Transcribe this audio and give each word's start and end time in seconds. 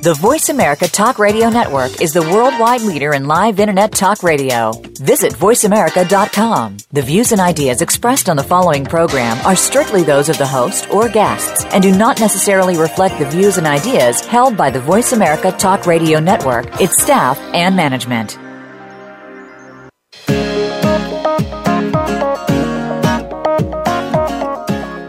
The 0.00 0.14
Voice 0.14 0.48
America 0.48 0.86
Talk 0.86 1.18
Radio 1.18 1.48
Network 1.50 2.00
is 2.00 2.12
the 2.12 2.22
worldwide 2.22 2.82
leader 2.82 3.14
in 3.14 3.26
live 3.26 3.58
Internet 3.58 3.90
talk 3.90 4.22
radio. 4.22 4.70
Visit 5.00 5.32
voiceamerica.com. 5.32 6.76
The 6.92 7.02
views 7.02 7.32
and 7.32 7.40
ideas 7.40 7.82
expressed 7.82 8.28
on 8.28 8.36
the 8.36 8.44
following 8.44 8.84
program 8.84 9.44
are 9.44 9.56
strictly 9.56 10.04
those 10.04 10.28
of 10.28 10.38
the 10.38 10.46
host 10.46 10.88
or 10.92 11.08
guests 11.08 11.64
and 11.64 11.82
do 11.82 11.90
not 11.90 12.20
necessarily 12.20 12.78
reflect 12.78 13.18
the 13.18 13.28
views 13.28 13.58
and 13.58 13.66
ideas 13.66 14.24
held 14.24 14.56
by 14.56 14.70
the 14.70 14.78
Voice 14.80 15.10
America 15.10 15.50
Talk 15.50 15.84
Radio 15.84 16.20
Network, 16.20 16.80
its 16.80 17.02
staff, 17.02 17.36
and 17.52 17.74
management. 17.74 18.38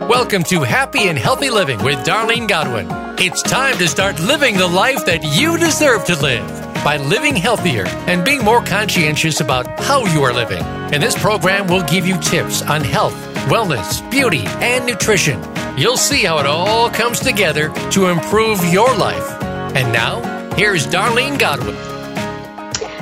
Welcome 0.10 0.42
to 0.46 0.64
Happy 0.64 1.10
and 1.10 1.18
Healthy 1.18 1.52
Living 1.52 1.84
with 1.84 2.00
Darlene 2.00 2.48
Godwin. 2.48 3.09
It's 3.22 3.42
time 3.42 3.78
to 3.80 3.88
start 3.90 4.18
living 4.22 4.56
the 4.56 4.66
life 4.66 5.06
that 5.06 5.22
you 5.26 5.58
deserve 5.58 6.06
to 6.06 6.16
live 6.22 6.48
by 6.86 6.96
living 6.96 7.36
healthier 7.36 7.86
and 8.08 8.24
being 8.24 8.46
more 8.46 8.64
conscientious 8.64 9.42
about 9.42 9.78
how 9.82 10.06
you 10.06 10.24
are 10.24 10.32
living. 10.32 10.64
And 10.64 11.04
this 11.04 11.22
program 11.22 11.68
will 11.68 11.84
give 11.84 12.08
you 12.08 12.18
tips 12.20 12.62
on 12.62 12.82
health, 12.82 13.18
wellness, 13.50 14.10
beauty, 14.10 14.44
and 14.62 14.86
nutrition. 14.86 15.44
You'll 15.78 15.98
see 15.98 16.24
how 16.24 16.38
it 16.38 16.46
all 16.46 16.90
comes 16.90 17.20
together 17.20 17.74
to 17.92 18.08
improve 18.08 18.64
your 18.72 18.96
life. 18.96 19.44
And 19.76 19.92
now, 19.92 20.22
here's 20.56 20.88
Darlene 20.88 21.38
Godwin. 21.38 21.89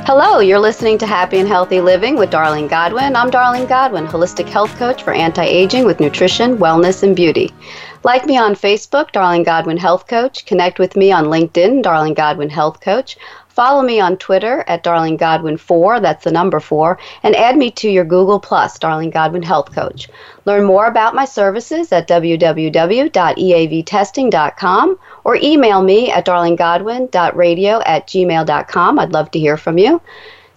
Hello, 0.07 0.39
you're 0.39 0.57
listening 0.57 0.97
to 0.99 1.05
Happy 1.05 1.37
and 1.37 1.49
Healthy 1.49 1.81
Living 1.81 2.15
with 2.15 2.29
Darlene 2.29 2.69
Godwin. 2.69 3.13
I'm 3.13 3.29
Darlene 3.29 3.67
Godwin, 3.67 4.07
holistic 4.07 4.47
health 4.47 4.73
coach 4.79 5.03
for 5.03 5.11
anti 5.11 5.43
aging 5.43 5.83
with 5.83 5.99
nutrition, 5.99 6.57
wellness, 6.57 7.03
and 7.03 7.13
beauty. 7.13 7.53
Like 8.05 8.25
me 8.25 8.37
on 8.37 8.55
Facebook, 8.55 9.11
Darlene 9.11 9.43
Godwin 9.43 9.75
Health 9.75 10.07
Coach. 10.07 10.45
Connect 10.45 10.79
with 10.79 10.95
me 10.95 11.11
on 11.11 11.25
LinkedIn, 11.25 11.83
Darlene 11.83 12.15
Godwin 12.15 12.49
Health 12.49 12.79
Coach. 12.79 13.17
Follow 13.57 13.81
me 13.81 13.99
on 13.99 14.15
Twitter 14.17 14.63
at 14.67 14.83
Darlene 14.83 15.17
Godwin 15.17 15.57
4, 15.57 15.99
that's 15.99 16.25
the 16.25 16.31
number 16.31 16.59
4, 16.59 16.99
and 17.23 17.35
add 17.35 17.57
me 17.57 17.71
to 17.71 17.89
your 17.89 18.05
Google 18.05 18.39
Plus, 18.39 18.77
Darlene 18.77 19.11
Godwin 19.11 19.41
Health 19.41 19.73
Coach. 19.73 20.07
Learn 20.45 20.63
more 20.63 20.85
about 20.85 21.15
my 21.15 21.25
services 21.25 21.91
at 21.91 22.07
www.eavtesting.com 22.07 24.99
or 25.23 25.39
email 25.41 25.81
me 25.81 26.11
at 26.11 26.27
darlenegodwin.radio 26.27 27.81
at 27.83 28.05
gmail.com. 28.05 28.99
I'd 28.99 29.13
love 29.13 29.31
to 29.31 29.39
hear 29.39 29.57
from 29.57 29.79
you. 29.79 30.01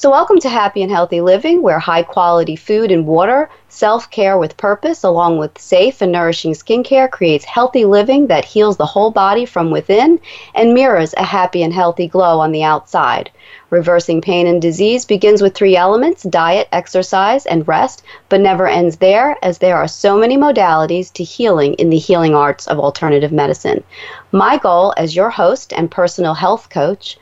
So, 0.00 0.08
welcome 0.08 0.38
to 0.38 0.48
Happy 0.48 0.80
and 0.80 0.90
Healthy 0.90 1.20
Living, 1.20 1.60
where 1.60 1.78
high 1.78 2.02
quality 2.02 2.56
food 2.56 2.90
and 2.90 3.06
water, 3.06 3.50
self 3.68 4.10
care 4.10 4.38
with 4.38 4.56
purpose, 4.56 5.04
along 5.04 5.36
with 5.36 5.60
safe 5.60 6.00
and 6.00 6.10
nourishing 6.10 6.52
skincare, 6.52 7.10
creates 7.10 7.44
healthy 7.44 7.84
living 7.84 8.28
that 8.28 8.46
heals 8.46 8.78
the 8.78 8.86
whole 8.86 9.10
body 9.10 9.44
from 9.44 9.70
within 9.70 10.18
and 10.54 10.72
mirrors 10.72 11.12
a 11.18 11.24
happy 11.24 11.62
and 11.62 11.74
healthy 11.74 12.06
glow 12.06 12.40
on 12.40 12.50
the 12.50 12.62
outside. 12.62 13.30
Reversing 13.68 14.22
pain 14.22 14.46
and 14.46 14.62
disease 14.62 15.04
begins 15.04 15.42
with 15.42 15.54
three 15.54 15.76
elements 15.76 16.22
diet, 16.22 16.66
exercise, 16.72 17.44
and 17.44 17.68
rest, 17.68 18.02
but 18.30 18.40
never 18.40 18.66
ends 18.66 18.96
there, 18.96 19.36
as 19.42 19.58
there 19.58 19.76
are 19.76 19.86
so 19.86 20.16
many 20.16 20.38
modalities 20.38 21.12
to 21.12 21.22
healing 21.22 21.74
in 21.74 21.90
the 21.90 21.98
healing 21.98 22.34
arts 22.34 22.66
of 22.68 22.78
alternative 22.78 23.32
medicine. 23.32 23.84
My 24.32 24.56
goal 24.56 24.94
as 24.96 25.14
your 25.14 25.28
host 25.28 25.74
and 25.74 25.90
personal 25.90 26.32
health 26.32 26.70
coach 26.70 27.18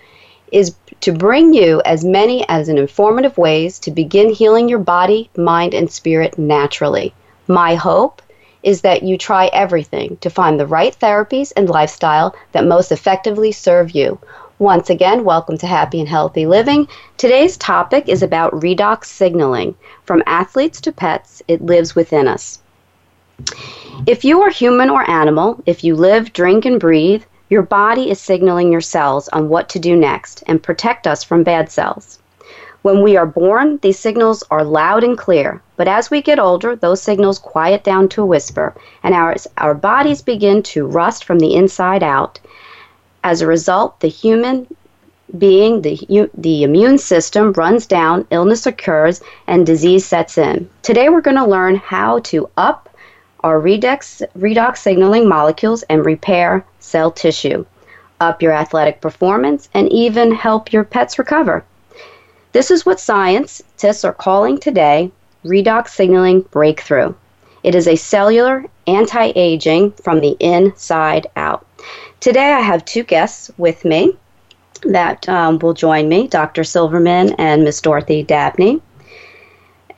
is 0.52 0.74
to 1.00 1.12
bring 1.12 1.54
you 1.54 1.80
as 1.84 2.04
many 2.04 2.44
as 2.48 2.68
an 2.68 2.78
informative 2.78 3.38
ways 3.38 3.78
to 3.80 3.90
begin 3.90 4.30
healing 4.30 4.68
your 4.68 4.78
body, 4.78 5.30
mind, 5.36 5.74
and 5.74 5.90
spirit 5.90 6.38
naturally. 6.38 7.14
My 7.46 7.74
hope 7.74 8.20
is 8.62 8.80
that 8.80 9.02
you 9.02 9.16
try 9.16 9.46
everything 9.52 10.16
to 10.18 10.30
find 10.30 10.58
the 10.58 10.66
right 10.66 10.96
therapies 10.98 11.52
and 11.56 11.70
lifestyle 11.70 12.34
that 12.52 12.66
most 12.66 12.90
effectively 12.90 13.52
serve 13.52 13.92
you. 13.92 14.18
Once 14.58 14.90
again, 14.90 15.22
welcome 15.22 15.56
to 15.56 15.66
Happy 15.66 16.00
and 16.00 16.08
Healthy 16.08 16.46
Living. 16.46 16.88
Today's 17.16 17.56
topic 17.56 18.08
is 18.08 18.24
about 18.24 18.52
redox 18.52 19.04
signaling. 19.04 19.76
From 20.04 20.22
athletes 20.26 20.80
to 20.80 20.90
pets, 20.90 21.42
it 21.46 21.62
lives 21.62 21.94
within 21.94 22.26
us. 22.26 22.60
If 24.06 24.24
you 24.24 24.42
are 24.42 24.50
human 24.50 24.90
or 24.90 25.08
animal, 25.08 25.62
if 25.64 25.84
you 25.84 25.94
live, 25.94 26.32
drink, 26.32 26.64
and 26.64 26.80
breathe, 26.80 27.22
your 27.48 27.62
body 27.62 28.10
is 28.10 28.20
signaling 28.20 28.70
your 28.70 28.80
cells 28.80 29.28
on 29.28 29.48
what 29.48 29.68
to 29.70 29.78
do 29.78 29.96
next 29.96 30.44
and 30.46 30.62
protect 30.62 31.06
us 31.06 31.24
from 31.24 31.42
bad 31.42 31.70
cells. 31.70 32.18
When 32.82 33.02
we 33.02 33.16
are 33.16 33.26
born, 33.26 33.78
these 33.82 33.98
signals 33.98 34.44
are 34.50 34.62
loud 34.62 35.02
and 35.02 35.18
clear, 35.18 35.60
but 35.76 35.88
as 35.88 36.10
we 36.10 36.22
get 36.22 36.38
older, 36.38 36.76
those 36.76 37.02
signals 37.02 37.38
quiet 37.38 37.82
down 37.82 38.08
to 38.10 38.22
a 38.22 38.26
whisper, 38.26 38.74
and 39.02 39.14
our, 39.14 39.34
our 39.56 39.74
bodies 39.74 40.22
begin 40.22 40.62
to 40.64 40.86
rust 40.86 41.24
from 41.24 41.40
the 41.40 41.54
inside 41.54 42.02
out. 42.02 42.38
As 43.24 43.40
a 43.40 43.46
result, 43.46 43.98
the 44.00 44.08
human 44.08 44.66
being, 45.36 45.82
the, 45.82 46.30
the 46.34 46.62
immune 46.62 46.98
system 46.98 47.52
runs 47.52 47.84
down, 47.86 48.26
illness 48.30 48.64
occurs, 48.64 49.20
and 49.46 49.66
disease 49.66 50.06
sets 50.06 50.38
in. 50.38 50.70
Today, 50.82 51.08
we're 51.08 51.20
going 51.20 51.36
to 51.36 51.44
learn 51.44 51.76
how 51.76 52.20
to 52.20 52.48
up 52.56 52.88
our 53.40 53.60
redox, 53.60 54.22
redox 54.38 54.78
signaling 54.78 55.28
molecules 55.28 55.82
and 55.84 56.04
repair 56.04 56.64
cell 56.88 57.10
tissue, 57.10 57.64
up 58.20 58.42
your 58.42 58.52
athletic 58.52 59.00
performance, 59.00 59.68
and 59.74 59.92
even 59.92 60.32
help 60.32 60.72
your 60.72 60.84
pets 60.84 61.18
recover. 61.18 61.64
This 62.52 62.70
is 62.70 62.86
what 62.86 62.98
scientists 62.98 64.04
are 64.04 64.12
calling 64.12 64.58
today 64.58 65.12
redox 65.44 65.88
signaling 65.88 66.40
breakthrough. 66.50 67.14
It 67.62 67.74
is 67.74 67.86
a 67.86 67.96
cellular 67.96 68.64
anti 68.86 69.32
aging 69.36 69.92
from 69.92 70.20
the 70.20 70.36
inside 70.40 71.26
out. 71.36 71.66
Today, 72.20 72.52
I 72.52 72.60
have 72.60 72.84
two 72.84 73.04
guests 73.04 73.50
with 73.58 73.84
me 73.84 74.16
that 74.82 75.28
um, 75.28 75.58
will 75.58 75.74
join 75.74 76.08
me 76.08 76.26
Dr. 76.26 76.64
Silverman 76.64 77.34
and 77.38 77.64
Miss 77.64 77.80
Dorothy 77.80 78.22
Dabney 78.22 78.80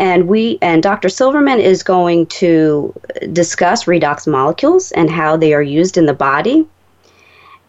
and 0.00 0.27
we 0.27 0.59
and 0.62 0.83
Dr. 0.83 1.11
Silverman 1.11 1.61
is 1.61 1.83
going 1.83 2.25
to 2.27 2.93
discuss 3.33 3.84
redox 3.84 4.27
molecules 4.27 4.91
and 4.93 5.11
how 5.11 5.37
they 5.37 5.53
are 5.53 5.62
used 5.62 5.99
in 5.99 6.06
the 6.06 6.15
body. 6.15 6.67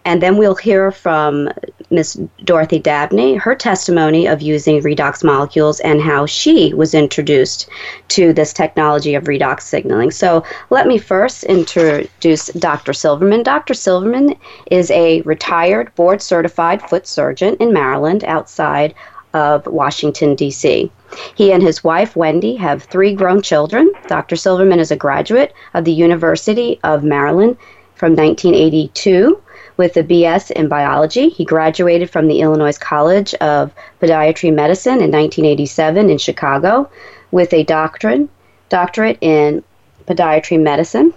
And 0.06 0.22
then 0.22 0.38
we'll 0.38 0.56
hear 0.56 0.92
from 0.92 1.50
Ms. 1.92 2.20
Dorothy 2.44 2.80
Dabney, 2.80 3.36
her 3.36 3.54
testimony 3.54 4.28
of 4.28 4.42
using 4.42 4.82
redox 4.82 5.24
molecules 5.24 5.80
and 5.82 6.02
how 6.02 6.26
she 6.26 6.74
was 6.74 6.94
introduced 6.94 7.70
to 8.10 8.34
this 8.34 8.54
technology 8.54 9.14
of 9.14 9.26
redox 9.26 9.62
signaling. 9.62 10.12
So 10.12 10.44
let 10.70 10.88
me 10.88 10.98
first 10.98 11.44
introduce 11.44 12.48
Dr. 12.48 12.94
Silverman. 12.94 13.44
Dr. 13.44 13.74
Silverman 13.74 14.36
is 14.72 14.90
a 14.92 15.22
retired 15.22 15.94
board 15.96 16.22
certified 16.22 16.82
foot 16.82 17.06
surgeon 17.06 17.56
in 17.60 17.74
Maryland 17.74 18.24
outside 18.24 18.96
of 19.34 19.66
Washington, 19.68 20.36
D.C. 20.36 20.92
He 21.36 21.52
and 21.52 21.62
his 21.62 21.84
wife, 21.84 22.16
Wendy, 22.16 22.56
have 22.56 22.84
three 22.84 23.14
grown 23.14 23.42
children. 23.42 23.92
Dr. 24.08 24.36
Silverman 24.36 24.80
is 24.80 24.92
a 24.92 24.96
graduate 24.96 25.54
of 25.74 25.86
the 25.86 25.94
University 25.94 26.80
of 26.84 27.04
Maryland 27.04 27.58
from 27.96 28.16
1982 28.16 29.42
with 29.82 29.98
a 29.98 30.04
BS 30.04 30.52
in 30.52 30.68
biology. 30.68 31.30
He 31.30 31.44
graduated 31.44 32.08
from 32.08 32.28
the 32.28 32.42
Illinois 32.42 32.78
College 32.78 33.34
of 33.42 33.74
Podiatric 34.00 34.54
Medicine 34.54 35.02
in 35.02 35.10
1987 35.10 36.08
in 36.08 36.20
Chicago 36.20 36.88
with 37.32 37.52
a 37.52 37.64
doctorate, 37.64 38.30
doctorate 38.70 39.18
in 39.22 39.64
podiatry 40.06 40.62
medicine. 40.62 41.16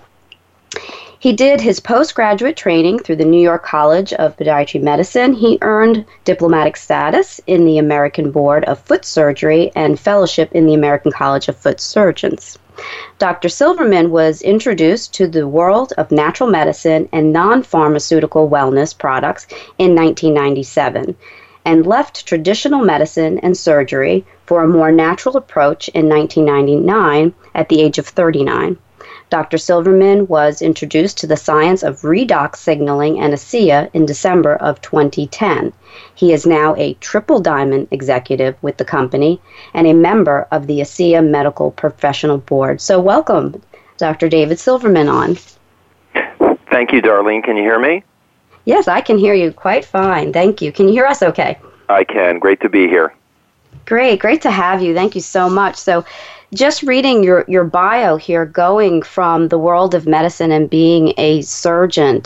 He 1.25 1.33
did 1.33 1.63
his 1.63 1.81
postgraduate 1.81 2.55
training 2.55 2.99
through 2.99 3.17
the 3.17 3.25
New 3.25 3.41
York 3.41 3.65
College 3.65 4.13
of 4.13 4.37
Podiatric 4.37 4.83
Medicine. 4.83 5.33
He 5.33 5.57
earned 5.63 6.05
diplomatic 6.27 6.77
status 6.77 7.41
in 7.47 7.65
the 7.65 7.79
American 7.79 8.31
Board 8.31 8.63
of 8.67 8.79
Foot 8.81 9.07
Surgery 9.07 9.73
and 9.75 9.99
fellowship 9.99 10.53
in 10.53 10.67
the 10.67 10.75
American 10.75 11.11
College 11.11 11.49
of 11.49 11.57
Foot 11.57 11.81
Surgeons. 11.81 12.59
Dr. 13.19 13.49
Silverman 13.49 14.11
was 14.11 14.43
introduced 14.43 15.15
to 15.15 15.27
the 15.27 15.49
world 15.49 15.95
of 15.97 16.11
natural 16.11 16.51
medicine 16.51 17.09
and 17.11 17.33
non 17.33 17.63
pharmaceutical 17.63 18.51
wellness 18.51 18.93
products 18.93 19.47
in 19.79 19.95
1997 19.95 21.17
and 21.65 21.87
left 21.87 22.27
traditional 22.27 22.85
medicine 22.85 23.39
and 23.39 23.57
surgery 23.57 24.27
for 24.45 24.63
a 24.63 24.69
more 24.69 24.93
natural 24.93 25.39
approach 25.39 25.89
in 25.95 26.07
1999 26.07 27.33
at 27.55 27.71
the 27.71 27.81
age 27.81 27.97
of 27.97 28.07
39. 28.09 28.77
Dr. 29.31 29.59
Silverman 29.59 30.27
was 30.27 30.63
introduced 30.63 31.19
to 31.19 31.27
the 31.27 31.37
science 31.37 31.83
of 31.83 32.03
redox 32.03 32.57
signaling 32.57 33.19
and 33.19 33.33
ASEA 33.33 33.91
in 33.93 34.07
December 34.07 34.55
of 34.57 34.81
2010. 34.81 35.73
He 36.15 36.33
is 36.33 36.47
now 36.47 36.75
a 36.77 36.95
triple 36.95 37.41
diamond 37.41 37.89
executive 37.91 38.57
with 38.63 38.77
the 38.77 38.85
company 38.85 39.41
and 39.73 39.87
a 39.87 39.93
member 39.93 40.47
of 40.51 40.67
the 40.67 40.81
ASEA 40.81 41.27
Medical 41.27 41.71
Professional 41.71 42.39
Board. 42.39 42.81
So, 42.81 43.01
welcome, 43.01 43.61
Dr. 43.97 44.29
David 44.29 44.59
Silverman, 44.59 45.09
on. 45.09 45.37
Thank 46.71 46.93
you, 46.93 47.01
Darlene. 47.01 47.43
Can 47.43 47.57
you 47.57 47.63
hear 47.63 47.79
me? 47.79 48.03
Yes, 48.65 48.89
I 48.89 49.01
can 49.01 49.19
hear 49.19 49.35
you 49.35 49.53
quite 49.53 49.85
fine. 49.85 50.33
Thank 50.33 50.63
you. 50.63 50.73
Can 50.73 50.89
you 50.89 50.95
hear 50.95 51.07
us 51.07 51.23
okay? 51.23 51.59
I 51.89 52.05
can. 52.05 52.39
Great 52.39 52.61
to 52.61 52.69
be 52.69 52.89
here. 52.89 53.15
Great, 53.85 54.21
great 54.21 54.43
to 54.43 54.51
have 54.51 54.83
you. 54.83 54.95
Thank 54.95 55.15
you 55.15 55.21
so 55.21 55.51
much. 55.51 55.77
So, 55.77 56.05
just 56.55 56.83
reading 56.83 57.23
your, 57.23 57.45
your 57.49 57.65
bio 57.65 58.17
here, 58.17 58.47
going 58.47 59.03
from 59.03 59.49
the 59.49 59.59
world 59.59 59.95
of 59.95 60.07
medicine 60.07 60.51
and 60.53 60.71
being 60.71 61.13
a 61.19 61.43
surgeon, 61.43 62.23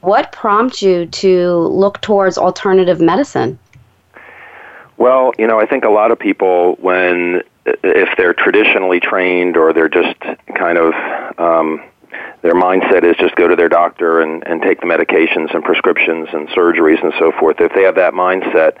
what 0.00 0.32
prompted 0.32 0.82
you 0.82 1.06
to 1.06 1.56
look 1.68 2.00
towards 2.00 2.38
alternative 2.38 3.00
medicine? 3.00 3.58
Well, 4.96 5.32
you 5.38 5.46
know, 5.46 5.60
I 5.60 5.66
think 5.66 5.84
a 5.84 5.90
lot 5.90 6.10
of 6.10 6.18
people, 6.18 6.76
when 6.80 7.42
if 7.64 8.08
they're 8.16 8.34
traditionally 8.34 9.00
trained 9.00 9.56
or 9.56 9.72
they're 9.72 9.88
just 9.88 10.18
kind 10.56 10.78
of 10.78 10.92
um, 11.38 11.82
their 12.42 12.54
mindset 12.54 13.04
is 13.04 13.16
just 13.16 13.36
go 13.36 13.46
to 13.46 13.54
their 13.54 13.68
doctor 13.68 14.20
and, 14.20 14.46
and 14.46 14.60
take 14.62 14.80
the 14.80 14.86
medications 14.86 15.54
and 15.54 15.62
prescriptions 15.62 16.28
and 16.32 16.48
surgeries 16.48 17.02
and 17.02 17.12
so 17.18 17.32
forth. 17.32 17.60
If 17.60 17.72
they 17.74 17.82
have 17.82 17.94
that 17.94 18.14
mindset, 18.14 18.76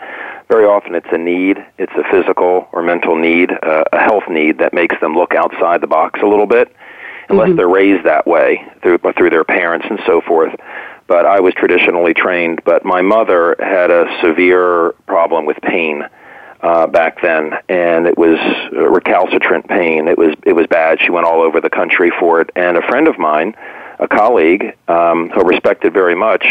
very 0.52 0.66
often 0.66 0.94
it's 0.94 1.06
a 1.12 1.16
need, 1.16 1.64
it's 1.78 1.92
a 1.94 2.04
physical 2.10 2.68
or 2.72 2.82
mental 2.82 3.16
need, 3.16 3.50
uh, 3.62 3.84
a 3.90 3.98
health 3.98 4.24
need 4.28 4.58
that 4.58 4.74
makes 4.74 4.94
them 5.00 5.14
look 5.14 5.34
outside 5.34 5.80
the 5.80 5.86
box 5.86 6.20
a 6.22 6.26
little 6.26 6.46
bit, 6.46 6.76
unless 7.30 7.48
mm-hmm. 7.48 7.56
they're 7.56 7.68
raised 7.68 8.04
that 8.04 8.26
way 8.26 8.62
through 8.82 8.98
through 9.16 9.30
their 9.30 9.44
parents 9.44 9.86
and 9.88 9.98
so 10.04 10.20
forth. 10.20 10.54
But 11.06 11.24
I 11.24 11.40
was 11.40 11.54
traditionally 11.54 12.12
trained, 12.12 12.60
but 12.64 12.84
my 12.84 13.00
mother 13.00 13.56
had 13.60 13.90
a 13.90 14.04
severe 14.20 14.92
problem 15.06 15.46
with 15.46 15.56
pain 15.62 16.04
uh, 16.60 16.86
back 16.86 17.22
then, 17.22 17.54
and 17.70 18.06
it 18.06 18.18
was 18.18 18.38
recalcitrant 18.72 19.66
pain. 19.68 20.06
It 20.06 20.18
was 20.18 20.34
it 20.44 20.52
was 20.52 20.66
bad. 20.66 21.00
She 21.00 21.10
went 21.10 21.26
all 21.26 21.40
over 21.40 21.62
the 21.62 21.70
country 21.70 22.12
for 22.20 22.42
it. 22.42 22.50
And 22.56 22.76
a 22.76 22.82
friend 22.82 23.08
of 23.08 23.18
mine, 23.18 23.54
a 23.98 24.06
colleague 24.06 24.76
um, 24.88 25.30
who 25.30 25.40
I 25.40 25.48
respected 25.48 25.94
very 25.94 26.14
much, 26.14 26.44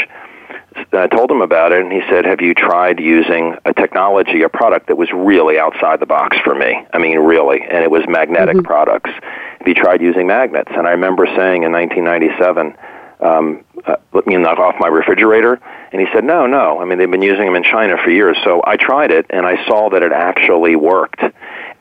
I 0.93 1.07
told 1.07 1.29
him 1.29 1.41
about 1.41 1.71
it, 1.73 1.81
and 1.81 1.91
he 1.91 2.01
said, 2.09 2.25
"Have 2.25 2.41
you 2.41 2.53
tried 2.53 2.99
using 2.99 3.55
a 3.65 3.73
technology, 3.73 4.41
a 4.43 4.49
product 4.49 4.87
that 4.87 4.97
was 4.97 5.11
really 5.13 5.59
outside 5.59 5.99
the 5.99 6.05
box 6.05 6.37
for 6.43 6.55
me? 6.55 6.85
I 6.93 6.97
mean, 6.97 7.17
really, 7.19 7.61
and 7.61 7.83
it 7.83 7.91
was 7.91 8.03
magnetic 8.07 8.57
mm-hmm. 8.57 8.65
products. 8.65 9.09
Have 9.11 9.67
you 9.67 9.73
tried 9.73 10.01
using 10.01 10.27
magnets?" 10.27 10.71
And 10.75 10.87
I 10.87 10.91
remember 10.91 11.25
saying 11.27 11.63
in 11.63 11.71
1997 11.71 12.75
um, 13.21 13.63
uh, 13.85 13.95
let 14.13 14.27
me 14.27 14.35
knock 14.37 14.57
off 14.57 14.75
my 14.79 14.87
refrigerator? 14.87 15.59
And 15.91 16.01
he 16.01 16.07
said, 16.13 16.23
no, 16.23 16.47
no. 16.47 16.79
I 16.81 16.85
mean, 16.85 16.97
they've 16.97 17.09
been 17.09 17.21
using 17.21 17.45
them 17.45 17.55
in 17.55 17.63
China 17.63 17.97
for 18.03 18.09
years. 18.09 18.37
So 18.43 18.61
I 18.65 18.77
tried 18.77 19.11
it, 19.11 19.25
and 19.29 19.45
I 19.45 19.65
saw 19.67 19.89
that 19.89 20.03
it 20.03 20.11
actually 20.11 20.75
worked. 20.75 21.21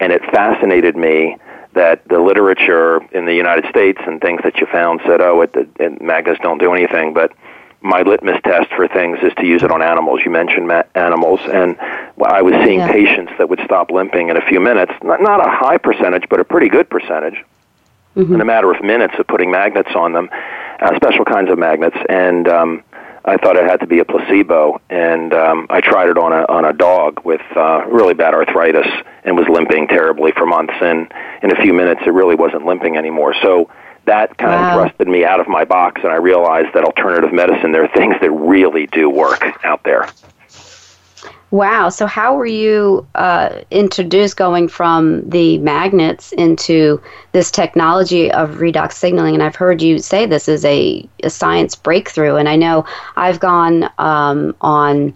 And 0.01 0.13
it 0.13 0.23
fascinated 0.33 0.97
me 0.97 1.37
that 1.73 2.07
the 2.09 2.19
literature 2.19 3.01
in 3.13 3.27
the 3.27 3.35
United 3.35 3.65
States 3.71 4.01
and 4.07 4.21
things 4.21 4.41
that 4.45 4.57
you 4.59 4.67
found 4.67 5.01
said, 5.07 5.21
oh, 5.21 5.43
it, 5.43 5.55
it, 5.79 6.03
magnets 6.03 6.41
don't 6.43 6.59
do 6.59 6.75
anything. 6.75 7.15
But 7.15 7.33
my 7.83 8.03
litmus 8.03 8.41
test 8.45 8.69
for 8.77 8.87
things 8.89 9.19
is 9.23 9.33
to 9.39 9.47
use 9.47 9.63
it 9.63 9.71
on 9.71 9.83
animals. 9.83 10.21
You 10.25 10.31
mentioned 10.31 10.69
ma- 10.69 10.83
animals, 10.95 11.41
and 11.45 11.79
I 12.23 12.43
was 12.43 12.55
seeing 12.65 12.81
yeah. 12.81 12.93
patients 12.93 13.33
that 13.39 13.49
would 13.49 13.61
stop 13.65 13.91
limping 13.91 14.29
in 14.29 14.37
a 14.37 14.47
few 14.47 14.61
minutes. 14.61 14.93
Not, 15.03 15.23
not 15.23 15.41
a 15.41 15.51
high 15.51 15.79
percentage, 15.79 16.29
but 16.29 16.41
a 16.41 16.45
pretty 16.45 16.69
good 16.69 16.91
percentage. 16.91 17.45
Mm-hmm. 18.17 18.35
In 18.35 18.41
a 18.41 18.45
matter 18.45 18.71
of 18.73 18.83
minutes 18.83 19.15
of 19.19 19.27
putting 19.27 19.51
magnets 19.51 19.91
on 19.95 20.13
them, 20.13 20.29
uh, 20.81 20.97
special 20.97 21.25
kinds 21.25 21.51
of 21.51 21.59
magnets, 21.59 21.97
and 22.09 22.49
um, 22.49 22.83
I 23.25 23.37
thought 23.37 23.57
it 23.57 23.65
had 23.65 23.81
to 23.81 23.87
be 23.87 24.01
a 24.01 24.05
placebo. 24.05 24.81
And 24.91 25.33
um, 25.33 25.67
I 25.71 25.81
tried 25.81 26.09
it 26.09 26.19
on 26.19 26.33
a 26.33 26.45
on 26.49 26.65
a 26.65 26.73
dog 26.73 27.25
with 27.25 27.43
uh, 27.57 27.87
really 27.87 28.15
bad 28.15 28.35
arthritis 28.35 28.87
and 29.25 29.37
was 29.37 29.47
limping 29.49 29.87
terribly 29.87 30.33
for 30.33 30.45
months. 30.45 30.75
And 30.81 31.13
in 31.43 31.53
a 31.53 31.63
few 31.63 31.73
minutes, 31.73 32.01
it 32.05 32.11
really 32.11 32.35
wasn't 32.35 32.67
limping 32.67 32.97
anymore. 32.97 33.35
So 33.41 33.71
that 34.11 34.37
kind 34.39 34.51
wow. 34.51 34.83
of 34.83 34.93
thrusted 34.93 35.07
me 35.07 35.25
out 35.25 35.39
of 35.39 35.47
my 35.47 35.65
box, 35.65 36.01
and 36.03 36.13
I 36.13 36.17
realized 36.17 36.75
that 36.75 36.83
alternative 36.83 37.33
medicine, 37.33 37.71
there 37.71 37.85
are 37.85 37.95
things 37.97 38.17
that 38.21 38.31
really 38.33 38.89
do 38.89 39.09
work 39.09 39.41
out 39.65 39.85
there. 39.85 40.09
Wow. 41.53 41.89
So, 41.91 42.07
how 42.07 42.35
were 42.35 42.47
you 42.47 43.07
uh, 43.15 43.61
introduced 43.71 44.37
going 44.37 44.69
from 44.69 45.29
the 45.29 45.59
magnets 45.59 46.33
into 46.33 47.01
this 47.33 47.51
technology 47.53 48.31
of 48.33 48.59
redox 48.59 48.93
signaling? 48.93 49.35
And 49.35 49.43
I've 49.43 49.57
heard 49.57 49.81
you 49.81 49.99
say 49.99 50.27
this 50.27 50.49
is 50.49 50.65
a, 50.65 51.09
a 51.23 51.31
science 51.31 51.75
breakthrough. 51.77 52.37
And 52.37 52.49
I 52.49 52.57
know 52.57 52.85
I've 53.17 53.41
gone 53.41 53.91
um, 53.99 54.55
on 54.61 55.15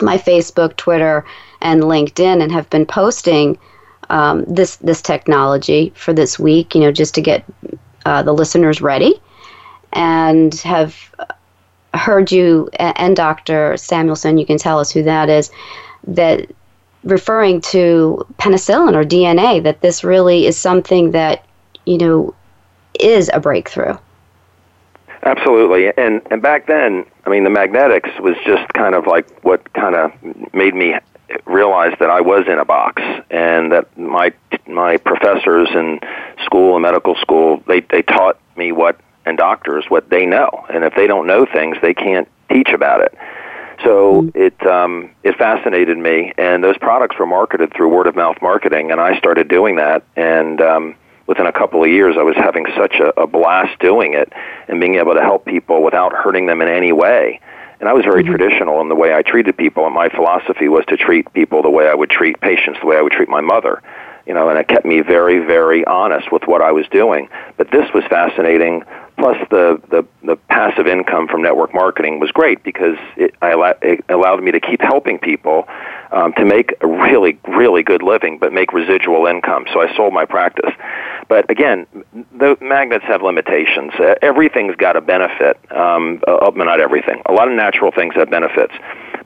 my 0.00 0.16
Facebook, 0.16 0.76
Twitter, 0.76 1.24
and 1.60 1.82
LinkedIn 1.82 2.42
and 2.42 2.52
have 2.52 2.68
been 2.70 2.86
posting 2.86 3.58
um, 4.10 4.44
this 4.44 4.76
this 4.76 5.02
technology 5.02 5.92
for 5.96 6.14
this 6.14 6.38
week. 6.38 6.74
You 6.74 6.80
know, 6.80 6.92
just 6.92 7.14
to 7.14 7.20
get 7.20 7.44
uh, 8.08 8.22
the 8.22 8.32
listeners 8.32 8.80
ready, 8.80 9.20
and 9.92 10.54
have 10.60 11.14
heard 11.94 12.32
you 12.32 12.68
and 12.74 13.14
Dr. 13.14 13.76
Samuelson, 13.76 14.38
you 14.38 14.46
can 14.46 14.58
tell 14.58 14.78
us 14.78 14.90
who 14.90 15.02
that 15.02 15.28
is, 15.28 15.50
that 16.06 16.50
referring 17.04 17.60
to 17.60 18.26
penicillin 18.38 18.94
or 18.94 19.04
DNA, 19.04 19.62
that 19.62 19.80
this 19.80 20.02
really 20.02 20.46
is 20.46 20.56
something 20.56 21.10
that, 21.12 21.44
you 21.86 21.98
know, 21.98 22.34
is 22.98 23.30
a 23.32 23.40
breakthrough. 23.40 23.96
Absolutely. 25.22 25.92
And 25.96 26.22
and 26.30 26.40
back 26.40 26.66
then, 26.66 27.04
I 27.26 27.30
mean, 27.30 27.44
the 27.44 27.50
magnetics 27.50 28.10
was 28.20 28.36
just 28.46 28.72
kind 28.72 28.94
of 28.94 29.06
like 29.06 29.28
what 29.44 29.72
kind 29.74 29.94
of 29.94 30.12
made 30.54 30.74
me 30.74 30.94
realize 31.44 31.94
that 32.00 32.10
I 32.10 32.20
was 32.20 32.46
in 32.48 32.58
a 32.58 32.64
box 32.64 33.02
and 33.30 33.72
that 33.72 33.96
my 33.98 34.32
my 34.66 34.96
professors 34.98 35.68
in 35.74 36.00
school 36.44 36.76
and 36.76 36.82
medical 36.82 37.14
school 37.16 37.62
they 37.66 37.80
they 37.80 38.02
taught 38.02 38.38
me 38.56 38.72
what 38.72 39.00
and 39.24 39.36
doctors 39.36 39.84
what 39.88 40.08
they 40.08 40.26
know, 40.26 40.66
and 40.70 40.84
if 40.84 40.94
they 40.94 41.06
don't 41.06 41.26
know 41.26 41.44
things, 41.44 41.76
they 41.82 41.94
can't 41.94 42.28
teach 42.50 42.70
about 42.70 43.02
it. 43.02 43.16
So 43.84 44.22
mm-hmm. 44.22 44.38
it 44.38 44.66
um, 44.66 45.10
it 45.22 45.36
fascinated 45.36 45.98
me, 45.98 46.32
and 46.38 46.64
those 46.64 46.78
products 46.78 47.16
were 47.18 47.26
marketed 47.26 47.72
through 47.74 47.88
word 47.88 48.06
of 48.06 48.16
mouth 48.16 48.40
marketing, 48.42 48.90
and 48.90 49.00
I 49.00 49.18
started 49.18 49.48
doing 49.48 49.76
that, 49.76 50.02
and 50.16 50.60
um, 50.60 50.94
within 51.26 51.46
a 51.46 51.52
couple 51.52 51.84
of 51.84 51.90
years, 51.90 52.16
I 52.18 52.22
was 52.22 52.34
having 52.36 52.66
such 52.76 52.96
a, 52.96 53.20
a 53.20 53.26
blast 53.26 53.78
doing 53.78 54.14
it 54.14 54.32
and 54.66 54.80
being 54.80 54.96
able 54.96 55.14
to 55.14 55.20
help 55.20 55.44
people 55.44 55.82
without 55.84 56.12
hurting 56.12 56.46
them 56.46 56.60
in 56.62 56.68
any 56.68 56.92
way. 56.92 57.40
And 57.80 57.88
I 57.88 57.92
was 57.92 58.04
very 58.04 58.22
mm-hmm. 58.22 58.34
traditional 58.34 58.80
in 58.80 58.88
the 58.88 58.96
way 58.96 59.14
I 59.14 59.22
treated 59.22 59.56
people, 59.56 59.86
and 59.86 59.94
my 59.94 60.08
philosophy 60.08 60.68
was 60.68 60.84
to 60.88 60.96
treat 60.96 61.32
people 61.32 61.62
the 61.62 61.70
way 61.70 61.88
I 61.88 61.94
would 61.94 62.10
treat 62.10 62.40
patients, 62.40 62.80
the 62.80 62.86
way 62.86 62.96
I 62.96 63.02
would 63.02 63.12
treat 63.12 63.28
my 63.28 63.40
mother 63.40 63.82
you 64.28 64.34
know, 64.34 64.50
and 64.50 64.58
it 64.58 64.68
kept 64.68 64.84
me 64.84 65.00
very, 65.00 65.38
very 65.38 65.84
honest 65.86 66.30
with 66.30 66.42
what 66.44 66.60
I 66.60 66.70
was 66.70 66.86
doing. 66.88 67.30
But 67.56 67.70
this 67.70 67.90
was 67.94 68.04
fascinating. 68.10 68.84
Plus, 69.16 69.38
the 69.50 69.80
the, 69.90 70.06
the 70.22 70.36
passive 70.36 70.86
income 70.86 71.26
from 71.28 71.42
network 71.42 71.72
marketing 71.72 72.20
was 72.20 72.30
great 72.30 72.62
because 72.62 72.98
it, 73.16 73.34
I 73.40 73.74
it 73.80 74.04
allowed 74.10 74.42
me 74.42 74.52
to 74.52 74.60
keep 74.60 74.82
helping 74.82 75.18
people 75.18 75.66
um, 76.12 76.34
to 76.34 76.44
make 76.44 76.74
a 76.82 76.86
really, 76.86 77.38
really 77.48 77.82
good 77.82 78.02
living, 78.02 78.38
but 78.38 78.52
make 78.52 78.74
residual 78.74 79.26
income. 79.26 79.66
So 79.72 79.80
I 79.80 79.96
sold 79.96 80.12
my 80.12 80.26
practice. 80.26 80.70
But 81.28 81.50
again, 81.50 81.86
the 82.36 82.56
magnets 82.60 83.06
have 83.06 83.22
limitations. 83.22 83.92
Uh, 83.98 84.14
everything's 84.20 84.76
got 84.76 84.96
a 84.96 85.00
benefit. 85.00 85.58
Um, 85.72 86.22
uh, 86.28 86.50
not 86.54 86.80
everything. 86.80 87.22
A 87.26 87.32
lot 87.32 87.48
of 87.48 87.54
natural 87.54 87.92
things 87.92 88.14
have 88.14 88.30
benefits. 88.30 88.74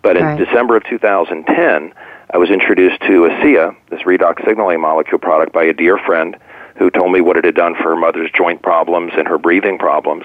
But 0.02 0.16
in 0.16 0.24
right. 0.24 0.38
December 0.38 0.76
of 0.76 0.84
2010 0.84 1.92
I 2.32 2.38
was 2.38 2.48
introduced 2.50 2.98
to 3.02 3.28
ASEA, 3.28 3.76
this 3.90 4.00
redox 4.02 4.42
signaling 4.46 4.80
molecule 4.80 5.18
product, 5.18 5.52
by 5.52 5.64
a 5.64 5.74
dear 5.74 5.98
friend 5.98 6.36
who 6.76 6.90
told 6.90 7.12
me 7.12 7.20
what 7.20 7.36
it 7.36 7.44
had 7.44 7.54
done 7.54 7.74
for 7.74 7.90
her 7.90 7.96
mother's 7.96 8.30
joint 8.30 8.62
problems 8.62 9.12
and 9.18 9.28
her 9.28 9.36
breathing 9.36 9.76
problems. 9.76 10.24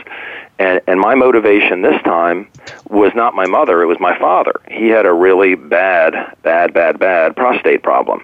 And, 0.57 0.79
and 0.87 1.01
my 1.01 1.15
motivation 1.15 1.81
this 1.81 2.01
time 2.03 2.47
was 2.89 3.11
not 3.13 3.35
my 3.35 3.45
mother, 3.45 3.81
it 3.81 3.87
was 3.87 3.99
my 3.99 4.17
father. 4.17 4.53
He 4.69 4.87
had 4.87 5.05
a 5.05 5.11
really 5.11 5.55
bad, 5.55 6.13
bad, 6.43 6.73
bad, 6.73 6.97
bad 6.97 7.35
prostate 7.35 7.83
problem. 7.83 8.23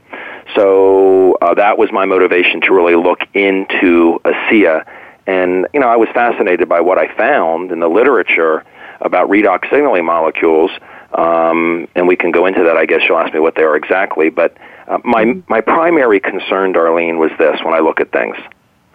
So 0.56 1.38
uh, 1.42 1.54
that 1.56 1.78
was 1.78 1.92
my 1.92 2.06
motivation 2.06 2.62
to 2.62 2.74
really 2.74 2.96
look 2.96 3.20
into 3.34 4.22
ASEA. 4.24 4.86
And, 5.28 5.68
you 5.74 5.82
know, 5.82 5.90
I 5.90 5.98
was 5.98 6.08
fascinated 6.14 6.70
by 6.70 6.80
what 6.80 6.98
I 6.98 7.14
found 7.18 7.74
in 7.74 7.82
the 7.82 7.90
literature 7.90 8.64
about 9.04 9.30
redox 9.30 9.70
signaling 9.70 10.06
molecules 10.06 10.72
um, 11.14 11.88
and 11.96 12.08
we 12.08 12.16
can 12.16 12.32
go 12.32 12.46
into 12.46 12.64
that. 12.64 12.76
I 12.76 12.86
guess 12.86 13.02
you'll 13.08 13.20
ask 13.20 13.34
me 13.34 13.40
what 13.40 13.56
they 13.56 13.64
are 13.64 13.76
exactly. 13.76 14.30
But 14.30 14.58
uh, 14.88 15.00
my 15.04 15.26
mm-hmm. 15.26 15.42
my 15.48 15.62
primary 15.62 16.20
concern, 16.20 16.74
Darlene, 16.74 17.18
was 17.18 17.32
this: 17.38 17.60
when 17.64 17.74
I 17.74 17.80
look 17.80 18.00
at 18.00 18.12
things, 18.12 18.36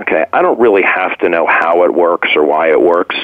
okay, 0.01 0.27
I 0.33 0.43
don't 0.43 0.59
really 0.59 0.83
have 0.83 1.17
to 1.19 1.29
know 1.29 1.47
how 1.47 1.85
it 1.85 1.95
works 1.95 2.31
or 2.35 2.45
why 2.45 2.71
it 2.71 2.81
works. 2.81 3.17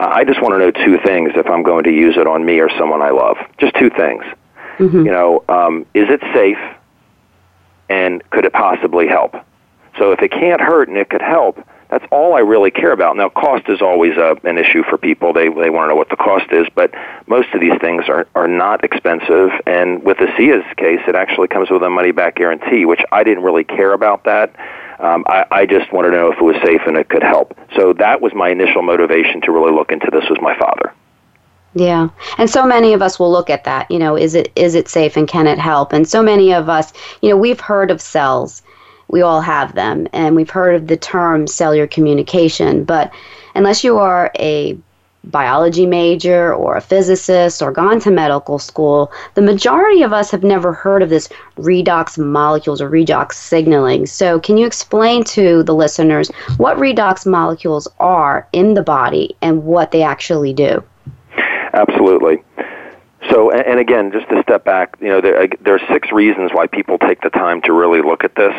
Uh, 0.00 0.10
I 0.10 0.24
just 0.24 0.40
want 0.40 0.54
to 0.54 0.58
know 0.58 0.70
two 0.70 0.98
things 1.04 1.32
if 1.36 1.46
I'm 1.46 1.62
going 1.62 1.84
to 1.84 1.92
use 1.92 2.16
it 2.16 2.26
on 2.26 2.44
me 2.44 2.60
or 2.60 2.70
someone 2.78 3.02
I 3.02 3.10
love. 3.10 3.36
Just 3.58 3.74
two 3.76 3.90
things. 3.90 4.24
Mm-hmm. 4.78 5.06
You 5.06 5.12
know, 5.12 5.44
um, 5.48 5.86
is 5.92 6.08
it 6.08 6.20
safe, 6.32 6.58
and 7.90 8.28
could 8.30 8.46
it 8.46 8.52
possibly 8.52 9.06
help? 9.06 9.36
So 9.98 10.12
if 10.12 10.20
it 10.20 10.32
can't 10.32 10.60
hurt 10.60 10.88
and 10.88 10.96
it 10.96 11.10
could 11.10 11.22
help, 11.22 11.64
that's 11.94 12.10
all 12.10 12.34
I 12.34 12.40
really 12.40 12.72
care 12.72 12.90
about. 12.90 13.16
Now, 13.16 13.28
cost 13.28 13.68
is 13.68 13.80
always 13.80 14.16
a, 14.16 14.36
an 14.42 14.58
issue 14.58 14.82
for 14.82 14.98
people. 14.98 15.32
They 15.32 15.48
they 15.48 15.70
want 15.70 15.84
to 15.84 15.88
know 15.90 15.94
what 15.94 16.08
the 16.08 16.16
cost 16.16 16.50
is, 16.50 16.66
but 16.74 16.92
most 17.28 17.54
of 17.54 17.60
these 17.60 17.78
things 17.80 18.08
are 18.08 18.26
are 18.34 18.48
not 18.48 18.82
expensive. 18.82 19.50
And 19.64 20.02
with 20.02 20.18
the 20.18 20.24
ASEA's 20.24 20.66
case, 20.76 20.98
it 21.06 21.14
actually 21.14 21.46
comes 21.46 21.70
with 21.70 21.84
a 21.84 21.90
money 21.90 22.10
back 22.10 22.34
guarantee, 22.34 22.84
which 22.84 23.02
I 23.12 23.22
didn't 23.22 23.44
really 23.44 23.62
care 23.62 23.92
about 23.92 24.24
that. 24.24 24.56
Um, 24.98 25.24
I, 25.28 25.46
I 25.52 25.66
just 25.66 25.92
wanted 25.92 26.10
to 26.10 26.16
know 26.16 26.32
if 26.32 26.38
it 26.38 26.42
was 26.42 26.56
safe 26.64 26.80
and 26.84 26.96
it 26.96 27.08
could 27.08 27.22
help. 27.22 27.56
So 27.76 27.92
that 27.92 28.20
was 28.20 28.34
my 28.34 28.48
initial 28.48 28.82
motivation 28.82 29.40
to 29.42 29.52
really 29.52 29.72
look 29.72 29.92
into 29.92 30.08
this. 30.10 30.28
Was 30.28 30.40
my 30.42 30.58
father. 30.58 30.92
Yeah. 31.74 32.08
And 32.38 32.50
so 32.50 32.66
many 32.66 32.92
of 32.92 33.02
us 33.02 33.20
will 33.20 33.30
look 33.30 33.50
at 33.50 33.62
that, 33.64 33.88
you 33.88 34.00
know, 34.00 34.16
is 34.16 34.34
it 34.34 34.50
is 34.56 34.74
it 34.74 34.88
safe 34.88 35.16
and 35.16 35.28
can 35.28 35.46
it 35.46 35.58
help? 35.60 35.92
And 35.92 36.08
so 36.08 36.24
many 36.24 36.52
of 36.52 36.68
us, 36.68 36.92
you 37.22 37.30
know, 37.30 37.36
we've 37.36 37.60
heard 37.60 37.92
of 37.92 38.00
cells. 38.00 38.62
We 39.08 39.22
all 39.22 39.40
have 39.40 39.74
them 39.74 40.08
and 40.12 40.36
we've 40.36 40.50
heard 40.50 40.74
of 40.74 40.86
the 40.86 40.96
term 40.96 41.46
cellular 41.46 41.86
communication, 41.86 42.84
but 42.84 43.12
unless 43.54 43.84
you 43.84 43.98
are 43.98 44.30
a 44.38 44.76
biology 45.30 45.86
major 45.86 46.54
or 46.54 46.76
a 46.76 46.80
physicist 46.80 47.62
or 47.62 47.72
gone 47.72 48.00
to 48.00 48.10
medical 48.10 48.58
school, 48.58 49.10
the 49.34 49.42
majority 49.42 50.02
of 50.02 50.12
us 50.12 50.30
have 50.30 50.44
never 50.44 50.72
heard 50.72 51.02
of 51.02 51.08
this 51.08 51.28
redox 51.56 52.18
molecules 52.18 52.80
or 52.80 52.90
redox 52.90 53.34
signaling. 53.34 54.06
So, 54.06 54.38
can 54.40 54.56
you 54.56 54.66
explain 54.66 55.24
to 55.24 55.62
the 55.62 55.74
listeners 55.74 56.30
what 56.56 56.76
redox 56.76 57.26
molecules 57.26 57.88
are 58.00 58.46
in 58.52 58.74
the 58.74 58.82
body 58.82 59.36
and 59.40 59.64
what 59.64 59.90
they 59.90 60.02
actually 60.02 60.52
do? 60.52 60.82
Absolutely. 61.72 62.42
So, 63.30 63.50
and 63.50 63.80
again, 63.80 64.12
just 64.12 64.28
to 64.28 64.42
step 64.42 64.64
back, 64.64 64.96
you 65.00 65.08
know, 65.08 65.20
there, 65.20 65.48
there 65.60 65.74
are 65.74 65.92
six 65.92 66.12
reasons 66.12 66.50
why 66.52 66.66
people 66.66 66.98
take 66.98 67.22
the 67.22 67.30
time 67.30 67.62
to 67.62 67.72
really 67.72 68.02
look 68.02 68.22
at 68.22 68.34
this 68.34 68.54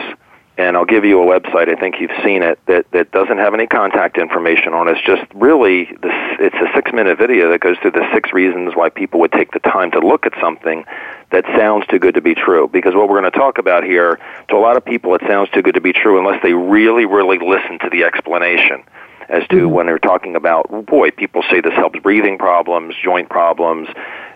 and 0.58 0.78
I'll 0.78 0.86
give 0.86 1.04
you 1.04 1.22
a 1.22 1.26
website. 1.26 1.70
I 1.70 1.80
think 1.80 1.96
you've 2.00 2.16
seen 2.24 2.42
it 2.42 2.60
that 2.68 2.90
that 2.92 3.12
doesn't 3.12 3.38
have 3.38 3.54
any 3.54 3.68
contact 3.68 4.18
information 4.18 4.74
on 4.74 4.88
it. 4.88 4.98
It's 4.98 5.06
just 5.06 5.24
really 5.34 5.86
this. 5.86 6.14
It's 6.40 6.56
a 6.56 6.72
six 6.74 6.92
minute 6.94 7.18
video 7.18 7.50
that 7.52 7.60
goes 7.60 7.78
through 7.82 7.92
the 7.92 8.08
six 8.14 8.32
reasons 8.32 8.74
why 8.76 8.90
people 8.90 9.20
would 9.22 9.32
take 9.32 9.52
the 9.52 9.60
time 9.60 9.92
to 9.92 10.00
look 10.00 10.26
at 10.26 10.34
something 10.40 10.86
that 11.32 11.44
sounds 11.58 11.86
too 11.88 12.00
good 12.00 12.16
to 12.16 12.22
be 12.22 12.36
true. 12.36 12.70
Because 12.72 12.94
what 12.94 13.10
we're 13.10 13.20
going 13.20 13.32
to 13.32 13.38
talk 13.38 13.58
about 13.58 13.84
here, 13.84 14.20
to 14.50 14.56
a 14.56 14.60
lot 14.60 14.78
of 14.78 14.86
people, 14.86 15.14
it 15.16 15.22
sounds 15.28 15.50
too 15.50 15.62
good 15.62 15.76
to 15.76 15.82
be 15.82 15.94
true 15.94 16.20
unless 16.20 16.42
they 16.42 16.54
really, 16.54 17.06
really 17.06 17.40
listen 17.40 17.80
to 17.80 17.90
the 17.90 18.04
explanation 18.04 18.84
as 19.28 19.48
to 19.48 19.56
mm-hmm. 19.56 19.74
when 19.74 19.86
they're 19.88 20.00
talking 20.00 20.36
about, 20.36 20.86
boy, 20.86 21.12
people 21.12 21.44
say 21.50 21.60
this 21.60 21.74
helps 21.74 22.00
breathing 22.00 22.38
problems, 22.38 22.96
joint 23.04 23.30
problems, 23.30 23.88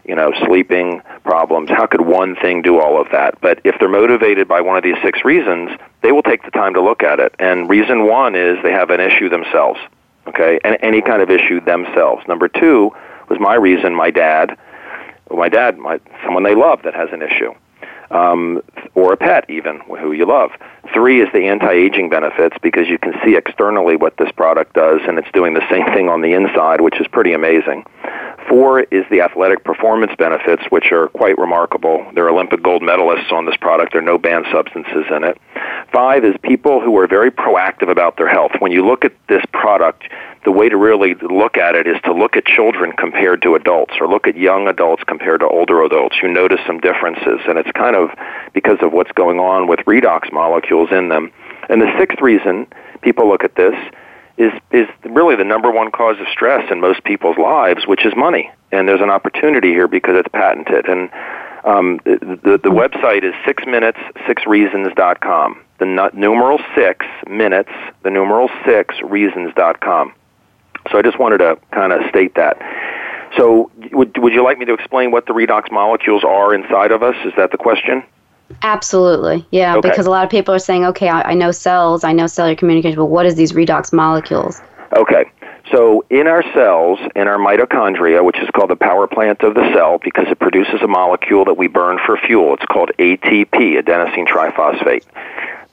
you 0.10 0.16
know, 0.16 0.34
sleeping 0.48 1.04
problems. 1.24 1.70
How 1.70 1.86
could 1.86 2.02
one 2.02 2.36
thing 2.36 2.64
do 2.64 2.80
all 2.82 3.00
of 3.00 3.12
that? 3.12 3.40
But 3.42 3.62
if 3.64 3.76
they're 3.80 3.88
motivated 3.88 4.48
by 4.48 4.60
one 4.60 4.76
of 4.76 4.82
these 4.84 4.98
six 5.04 5.24
reasons, 5.24 5.70
they 6.02 6.12
will 6.12 6.24
take 6.24 6.44
the 6.44 6.50
time 6.50 6.74
to 6.74 6.82
look 6.82 7.04
at 7.04 7.20
it. 7.20 7.36
And 7.38 7.70
reason 7.70 8.08
one 8.08 8.34
is 8.34 8.58
they 8.64 8.72
have 8.72 8.90
an 8.90 9.00
issue 9.00 9.30
themselves, 9.30 9.80
okay, 10.26 10.60
and 10.64 10.78
any 10.82 11.04
kind 11.04 11.22
of 11.22 11.30
issue 11.30 11.62
themselves. 11.62 12.28
Number 12.28 12.48
two 12.48 12.92
was 13.30 13.40
my 13.40 13.54
reason, 13.54 13.94
my 13.94 14.10
dad, 14.10 14.58
my 15.30 15.48
dad, 15.48 15.78
my, 15.78 16.00
someone 16.26 16.42
they 16.42 16.56
love 16.56 16.82
that 16.86 16.96
has 16.96 17.10
an 17.12 17.22
issue 17.22 17.54
um, 18.12 18.62
or 18.96 19.14
a 19.14 19.18
pet 19.18 19.46
even 19.50 19.80
who 19.82 20.12
you 20.12 20.26
love. 20.26 20.52
Three 20.94 21.22
is 21.22 21.30
the 21.34 21.48
anti-aging 21.48 22.10
benefits 22.10 22.58
because 22.62 22.88
you 22.88 22.98
can 22.98 23.14
see 23.24 23.36
externally 23.36 23.96
what 23.96 24.18
this 24.18 24.32
product 24.32 24.74
does, 24.74 25.02
and 25.08 25.18
it's 25.20 25.32
doing 25.34 25.54
the 25.54 25.68
same 25.70 25.86
thing 25.94 26.10
on 26.10 26.22
the 26.22 26.34
inside, 26.34 26.82
which 26.82 27.00
is 27.00 27.08
pretty 27.08 27.34
amazing. 27.34 27.86
Four 28.48 28.82
is 28.82 29.06
the 29.12 29.22
athletic 29.22 29.64
performance 29.64 30.12
benefits, 30.18 30.64
which 30.70 30.92
are 30.92 31.10
quite 31.10 31.38
remarkable. 31.38 32.04
There 32.16 32.26
are 32.26 32.32
Olympic 32.32 32.64
gold 32.64 32.82
medalists 32.82 33.32
on 33.32 33.46
this 33.46 33.56
product. 33.58 33.94
There 33.94 34.02
are 34.02 34.06
no 34.06 34.18
banned 34.18 34.48
substances 34.52 35.06
in 35.16 35.24
it. 35.24 35.38
Five 35.94 36.26
is 36.26 36.36
people 36.42 36.82
who 36.82 36.98
are 36.98 37.08
very 37.08 37.30
proactive 37.30 37.92
about 37.92 38.18
their 38.18 38.28
health. 38.28 38.54
When 38.58 38.72
you 38.72 38.86
look 38.86 39.06
at 39.06 39.14
this 39.28 39.44
product, 39.54 40.04
the 40.46 40.52
way 40.52 40.70
to 40.70 40.78
really 40.78 41.16
look 41.16 41.58
at 41.58 41.76
it 41.76 41.88
is 41.88 41.98
to 42.06 42.14
look 42.14 42.36
at 42.38 42.46
children 42.46 42.94
compared 42.94 43.42
to 43.42 43.56
adults 43.56 43.96
or 44.00 44.08
look 44.08 44.28
at 44.28 44.38
young 44.38 44.68
adults 44.68 45.04
compared 45.06 45.42
to 45.42 45.48
older 45.48 45.84
adults. 45.84 46.18
You 46.22 46.30
notice 46.30 46.60
some 46.66 46.80
differences, 46.80 47.42
and 47.48 47.58
it's 47.58 47.72
kind 47.72 47.96
of 47.96 48.10
because 48.54 48.78
of 48.82 48.94
what's 48.94 49.12
going 49.12 49.40
on 49.40 49.68
with 49.68 49.80
redox 49.80 50.32
molecules 50.32 50.90
in 50.92 51.10
them. 51.10 51.32
And 51.68 51.82
the 51.82 51.94
sixth 51.98 52.22
reason 52.22 52.68
people 53.02 53.28
look 53.28 53.44
at 53.44 53.56
this 53.56 53.76
is 54.38 54.54
is 54.72 54.88
really 55.04 55.36
the 55.36 55.44
number 55.44 55.70
one 55.70 55.92
cause 55.92 56.20
of 56.20 56.28
stress 56.32 56.72
in 56.72 56.80
most 56.80 57.04
people's 57.04 57.38
lives, 57.38 57.86
which 57.86 58.06
is 58.06 58.14
money. 58.16 58.50
And 58.72 58.88
there's 58.88 59.02
an 59.02 59.10
opportunity 59.10 59.70
here 59.70 59.88
because 59.88 60.16
it's 60.18 60.30
patented. 60.30 60.88
And 60.88 61.10
um, 61.66 62.00
the, 62.06 62.40
the, 62.44 62.58
the 62.64 62.70
website 62.70 63.24
is 63.24 63.34
six 63.46 63.64
minutes 63.66 64.00
six 64.26 64.46
reasons.com. 64.46 65.62
The 65.80 66.12
numeral 66.14 66.60
six 66.76 67.06
minutes, 67.28 67.72
the 68.04 68.10
numeral 68.10 68.50
six 68.66 68.96
reasons.com. 69.02 70.14
So 70.92 70.98
I 70.98 71.02
just 71.02 71.20
wanted 71.20 71.40
to 71.40 71.58
kind 71.72 71.94
of 71.94 72.08
state 72.10 72.36
that. 72.36 72.58
So 73.38 73.72
would 73.92 74.18
would 74.18 74.34
you 74.34 74.44
like 74.44 74.58
me 74.58 74.66
to 74.66 74.74
explain 74.74 75.12
what 75.12 75.26
the 75.26 75.34
redox 75.34 75.72
molecules 75.72 76.24
are 76.24 76.54
inside 76.54 76.92
of 76.92 77.04
us? 77.04 77.16
Is 77.26 77.34
that 77.38 77.52
the 77.52 77.58
question? 77.58 78.04
Absolutely, 78.64 79.46
yeah. 79.52 79.76
Okay. 79.76 79.90
Because 79.90 80.08
a 80.08 80.10
lot 80.10 80.24
of 80.24 80.32
people 80.32 80.54
are 80.54 80.60
saying, 80.60 80.84
okay, 80.86 81.08
I, 81.08 81.22
I 81.22 81.34
know 81.36 81.52
cells, 81.52 82.04
I 82.04 82.14
know 82.14 82.26
cellular 82.26 82.56
communication, 82.56 82.98
but 82.98 83.06
what 83.06 83.28
is 83.28 83.36
these 83.36 83.52
redox 83.52 83.94
molecules? 83.94 84.60
Okay. 84.98 85.26
So 85.72 86.04
in 86.10 86.26
our 86.26 86.42
cells, 86.54 86.98
in 87.16 87.28
our 87.28 87.38
mitochondria, 87.38 88.26
which 88.26 88.40
is 88.40 88.50
called 88.56 88.72
the 88.72 88.76
power 88.76 89.06
plant 89.06 89.44
of 89.44 89.54
the 89.54 89.72
cell 89.72 90.00
because 90.04 90.26
it 90.28 90.40
produces 90.40 90.82
a 90.82 90.88
molecule 90.88 91.46
that 91.46 91.58
we 91.58 91.68
burn 91.68 92.00
for 92.04 92.18
fuel, 92.18 92.56
it's 92.56 92.66
called 92.66 92.90
ATP, 92.98 93.80
adenosine 93.80 94.28
triphosphate 94.28 95.06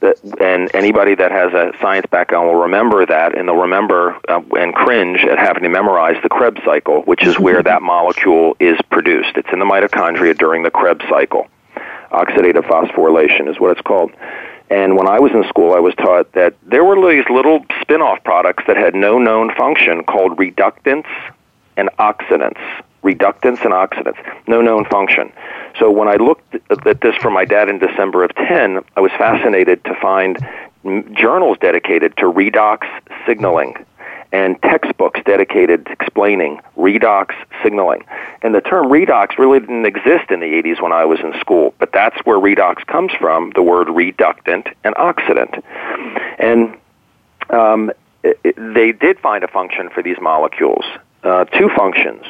that, 0.00 0.22
and 0.40 0.70
anybody 0.74 1.14
that 1.14 1.30
has 1.32 1.52
a 1.52 1.72
science 1.80 2.06
background 2.06 2.46
will 2.48 2.62
remember 2.62 3.06
that, 3.06 3.36
and 3.36 3.48
they'll 3.48 3.56
remember 3.56 4.18
uh, 4.28 4.40
and 4.58 4.74
cringe 4.74 5.20
at 5.24 5.38
having 5.38 5.62
to 5.62 5.68
memorize 5.68 6.16
the 6.22 6.28
Krebs 6.28 6.60
cycle, 6.64 7.02
which 7.02 7.24
is 7.24 7.38
where 7.38 7.62
that 7.62 7.82
molecule 7.94 8.56
is 8.60 8.78
produced. 8.90 9.36
It's 9.36 9.48
in 9.52 9.58
the 9.58 9.64
mitochondria 9.64 10.36
during 10.36 10.62
the 10.62 10.70
Krebs 10.70 11.04
cycle. 11.08 11.48
Oxidative 12.10 12.64
phosphorylation 12.64 13.48
is 13.48 13.58
what 13.58 13.72
it's 13.72 13.80
called. 13.80 14.12
And 14.68 14.96
when 14.96 15.06
I 15.06 15.20
was 15.20 15.32
in 15.32 15.44
school, 15.48 15.74
I 15.74 15.78
was 15.78 15.94
taught 15.94 16.32
that 16.32 16.54
there 16.62 16.84
were 16.84 16.96
these 17.10 17.24
little 17.30 17.64
spin 17.80 18.02
off 18.02 18.22
products 18.24 18.64
that 18.66 18.76
had 18.76 18.94
no 18.94 19.18
known 19.18 19.54
function 19.54 20.02
called 20.04 20.36
reductants 20.36 21.06
and 21.76 21.88
oxidants 21.98 22.60
reductants 23.06 23.64
and 23.64 23.72
oxidants, 23.72 24.18
no 24.48 24.60
known 24.60 24.84
function. 24.86 25.32
So 25.78 25.90
when 25.90 26.08
I 26.08 26.16
looked 26.16 26.54
at 26.70 27.00
this 27.00 27.16
from 27.16 27.34
my 27.34 27.44
dad 27.44 27.68
in 27.68 27.78
December 27.78 28.24
of 28.24 28.34
10, 28.34 28.80
I 28.96 29.00
was 29.00 29.10
fascinated 29.12 29.84
to 29.84 29.94
find 30.00 30.38
journals 31.12 31.58
dedicated 31.60 32.16
to 32.16 32.24
redox 32.24 32.86
signaling 33.26 33.74
and 34.32 34.60
textbooks 34.62 35.20
dedicated 35.24 35.86
to 35.86 35.92
explaining 35.92 36.60
redox 36.76 37.34
signaling. 37.62 38.04
And 38.42 38.54
the 38.54 38.60
term 38.60 38.86
redox 38.86 39.38
really 39.38 39.60
didn't 39.60 39.86
exist 39.86 40.30
in 40.30 40.40
the 40.40 40.46
80s 40.46 40.80
when 40.80 40.92
I 40.92 41.04
was 41.04 41.20
in 41.20 41.32
school, 41.40 41.74
but 41.78 41.92
that's 41.92 42.16
where 42.24 42.38
redox 42.38 42.86
comes 42.86 43.12
from, 43.18 43.52
the 43.54 43.62
word 43.62 43.88
reductant 43.88 44.68
and 44.84 44.94
oxidant. 44.96 45.62
And 46.38 46.76
um, 47.50 47.92
it, 48.22 48.40
it, 48.42 48.74
they 48.74 48.92
did 48.92 49.18
find 49.20 49.44
a 49.44 49.48
function 49.48 49.90
for 49.90 50.02
these 50.02 50.16
molecules, 50.20 50.84
uh, 51.22 51.44
two 51.44 51.70
functions 51.76 52.24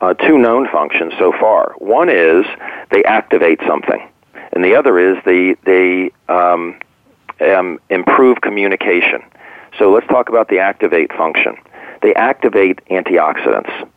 uh, 0.00 0.14
two 0.14 0.38
known 0.38 0.68
functions 0.68 1.12
so 1.18 1.32
far. 1.32 1.74
One 1.78 2.08
is 2.08 2.44
they 2.90 3.04
activate 3.04 3.60
something, 3.66 4.08
and 4.52 4.64
the 4.64 4.74
other 4.74 4.98
is 4.98 5.22
they 5.24 5.54
they 5.64 6.10
um, 6.28 6.78
um, 7.40 7.78
improve 7.90 8.40
communication. 8.40 9.22
So 9.78 9.92
let's 9.92 10.06
talk 10.08 10.28
about 10.28 10.48
the 10.48 10.58
activate 10.58 11.12
function. 11.12 11.56
They 12.02 12.14
activate 12.14 12.80
antioxidants. 12.86 13.88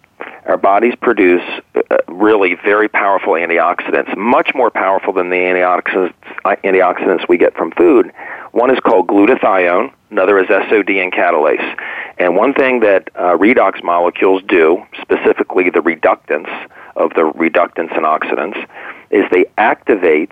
Our 0.46 0.58
bodies 0.58 0.94
produce 1.02 1.44
uh, 1.76 1.98
really 2.08 2.56
very 2.56 2.90
powerful 2.90 3.34
antioxidants, 3.34 4.16
much 4.18 4.52
more 4.54 4.70
powerful 4.70 5.14
than 5.14 5.30
the 5.30 5.38
antioxidants, 5.38 6.14
antioxidants 6.46 7.28
we 7.28 7.38
get 7.38 7.56
from 7.56 7.72
food. 7.72 8.12
One 8.52 8.70
is 8.70 8.80
called 8.82 9.08
glutathione, 9.08 9.92
another 10.14 10.38
is 10.38 10.48
SOD 10.48 10.92
and 10.92 11.12
catalase. 11.12 11.80
And 12.20 12.36
one 12.36 12.54
thing 12.54 12.82
that 12.82 13.10
uh, 13.16 13.36
redox 13.36 13.84
molecules 13.84 14.44
do, 14.48 14.84
specifically 15.02 15.70
the 15.72 15.80
reductants 15.80 16.52
of 16.96 17.10
the 17.16 17.32
reductants 17.32 17.98
and 17.98 18.06
oxidants, 18.06 18.64
is 19.10 19.26
they 19.32 19.46
activate 19.58 20.32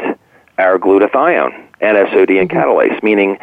our 0.59 0.77
glutathione 0.77 1.67
and 1.81 1.97
SOD 2.09 2.29
and 2.29 2.49
mm-hmm. 2.49 2.57
catalase, 2.57 3.01
meaning 3.01 3.39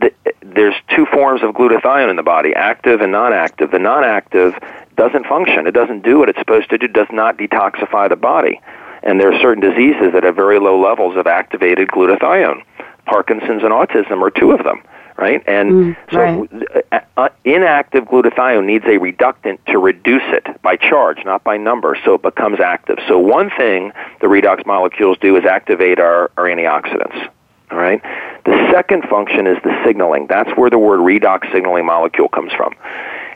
th- 0.00 0.14
there's 0.42 0.76
two 0.94 1.06
forms 1.06 1.42
of 1.42 1.54
glutathione 1.54 2.08
in 2.08 2.16
the 2.16 2.22
body, 2.22 2.54
active 2.54 3.00
and 3.00 3.10
non-active. 3.10 3.72
The 3.72 3.78
non-active 3.80 4.54
doesn't 4.96 5.26
function. 5.26 5.66
It 5.66 5.72
doesn't 5.72 6.04
do 6.04 6.20
what 6.20 6.28
it's 6.28 6.38
supposed 6.38 6.70
to 6.70 6.78
do, 6.78 6.86
does 6.86 7.08
not 7.10 7.36
detoxify 7.36 8.08
the 8.08 8.16
body. 8.16 8.60
And 9.02 9.18
there 9.18 9.32
are 9.32 9.40
certain 9.40 9.62
diseases 9.62 10.12
that 10.12 10.22
have 10.22 10.36
very 10.36 10.60
low 10.60 10.80
levels 10.80 11.16
of 11.16 11.26
activated 11.26 11.88
glutathione. 11.88 12.62
Parkinson's 13.06 13.62
and 13.62 13.72
autism 13.72 14.22
are 14.22 14.30
two 14.30 14.52
of 14.52 14.62
them, 14.62 14.82
right? 15.20 15.42
And 15.46 15.70
mm, 15.70 15.96
so 16.10 16.18
right. 16.18 16.84
Uh, 16.92 17.00
uh, 17.16 17.28
inactive 17.44 18.04
glutathione 18.06 18.64
needs 18.64 18.84
a 18.86 18.96
reductant 18.96 19.60
to 19.66 19.78
reduce 19.78 20.22
it 20.28 20.62
by 20.62 20.76
charge, 20.76 21.18
not 21.24 21.44
by 21.44 21.58
number, 21.58 21.96
so 22.04 22.14
it 22.14 22.22
becomes 22.22 22.58
active. 22.60 22.98
So 23.06 23.18
one 23.18 23.50
thing 23.50 23.92
the 24.20 24.26
redox 24.26 24.64
molecules 24.64 25.18
do 25.20 25.36
is 25.36 25.44
activate 25.44 26.00
our, 26.00 26.30
our 26.38 26.44
antioxidants. 26.44 27.30
All 27.70 27.78
right. 27.78 28.02
The 28.46 28.68
second 28.72 29.04
function 29.04 29.46
is 29.46 29.58
the 29.62 29.78
signaling. 29.84 30.26
That's 30.26 30.50
where 30.56 30.70
the 30.70 30.78
word 30.78 31.00
redox 31.00 31.52
signaling 31.52 31.86
molecule 31.86 32.28
comes 32.28 32.52
from. 32.52 32.74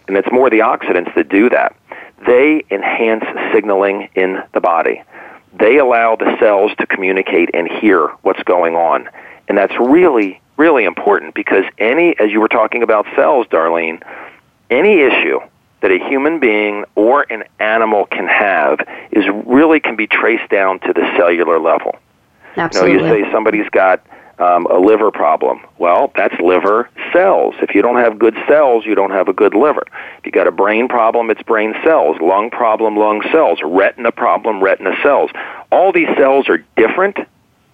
And 0.09 0.17
it's 0.17 0.29
more 0.33 0.51
the 0.51 0.61
oxidants 0.61 1.15
that 1.15 1.29
do 1.29 1.49
that. 1.51 1.77
They 2.27 2.65
enhance 2.71 3.25
signaling 3.53 4.09
in 4.15 4.43
the 4.55 4.61
body. 4.61 5.03
They 5.57 5.79
allow 5.79 6.17
the 6.17 6.37
cells 6.41 6.73
to 6.79 6.87
communicate 6.87 7.51
and 7.55 7.69
hear 7.69 8.09
what's 8.23 8.43
going 8.43 8.75
on. 8.75 9.09
And 9.47 9.57
that's 9.57 9.75
really, 9.79 10.41
really 10.57 10.85
important 10.85 11.35
because 11.35 11.65
any, 11.79 12.19
as 12.19 12.31
you 12.31 12.41
were 12.41 12.49
talking 12.49 12.83
about 12.83 13.07
cells, 13.17 13.47
Darlene, 13.49 14.03
any 14.71 15.01
issue 15.01 15.41
that 15.81 15.91
a 15.91 15.99
human 16.09 16.41
being 16.41 16.85
or 16.95 17.27
an 17.31 17.45
animal 17.61 18.07
can 18.07 18.27
have 18.27 18.81
is 19.11 19.25
really 19.45 19.81
can 19.81 19.97
be 19.97 20.07
traced 20.07 20.51
down 20.51 20.81
to 20.81 20.93
the 20.93 21.03
cellular 21.17 21.59
level. 21.61 21.97
Absolutely. 22.57 22.93
You 22.93 22.99
know, 23.01 23.15
you 23.15 23.25
say 23.25 23.33
somebody's 23.33 23.69
got 23.71 24.05
um, 24.39 24.67
a 24.67 24.79
liver 24.79 25.11
problem. 25.11 25.61
Well, 25.79 26.13
that's 26.17 26.35
liver 26.41 26.89
cells. 27.13 27.55
If 27.61 27.75
you 27.75 27.83
don't 27.83 27.97
have 27.97 28.19
good 28.19 28.37
cells, 28.49 28.85
you 28.87 28.95
don't 28.95 29.11
have 29.11 29.29
a 29.29 29.33
good 29.33 29.55
liver. 29.55 29.85
If 30.19 30.27
you 30.27 30.33
got 30.33 30.47
a 30.47 30.53
brain 30.53 30.89
problem, 30.89 31.31
it's 31.31 31.43
brain 31.43 31.75
cells. 31.85 32.17
Lung 32.21 32.51
problem, 32.51 32.97
lung 32.97 33.23
cells. 33.31 33.61
Retina 33.63 34.11
problem, 34.13 34.63
retina 34.63 34.95
cells. 35.03 35.31
All 35.71 35.93
these 35.93 36.09
cells 36.17 36.49
are 36.49 36.65
different, 36.77 37.19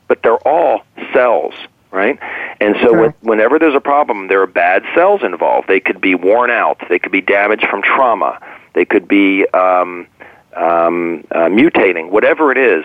but 0.09 0.23
they're 0.23 0.47
all 0.49 0.85
cells, 1.13 1.55
right? 1.91 2.19
And 2.61 2.77
so 2.83 2.93
Sure. 2.93 3.15
whenever 3.23 3.59
there's 3.59 3.75
a 3.75 3.81
problem, 3.81 4.29
there 4.29 4.43
are 4.43 4.47
bad 4.47 4.85
cells 4.95 5.23
involved. 5.23 5.69
They 5.69 5.81
could 5.81 6.01
be 6.01 6.15
worn 6.15 6.51
out. 6.51 6.79
They 6.89 6.99
could 6.99 7.13
be 7.13 7.21
damaged 7.21 7.67
from 7.69 7.83
trauma. 7.83 8.39
They 8.75 8.85
could 8.85 9.09
be 9.09 9.47
um, 9.49 10.07
um, 10.57 11.25
uh, 11.33 11.47
mutating. 11.49 12.11
Whatever 12.11 12.53
it 12.53 12.59
is, 12.59 12.85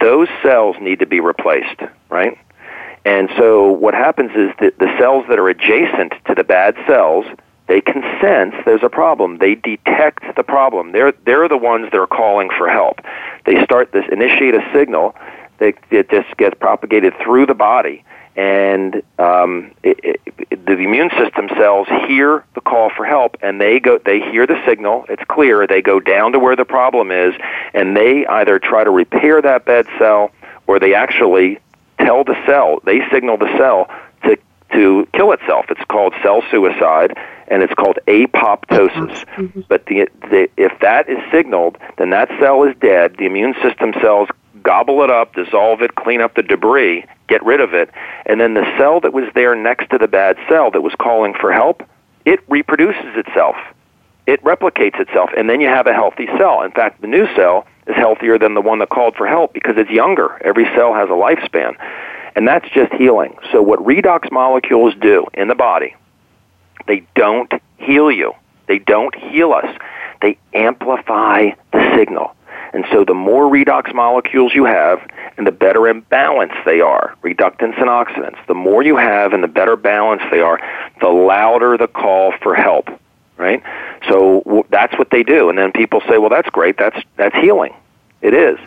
those 0.00 0.28
cells 0.42 0.76
need 0.80 0.98
to 1.00 1.06
be 1.06 1.20
replaced, 1.20 1.80
right? 2.08 2.38
And 3.04 3.30
so 3.36 3.70
what 3.70 3.94
happens 3.94 4.32
is 4.34 4.50
that 4.60 4.78
the 4.78 4.92
cells 4.98 5.24
that 5.28 5.38
are 5.38 5.48
adjacent 5.48 6.12
to 6.26 6.34
the 6.34 6.42
bad 6.42 6.74
cells, 6.86 7.24
they 7.68 7.80
can 7.80 8.02
sense 8.20 8.54
there's 8.64 8.82
a 8.82 8.88
problem. 8.88 9.38
They 9.38 9.54
detect 9.54 10.34
the 10.36 10.42
problem. 10.42 10.92
They're 10.92 11.12
they're 11.24 11.48
the 11.48 11.56
ones 11.56 11.88
that 11.92 11.98
are 12.00 12.06
calling 12.06 12.50
for 12.56 12.68
help. 12.68 13.00
They 13.44 13.62
start 13.64 13.92
this 13.92 14.04
initiate 14.10 14.54
a 14.54 14.68
signal 14.72 15.14
that 15.58 15.74
it 15.90 16.10
just 16.10 16.36
gets 16.36 16.56
propagated 16.58 17.14
through 17.22 17.46
the 17.46 17.54
body, 17.54 18.04
and 18.36 19.02
um, 19.18 19.72
it, 19.82 19.98
it, 20.02 20.66
the 20.66 20.72
immune 20.74 21.10
system 21.18 21.48
cells 21.56 21.88
hear 22.06 22.44
the 22.54 22.60
call 22.60 22.90
for 22.94 23.06
help, 23.06 23.36
and 23.42 23.60
they 23.60 23.80
go. 23.80 23.98
They 23.98 24.20
hear 24.20 24.46
the 24.46 24.62
signal. 24.66 25.06
It's 25.08 25.22
clear. 25.28 25.66
They 25.66 25.80
go 25.80 26.00
down 26.00 26.32
to 26.32 26.38
where 26.38 26.54
the 26.54 26.64
problem 26.64 27.10
is, 27.10 27.34
and 27.72 27.96
they 27.96 28.26
either 28.26 28.58
try 28.58 28.84
to 28.84 28.90
repair 28.90 29.40
that 29.40 29.64
bad 29.64 29.86
cell, 29.98 30.32
or 30.66 30.78
they 30.78 30.94
actually 30.94 31.58
tell 31.98 32.24
the 32.24 32.36
cell. 32.46 32.80
They 32.84 33.00
signal 33.10 33.38
the 33.38 33.56
cell 33.56 33.88
to 34.24 34.36
to 34.72 35.08
kill 35.14 35.32
itself. 35.32 35.66
It's 35.70 35.84
called 35.88 36.12
cell 36.22 36.42
suicide, 36.50 37.16
and 37.48 37.62
it's 37.62 37.74
called 37.74 37.98
apoptosis. 38.06 39.24
But 39.68 39.86
the, 39.86 40.08
the, 40.22 40.50
if 40.56 40.78
that 40.80 41.08
is 41.08 41.18
signaled, 41.32 41.78
then 41.96 42.10
that 42.10 42.28
cell 42.40 42.64
is 42.64 42.74
dead. 42.80 43.16
The 43.18 43.24
immune 43.24 43.54
system 43.62 43.94
cells 44.02 44.28
gobble 44.62 45.02
it 45.02 45.10
up, 45.10 45.34
dissolve 45.34 45.82
it, 45.82 45.94
clean 45.94 46.20
up 46.20 46.34
the 46.34 46.42
debris, 46.42 47.04
get 47.28 47.44
rid 47.44 47.60
of 47.60 47.74
it, 47.74 47.90
and 48.26 48.40
then 48.40 48.54
the 48.54 48.64
cell 48.78 49.00
that 49.00 49.12
was 49.12 49.24
there 49.34 49.54
next 49.54 49.90
to 49.90 49.98
the 49.98 50.08
bad 50.08 50.36
cell 50.48 50.70
that 50.70 50.82
was 50.82 50.94
calling 50.98 51.34
for 51.34 51.52
help, 51.52 51.82
it 52.24 52.40
reproduces 52.48 53.16
itself. 53.16 53.56
It 54.26 54.42
replicates 54.42 54.98
itself, 55.00 55.30
and 55.36 55.48
then 55.48 55.60
you 55.60 55.68
have 55.68 55.86
a 55.86 55.94
healthy 55.94 56.26
cell. 56.38 56.62
In 56.62 56.72
fact, 56.72 57.00
the 57.00 57.06
new 57.06 57.26
cell 57.36 57.66
is 57.86 57.94
healthier 57.94 58.38
than 58.38 58.54
the 58.54 58.60
one 58.60 58.80
that 58.80 58.88
called 58.88 59.14
for 59.14 59.26
help 59.26 59.52
because 59.52 59.76
it's 59.76 59.90
younger. 59.90 60.40
Every 60.44 60.64
cell 60.74 60.92
has 60.94 61.08
a 61.08 61.12
lifespan. 61.12 61.76
And 62.34 62.46
that's 62.46 62.68
just 62.70 62.92
healing. 62.92 63.38
So 63.50 63.62
what 63.62 63.78
redox 63.80 64.30
molecules 64.30 64.94
do 65.00 65.26
in 65.32 65.48
the 65.48 65.54
body, 65.54 65.94
they 66.86 67.06
don't 67.14 67.50
heal 67.78 68.10
you. 68.10 68.34
They 68.66 68.78
don't 68.78 69.14
heal 69.14 69.52
us. 69.52 69.74
They 70.20 70.38
amplify 70.52 71.50
the 71.72 71.96
signal. 71.96 72.35
And 72.76 72.84
so 72.92 73.06
the 73.06 73.14
more 73.14 73.50
redox 73.50 73.94
molecules 73.94 74.54
you 74.54 74.66
have, 74.66 75.00
and 75.38 75.46
the 75.46 75.50
better 75.50 75.88
in 75.88 76.02
balance 76.02 76.52
they 76.66 76.82
are, 76.82 77.16
reductants 77.22 77.80
and 77.80 77.88
oxidants, 77.88 78.36
the 78.48 78.54
more 78.54 78.82
you 78.82 78.98
have 78.98 79.32
and 79.32 79.42
the 79.42 79.48
better 79.48 79.76
balance 79.76 80.20
they 80.30 80.40
are, 80.40 80.60
the 81.00 81.08
louder 81.08 81.78
the 81.78 81.88
call 81.88 82.34
for 82.42 82.54
help, 82.54 82.90
right? 83.38 83.62
So 84.10 84.42
w- 84.44 84.64
that's 84.68 84.92
what 84.98 85.08
they 85.08 85.22
do. 85.22 85.48
And 85.48 85.56
then 85.56 85.72
people 85.72 86.02
say, 86.06 86.18
well, 86.18 86.28
that's 86.28 86.50
great. 86.50 86.76
That's, 86.76 86.98
that's 87.16 87.34
healing. 87.36 87.74
It 88.20 88.34
is. 88.34 88.58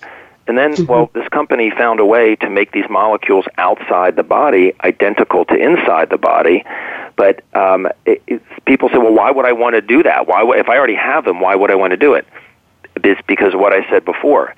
And 0.47 0.57
then, 0.57 0.87
well, 0.87 1.11
this 1.13 1.29
company 1.29 1.69
found 1.69 1.99
a 1.99 2.05
way 2.05 2.35
to 2.37 2.49
make 2.49 2.71
these 2.71 2.89
molecules 2.89 3.45
outside 3.59 4.15
the 4.15 4.23
body 4.23 4.73
identical 4.83 5.45
to 5.45 5.53
inside 5.53 6.09
the 6.09 6.17
body. 6.17 6.65
But 7.15 7.43
um, 7.53 7.87
it, 8.07 8.41
people 8.65 8.89
say, 8.89 8.97
well, 8.97 9.13
why 9.13 9.29
would 9.29 9.45
I 9.45 9.51
want 9.51 9.75
to 9.75 9.81
do 9.81 10.01
that? 10.01 10.27
Why, 10.27 10.41
if 10.57 10.67
I 10.67 10.79
already 10.79 10.95
have 10.95 11.25
them, 11.25 11.39
why 11.41 11.53
would 11.53 11.69
I 11.69 11.75
want 11.75 11.91
to 11.91 11.97
do 11.97 12.15
it? 12.15 12.25
It's 13.05 13.21
because 13.27 13.53
of 13.53 13.59
what 13.59 13.73
I 13.73 13.87
said 13.89 14.05
before. 14.05 14.55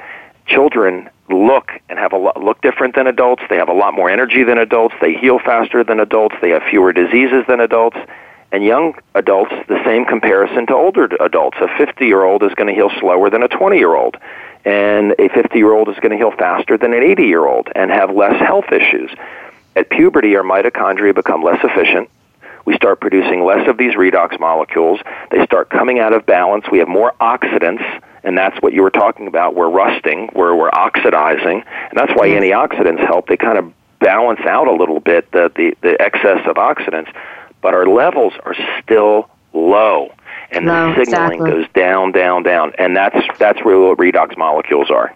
Children 0.48 1.10
look 1.30 1.72
and 1.90 1.98
have 1.98 2.14
a 2.14 2.18
lot, 2.18 2.42
look 2.42 2.62
different 2.62 2.96
than 2.96 3.08
adults. 3.08 3.44
They 3.50 3.58
have 3.58 3.70
a 3.70 3.74
lot 3.74 3.94
more 3.94 4.10
energy 4.10 4.44
than 4.44 4.58
adults. 4.58 4.96
They 5.02 5.14
heal 5.14 5.40
faster 5.40 5.84
than 5.84 6.00
adults. 6.00 6.36
They 6.42 6.50
have 6.50 6.64
fewer 6.70 6.94
diseases 6.94 7.46
than 7.48 7.60
adults. 7.60 7.98
And 8.52 8.66
young 8.66 8.96
adults, 9.16 9.54
the 9.68 9.82
same 9.86 10.06
comparison 10.06 10.68
to 10.68 10.74
older 10.74 11.08
adults. 11.22 11.58
A 11.62 11.70
50 11.78 12.06
year 12.06 12.24
old 12.24 12.44
is 12.44 12.54
going 12.56 12.68
to 12.68 12.74
heal 12.74 12.92
slower 13.00 13.30
than 13.30 13.44
a 13.44 13.48
20 13.48 13.78
year 13.78 13.96
old. 13.96 14.18
And 14.66 15.16
a 15.18 15.30
50 15.30 15.58
year 15.58 15.74
old 15.74 15.88
is 15.90 15.96
going 15.98 16.12
to 16.12 16.18
heal 16.18 16.32
faster 16.32 16.78
than 16.78 16.94
an 16.94 17.02
80 17.02 17.24
year 17.24 17.46
old 17.46 17.70
and 17.76 17.90
have 17.92 18.12
less 18.12 18.40
health 18.42 18.72
issues. 18.72 19.12
At 19.76 19.90
puberty, 19.90 20.36
our 20.36 20.44
mitochondria 20.44 21.16
become 21.16 21.44
less 21.44 21.64
efficient. 21.64 22.10
We 22.66 22.76
start 22.76 23.00
producing 23.00 23.44
less 23.44 23.68
of 23.68 23.78
these 23.78 23.96
redox 23.96 24.40
molecules. 24.40 25.00
They 25.32 25.44
start 25.46 25.70
coming 25.70 26.00
out 26.00 26.14
of 26.14 26.26
balance. 26.26 26.66
We 26.72 26.80
have 26.80 26.88
more 26.88 27.14
oxidants, 27.20 27.84
and 28.24 28.38
that's 28.38 28.62
what 28.62 28.74
you 28.74 28.82
were 28.82 28.92
talking 28.92 29.28
about. 29.28 29.56
We're 29.56 29.70
rusting, 29.70 30.30
we're, 30.34 30.56
we're 30.56 30.72
oxidizing, 30.72 31.64
and 31.90 31.96
that's 31.96 32.12
why 32.16 32.30
antioxidants 32.30 33.06
help. 33.06 33.28
They 33.28 33.38
kind 33.38 33.58
of 33.58 33.74
balance 34.00 34.42
out 34.42 34.68
a 34.68 34.74
little 34.74 35.00
bit 35.00 35.32
the, 35.32 35.52
the, 35.56 35.76
the 35.82 36.02
excess 36.02 36.46
of 36.48 36.56
oxidants, 36.56 37.14
but 37.62 37.74
our 37.74 37.86
levels 37.86 38.34
are 38.46 38.56
still 38.82 39.30
low. 39.54 40.14
And 40.52 40.66
Low, 40.66 40.94
the 40.94 41.06
signaling 41.06 41.40
exactly. 41.40 41.52
goes 41.52 41.66
down, 41.74 42.12
down, 42.12 42.44
down, 42.44 42.74
and 42.78 42.96
that's 42.96 43.16
that's 43.40 43.64
really 43.64 43.88
what 43.88 43.98
redox 43.98 44.38
molecules 44.38 44.92
are. 44.92 45.16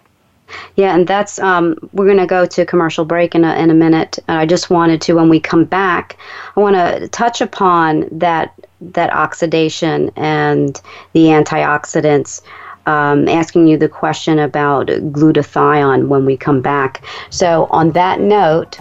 Yeah, 0.76 0.94
and 0.94 1.06
that's 1.06 1.38
um, 1.38 1.76
we're 1.92 2.06
going 2.06 2.18
to 2.18 2.26
go 2.26 2.46
to 2.46 2.64
commercial 2.64 3.04
break 3.04 3.34
in 3.34 3.44
a, 3.44 3.54
in 3.56 3.70
a 3.70 3.74
minute. 3.74 4.18
And 4.28 4.38
I 4.38 4.46
just 4.46 4.70
wanted 4.70 5.00
to, 5.02 5.14
when 5.14 5.28
we 5.28 5.40
come 5.40 5.64
back, 5.64 6.16
I 6.56 6.60
want 6.60 6.76
to 6.76 7.08
touch 7.08 7.40
upon 7.40 8.08
that 8.12 8.54
that 8.80 9.12
oxidation 9.12 10.10
and 10.16 10.80
the 11.12 11.26
antioxidants. 11.26 12.42
Um, 12.86 13.28
asking 13.28 13.66
you 13.66 13.76
the 13.76 13.88
question 13.88 14.38
about 14.38 14.86
glutathione 14.86 16.06
when 16.06 16.24
we 16.24 16.36
come 16.36 16.60
back. 16.62 17.04
So, 17.30 17.66
on 17.70 17.90
that 17.92 18.20
note, 18.20 18.78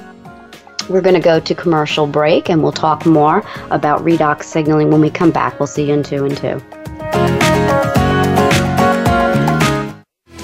we're 0.89 1.01
going 1.01 1.15
to 1.15 1.21
go 1.21 1.39
to 1.39 1.55
commercial 1.55 2.07
break 2.07 2.49
and 2.49 2.61
we'll 2.61 2.71
talk 2.71 3.05
more 3.05 3.43
about 3.71 4.01
redox 4.01 4.43
signaling 4.43 4.91
when 4.91 5.01
we 5.01 5.09
come 5.09 5.31
back. 5.31 5.59
We'll 5.59 5.67
see 5.67 5.87
you 5.87 5.93
in 5.93 6.03
two 6.03 6.25
and 6.25 6.37
two. 6.37 6.61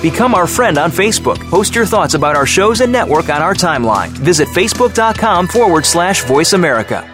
Become 0.02 0.34
our 0.34 0.48
friend 0.48 0.80
on 0.80 0.90
Facebook. 0.90 1.38
Post 1.50 1.76
your 1.76 1.86
thoughts 1.86 2.16
about 2.16 2.36
our 2.36 2.48
shows 2.48 2.82
and 2.82 2.92
network 2.92 3.30
on 3.30 3.44
our 3.44 3.54
timeline. 3.54 4.10
Visit 4.10 4.48
facebook.com 4.48 5.48
forward 5.48 5.86
slash 5.86 6.24
voice 6.24 6.54
America. 6.54 7.08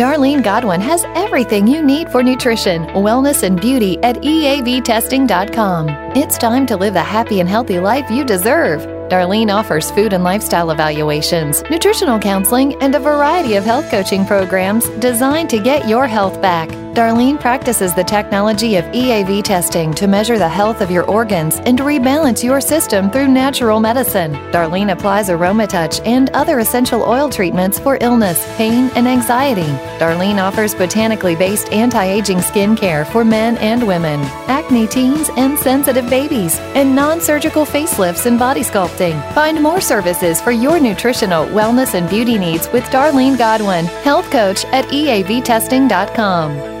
Darlene 0.00 0.42
Godwin 0.42 0.80
has 0.80 1.04
everything 1.14 1.66
you 1.66 1.82
need 1.82 2.08
for 2.08 2.22
nutrition, 2.22 2.86
wellness, 3.04 3.42
and 3.42 3.60
beauty 3.60 3.98
at 3.98 4.16
EAVtesting.com. 4.16 5.90
It's 6.16 6.38
time 6.38 6.64
to 6.68 6.76
live 6.78 6.94
the 6.94 7.02
happy 7.02 7.40
and 7.40 7.46
healthy 7.46 7.78
life 7.78 8.10
you 8.10 8.24
deserve. 8.24 8.80
Darlene 9.10 9.54
offers 9.54 9.90
food 9.90 10.14
and 10.14 10.24
lifestyle 10.24 10.70
evaluations, 10.70 11.62
nutritional 11.68 12.18
counseling, 12.18 12.80
and 12.80 12.94
a 12.94 12.98
variety 12.98 13.56
of 13.56 13.64
health 13.64 13.90
coaching 13.90 14.24
programs 14.24 14.88
designed 15.00 15.50
to 15.50 15.62
get 15.62 15.86
your 15.86 16.06
health 16.06 16.40
back. 16.40 16.70
Darlene 16.94 17.38
practices 17.38 17.94
the 17.94 18.02
technology 18.02 18.74
of 18.74 18.84
EAV 18.86 19.44
testing 19.44 19.94
to 19.94 20.08
measure 20.08 20.38
the 20.38 20.48
health 20.48 20.80
of 20.80 20.90
your 20.90 21.04
organs 21.04 21.58
and 21.60 21.78
rebalance 21.78 22.42
your 22.42 22.60
system 22.60 23.12
through 23.12 23.28
natural 23.28 23.78
medicine. 23.78 24.32
Darlene 24.50 24.90
applies 24.90 25.28
AromaTouch 25.28 26.04
and 26.04 26.30
other 26.30 26.58
essential 26.58 27.04
oil 27.04 27.30
treatments 27.30 27.78
for 27.78 27.96
illness, 28.00 28.44
pain, 28.56 28.90
and 28.96 29.06
anxiety. 29.06 29.70
Darlene 30.00 30.42
offers 30.42 30.74
botanically 30.74 31.36
based 31.36 31.72
anti 31.72 32.04
aging 32.04 32.38
skincare 32.38 33.06
for 33.06 33.24
men 33.24 33.56
and 33.58 33.86
women, 33.86 34.18
acne 34.48 34.88
teens 34.88 35.30
and 35.36 35.56
sensitive 35.56 36.10
babies, 36.10 36.58
and 36.74 36.92
non 36.92 37.20
surgical 37.20 37.64
facelifts 37.64 38.26
and 38.26 38.36
body 38.36 38.62
sculpting. 38.62 39.16
Find 39.32 39.62
more 39.62 39.80
services 39.80 40.40
for 40.40 40.50
your 40.50 40.80
nutritional, 40.80 41.46
wellness, 41.46 41.94
and 41.94 42.10
beauty 42.10 42.36
needs 42.36 42.68
with 42.72 42.82
Darlene 42.86 43.38
Godwin, 43.38 43.84
health 44.02 44.28
coach 44.32 44.64
at 44.66 44.86
EAVtesting.com. 44.86 46.80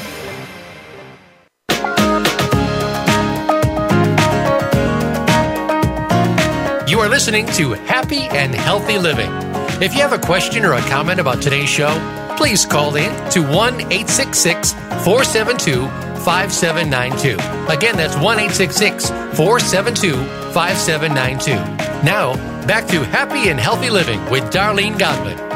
Listening 7.11 7.45
to 7.45 7.73
Happy 7.73 8.21
and 8.21 8.55
Healthy 8.55 8.97
Living. 8.97 9.29
If 9.83 9.93
you 9.93 9.99
have 9.99 10.13
a 10.13 10.17
question 10.17 10.63
or 10.63 10.75
a 10.75 10.81
comment 10.83 11.19
about 11.19 11.41
today's 11.41 11.67
show, 11.67 11.91
please 12.37 12.65
call 12.65 12.95
in 12.95 13.11
to 13.31 13.41
1 13.41 13.51
866 13.91 14.71
472 15.03 15.87
5792. 16.23 17.33
Again, 17.69 17.97
that's 17.97 18.15
1 18.15 18.23
866 18.23 19.09
472 19.35 20.13
5792. 20.53 22.05
Now, 22.05 22.35
back 22.65 22.87
to 22.87 23.03
Happy 23.03 23.49
and 23.49 23.59
Healthy 23.59 23.89
Living 23.89 24.23
with 24.29 24.45
Darlene 24.45 24.97
Godwin. 24.97 25.50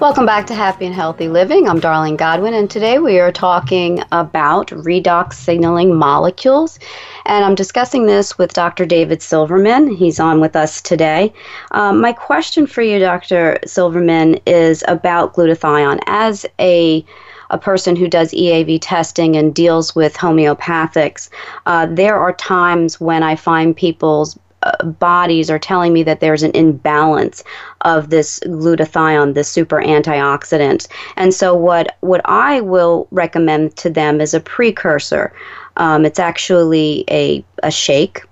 Welcome 0.00 0.26
back 0.26 0.46
to 0.46 0.54
Happy 0.54 0.86
and 0.86 0.94
Healthy 0.94 1.26
Living. 1.26 1.68
I'm 1.68 1.80
Darlene 1.80 2.16
Godwin, 2.16 2.54
and 2.54 2.70
today 2.70 3.00
we 3.00 3.18
are 3.18 3.32
talking 3.32 4.00
about 4.12 4.68
redox 4.68 5.32
signaling 5.32 5.92
molecules. 5.92 6.78
And 7.26 7.44
I'm 7.44 7.56
discussing 7.56 8.06
this 8.06 8.38
with 8.38 8.52
Dr. 8.52 8.86
David 8.86 9.22
Silverman. 9.22 9.92
He's 9.92 10.20
on 10.20 10.40
with 10.40 10.54
us 10.54 10.80
today. 10.80 11.32
Um, 11.72 12.00
my 12.00 12.12
question 12.12 12.64
for 12.68 12.80
you, 12.80 13.00
Dr. 13.00 13.58
Silverman, 13.66 14.38
is 14.46 14.84
about 14.86 15.34
glutathione. 15.34 15.98
As 16.06 16.46
a 16.60 17.04
a 17.50 17.58
person 17.58 17.96
who 17.96 18.08
does 18.08 18.30
EAV 18.32 18.78
testing 18.80 19.34
and 19.34 19.54
deals 19.54 19.96
with 19.96 20.14
homeopathics, 20.14 21.28
uh, 21.66 21.86
there 21.86 22.16
are 22.16 22.34
times 22.34 23.00
when 23.00 23.22
I 23.22 23.34
find 23.34 23.74
people's 23.74 24.38
uh, 24.62 24.84
bodies 24.84 25.50
are 25.50 25.58
telling 25.58 25.92
me 25.92 26.02
that 26.02 26.20
there's 26.20 26.42
an 26.42 26.50
imbalance 26.52 27.44
of 27.82 28.10
this 28.10 28.40
glutathione, 28.40 29.34
this 29.34 29.48
super 29.48 29.80
antioxidant. 29.80 30.88
And 31.16 31.32
so 31.32 31.54
what 31.54 31.96
what 32.00 32.20
I 32.24 32.60
will 32.60 33.06
recommend 33.10 33.76
to 33.76 33.90
them 33.90 34.20
is 34.20 34.34
a 34.34 34.40
precursor. 34.40 35.32
Um, 35.76 36.04
it's 36.04 36.18
actually 36.18 37.04
a, 37.08 37.44
a 37.62 37.70
shake 37.70 38.22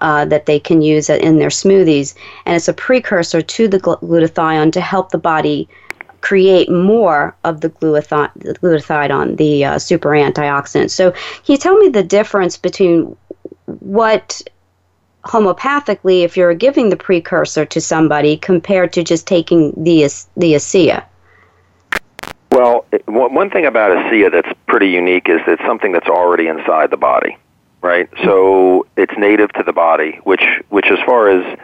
uh, 0.00 0.24
that 0.26 0.46
they 0.46 0.60
can 0.60 0.82
use 0.82 1.10
in 1.10 1.38
their 1.38 1.48
smoothies, 1.48 2.14
and 2.46 2.56
it's 2.56 2.68
a 2.68 2.72
precursor 2.72 3.42
to 3.42 3.68
the 3.68 3.80
glutathione 3.80 4.72
to 4.72 4.80
help 4.80 5.10
the 5.10 5.18
body 5.18 5.68
create 6.20 6.70
more 6.70 7.36
of 7.42 7.60
the 7.60 7.70
glutathione, 7.70 9.36
the 9.36 9.64
uh, 9.64 9.78
super 9.78 10.10
antioxidant. 10.10 10.90
So, 10.90 11.10
can 11.10 11.20
you 11.46 11.56
tell 11.56 11.76
me 11.76 11.88
the 11.88 12.04
difference 12.04 12.56
between 12.56 13.16
what 13.66 14.42
homeopathically, 15.24 16.22
if 16.22 16.36
you're 16.36 16.54
giving 16.54 16.90
the 16.90 16.96
precursor 16.96 17.64
to 17.66 17.80
somebody, 17.80 18.36
compared 18.36 18.92
to 18.94 19.02
just 19.02 19.26
taking 19.26 19.72
the 19.82 20.02
the 20.36 20.54
ASEA? 20.54 21.04
Well, 22.50 22.84
one 23.06 23.48
thing 23.48 23.64
about 23.64 23.96
ASEA 23.96 24.30
that's 24.30 24.52
pretty 24.66 24.88
unique 24.90 25.28
is 25.28 25.40
it's 25.46 25.62
something 25.62 25.92
that's 25.92 26.08
already 26.08 26.48
inside 26.48 26.90
the 26.90 26.98
body, 26.98 27.38
right? 27.80 28.10
So 28.24 28.86
it's 28.96 29.14
native 29.16 29.52
to 29.54 29.62
the 29.62 29.72
body, 29.72 30.20
which 30.24 30.44
which 30.68 30.86
as 30.90 30.98
far 31.06 31.30
as 31.30 31.58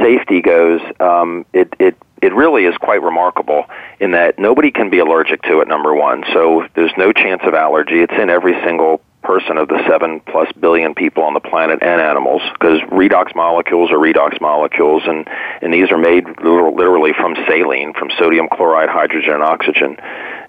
safety 0.00 0.42
goes, 0.42 0.80
um, 1.00 1.46
it 1.54 1.74
it 1.78 1.96
it 2.20 2.34
really 2.34 2.64
is 2.64 2.76
quite 2.76 3.02
remarkable 3.02 3.64
in 4.00 4.10
that 4.10 4.38
nobody 4.38 4.70
can 4.70 4.90
be 4.90 4.98
allergic 4.98 5.40
to 5.42 5.60
it. 5.60 5.68
Number 5.68 5.94
one, 5.94 6.24
so 6.32 6.66
there's 6.74 6.92
no 6.98 7.12
chance 7.12 7.42
of 7.44 7.54
allergy. 7.54 8.00
It's 8.00 8.12
in 8.12 8.28
every 8.28 8.54
single 8.64 9.00
person 9.28 9.58
of 9.58 9.68
the 9.68 9.78
seven 9.86 10.20
plus 10.20 10.50
billion 10.52 10.94
people 10.94 11.22
on 11.22 11.34
the 11.34 11.40
planet 11.40 11.80
and 11.82 12.00
animals, 12.00 12.40
because 12.54 12.80
redox 12.88 13.34
molecules 13.34 13.90
are 13.90 13.98
redox 13.98 14.40
molecules, 14.40 15.02
and 15.06 15.28
and 15.60 15.72
these 15.72 15.90
are 15.90 15.98
made 15.98 16.24
literally 16.40 17.12
from 17.12 17.36
saline, 17.46 17.92
from 17.92 18.08
sodium 18.18 18.48
chloride, 18.50 18.88
hydrogen, 18.88 19.34
and 19.34 19.42
oxygen, 19.42 19.98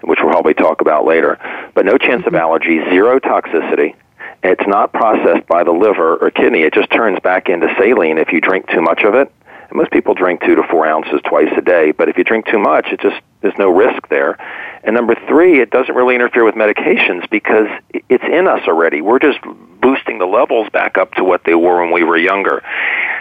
which 0.00 0.20
we'll 0.22 0.32
probably 0.32 0.54
talk 0.54 0.80
about 0.80 1.04
later. 1.04 1.38
But 1.74 1.84
no 1.84 1.98
chance 1.98 2.24
of 2.24 2.32
mm-hmm. 2.32 2.36
allergy, 2.36 2.80
zero 2.88 3.20
toxicity. 3.20 3.96
It's 4.42 4.66
not 4.66 4.94
processed 4.94 5.46
by 5.46 5.62
the 5.62 5.72
liver 5.72 6.16
or 6.16 6.30
kidney. 6.30 6.62
It 6.62 6.72
just 6.72 6.90
turns 6.90 7.20
back 7.20 7.50
into 7.50 7.68
saline 7.78 8.16
if 8.16 8.32
you 8.32 8.40
drink 8.40 8.66
too 8.70 8.80
much 8.80 9.02
of 9.02 9.14
it 9.14 9.30
and 9.70 9.78
most 9.78 9.90
people 9.92 10.14
drink 10.14 10.40
two 10.40 10.56
to 10.56 10.62
four 10.64 10.86
ounces 10.86 11.20
twice 11.24 11.52
a 11.56 11.60
day, 11.60 11.92
but 11.92 12.08
if 12.08 12.18
you 12.18 12.24
drink 12.24 12.46
too 12.46 12.58
much, 12.58 12.86
it 12.92 13.00
just 13.00 13.20
there's 13.40 13.56
no 13.58 13.70
risk 13.70 14.08
there. 14.08 14.36
And 14.82 14.94
number 14.94 15.14
three, 15.28 15.60
it 15.60 15.70
doesn't 15.70 15.94
really 15.94 16.14
interfere 16.14 16.44
with 16.44 16.54
medications 16.54 17.28
because 17.30 17.66
it's 18.08 18.24
in 18.24 18.46
us 18.46 18.66
already. 18.66 19.02
We're 19.02 19.18
just 19.18 19.38
boosting 19.80 20.18
the 20.18 20.26
levels 20.26 20.68
back 20.70 20.96
up 20.96 21.12
to 21.14 21.24
what 21.24 21.44
they 21.44 21.54
were 21.54 21.82
when 21.82 21.92
we 21.92 22.02
were 22.02 22.16
younger. 22.16 22.62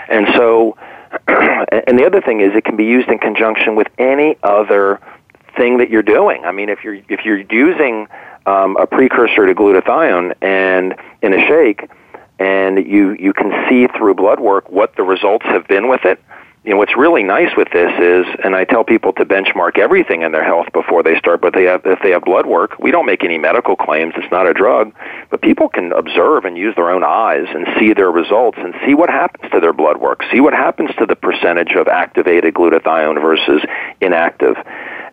And 0.10 0.28
so, 0.36 0.78
and 1.28 2.00
the 2.00 2.06
other 2.06 2.22
thing 2.22 2.40
is, 2.40 2.56
it 2.56 2.64
can 2.64 2.78
be 2.78 2.86
used 2.86 3.10
in 3.10 3.20
conjunction 3.20 3.76
with 3.76 3.88
any 3.98 4.38
other 4.42 5.02
thing 5.58 5.80
that 5.80 5.90
you're 5.90 6.04
doing. 6.04 6.46
I 6.46 6.52
mean, 6.52 6.70
if 6.70 6.84
you're 6.84 7.00
if 7.10 7.26
you're 7.26 7.40
using 7.40 8.08
um, 8.46 8.78
a 8.78 8.88
precursor 8.88 9.46
to 9.46 9.54
glutathione 9.54 10.36
and 10.42 10.96
in 11.22 11.34
a 11.34 11.46
shake, 11.48 11.90
and 12.40 12.78
you 12.88 13.18
you 13.20 13.34
can 13.34 13.52
see 13.68 13.88
through 13.88 14.14
blood 14.14 14.40
work 14.40 14.70
what 14.70 14.96
the 14.96 15.04
results 15.04 15.46
have 15.46 15.68
been 15.68 15.90
with 15.90 16.06
it 16.06 16.24
you 16.64 16.72
know 16.72 16.78
what's 16.78 16.96
really 16.98 17.24
nice 17.24 17.56
with 17.56 17.70
this 17.72 17.92
is, 18.00 18.26
and 18.44 18.54
I 18.54 18.66
tell 18.66 18.84
people 18.84 19.14
to 19.14 19.26
benchmark 19.26 19.78
everything 19.78 20.24
in 20.24 20.34
their 20.34 20.44
health 20.44 20.68
before 20.74 21.04
they 21.04 21.18
start. 21.18 21.40
But 21.40 21.54
they 21.54 21.64
have, 21.64 21.86
if 21.86 22.00
they 22.04 22.12
have 22.12 22.24
blood 22.24 22.46
work, 22.46 22.78
we 22.80 22.92
don't 22.92 23.06
make 23.06 23.24
any 23.24 23.38
medical 23.38 23.78
claims. 23.78 24.14
It's 24.18 24.32
not 24.32 24.46
a 24.46 24.54
drug, 24.54 24.94
but 25.30 25.42
people 25.42 25.70
can 25.70 25.94
observe 25.94 26.44
and 26.44 26.58
use 26.58 26.76
their 26.76 26.90
own 26.90 27.04
eyes 27.04 27.48
and 27.50 27.66
see 27.80 27.94
their 27.94 28.12
results 28.12 28.58
and 28.62 28.76
see 28.86 28.94
what 28.94 29.10
happens 29.10 29.50
to 29.54 29.60
their 29.62 29.74
blood 29.74 29.98
work. 29.98 30.22
See 30.32 30.42
what 30.42 30.54
happens 30.54 30.90
to 31.00 31.06
the 31.06 31.16
percentage 31.16 31.72
of 31.74 31.88
activated 31.88 32.54
glutathione 32.54 33.22
versus 33.22 33.64
inactive. 34.02 34.58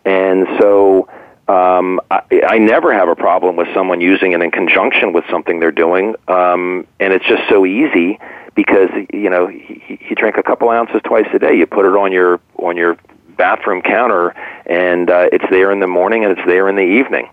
And 0.03 0.47
so 0.59 1.07
um, 1.47 2.01
I, 2.11 2.21
I 2.45 2.57
never 2.57 2.93
have 2.93 3.07
a 3.07 3.15
problem 3.15 3.55
with 3.55 3.67
someone 3.73 4.01
using 4.01 4.33
it 4.33 4.41
in 4.41 4.51
conjunction 4.51 5.13
with 5.13 5.23
something 5.29 5.59
they're 5.59 5.71
doing, 5.71 6.15
um, 6.27 6.85
and 6.99 7.13
it's 7.13 7.25
just 7.25 7.47
so 7.49 7.65
easy 7.65 8.19
because 8.53 8.89
you 9.13 9.29
know 9.29 9.47
you, 9.47 10.15
drink 10.15 10.37
a 10.37 10.43
couple 10.43 10.69
ounces 10.69 11.01
twice 11.05 11.27
a 11.33 11.39
day. 11.39 11.55
You 11.55 11.65
put 11.65 11.85
it 11.85 11.95
on 11.95 12.11
your 12.11 12.41
on 12.57 12.75
your 12.75 12.97
bathroom 13.37 13.81
counter, 13.81 14.35
and 14.65 15.09
uh, 15.09 15.29
it's 15.31 15.45
there 15.49 15.71
in 15.71 15.79
the 15.79 15.87
morning 15.87 16.25
and 16.25 16.37
it's 16.37 16.45
there 16.45 16.67
in 16.67 16.75
the 16.75 16.81
evening. 16.81 17.29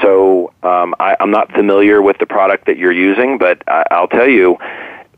So 0.00 0.52
um, 0.62 0.94
I, 0.98 1.16
I'm 1.20 1.30
not 1.30 1.52
familiar 1.52 2.00
with 2.00 2.18
the 2.18 2.26
product 2.26 2.66
that 2.66 2.78
you're 2.78 2.92
using, 2.92 3.36
but 3.36 3.62
I, 3.68 3.84
I'll 3.90 4.08
tell 4.08 4.28
you, 4.28 4.56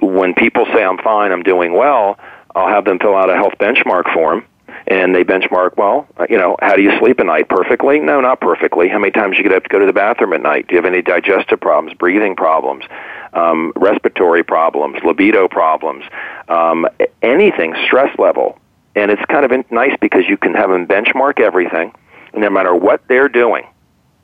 when 0.00 0.34
people 0.34 0.64
say 0.72 0.82
I'm 0.82 0.98
fine, 0.98 1.30
I'm 1.30 1.42
doing 1.42 1.74
well, 1.74 2.18
I'll 2.56 2.68
have 2.68 2.84
them 2.84 2.98
fill 2.98 3.14
out 3.14 3.30
a 3.30 3.34
health 3.34 3.54
benchmark 3.60 4.12
form 4.12 4.44
and 4.86 5.14
they 5.14 5.24
benchmark, 5.24 5.76
well, 5.76 6.06
uh, 6.18 6.26
you 6.28 6.36
know, 6.36 6.56
how 6.60 6.74
do 6.74 6.82
you 6.82 6.96
sleep 6.98 7.20
at 7.20 7.26
night? 7.26 7.48
Perfectly? 7.48 8.00
No, 8.00 8.20
not 8.20 8.40
perfectly. 8.40 8.88
How 8.88 8.98
many 8.98 9.12
times 9.12 9.36
you 9.36 9.42
get 9.42 9.52
up 9.52 9.64
to 9.64 9.68
go 9.68 9.78
to 9.78 9.86
the 9.86 9.92
bathroom 9.92 10.32
at 10.32 10.42
night? 10.42 10.68
Do 10.68 10.74
you 10.74 10.82
have 10.82 10.90
any 10.90 11.02
digestive 11.02 11.60
problems, 11.60 11.96
breathing 11.96 12.36
problems, 12.36 12.84
um, 13.32 13.72
respiratory 13.76 14.42
problems, 14.42 14.98
libido 15.04 15.48
problems, 15.48 16.04
um, 16.48 16.86
anything, 17.22 17.74
stress 17.86 18.16
level? 18.18 18.58
And 18.96 19.10
it's 19.10 19.24
kind 19.26 19.50
of 19.50 19.70
nice 19.70 19.96
because 20.00 20.24
you 20.28 20.36
can 20.36 20.54
have 20.54 20.70
them 20.70 20.86
benchmark 20.86 21.40
everything, 21.40 21.94
no 22.34 22.50
matter 22.50 22.74
what 22.74 23.02
they're 23.08 23.28
doing, 23.28 23.64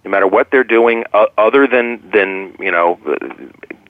no 0.05 0.11
matter 0.11 0.27
what 0.27 0.51
they're 0.51 0.65
doing, 0.65 1.05
uh, 1.13 1.27
other 1.39 1.67
than 1.67 2.11
than 2.11 2.57
you 2.59 2.73
know 2.73 2.99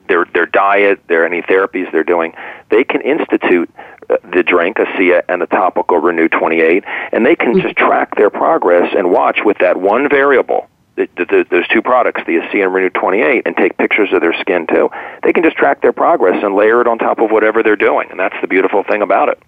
their 0.07 0.25
their 0.33 0.45
diet, 0.45 0.99
their 1.07 1.25
any 1.25 1.41
therapies 1.41 1.91
they're 1.91 2.03
doing, 2.03 2.33
they 2.69 2.83
can 2.83 3.01
institute 3.01 3.69
uh, 4.09 4.17
the 4.33 4.43
drink, 4.43 4.77
ASEA, 4.77 5.23
and 5.27 5.41
the 5.41 5.47
topical 5.47 5.99
RENU 5.99 6.31
28, 6.31 6.83
and 7.11 7.25
they 7.25 7.35
can 7.35 7.59
just 7.59 7.75
track 7.75 8.15
their 8.15 8.29
progress 8.29 8.93
and 8.97 9.11
watch 9.11 9.39
with 9.43 9.57
that 9.59 9.77
one 9.77 10.09
variable, 10.09 10.69
the, 10.95 11.07
the, 11.15 11.45
those 11.49 11.67
two 11.67 11.81
products, 11.81 12.21
the 12.25 12.37
ASEA 12.37 12.65
and 12.65 12.73
RENU 12.73 12.93
28, 12.93 13.43
and 13.45 13.55
take 13.57 13.77
pictures 13.77 14.13
of 14.13 14.21
their 14.21 14.33
skin 14.39 14.65
too. 14.67 14.89
They 15.23 15.33
can 15.33 15.43
just 15.43 15.57
track 15.57 15.81
their 15.81 15.93
progress 15.93 16.43
and 16.43 16.55
layer 16.55 16.81
it 16.81 16.87
on 16.87 16.97
top 16.97 17.19
of 17.19 17.31
whatever 17.31 17.61
they're 17.61 17.75
doing, 17.75 18.09
and 18.09 18.19
that's 18.19 18.35
the 18.41 18.47
beautiful 18.47 18.83
thing 18.83 19.01
about 19.01 19.29
it. 19.29 19.41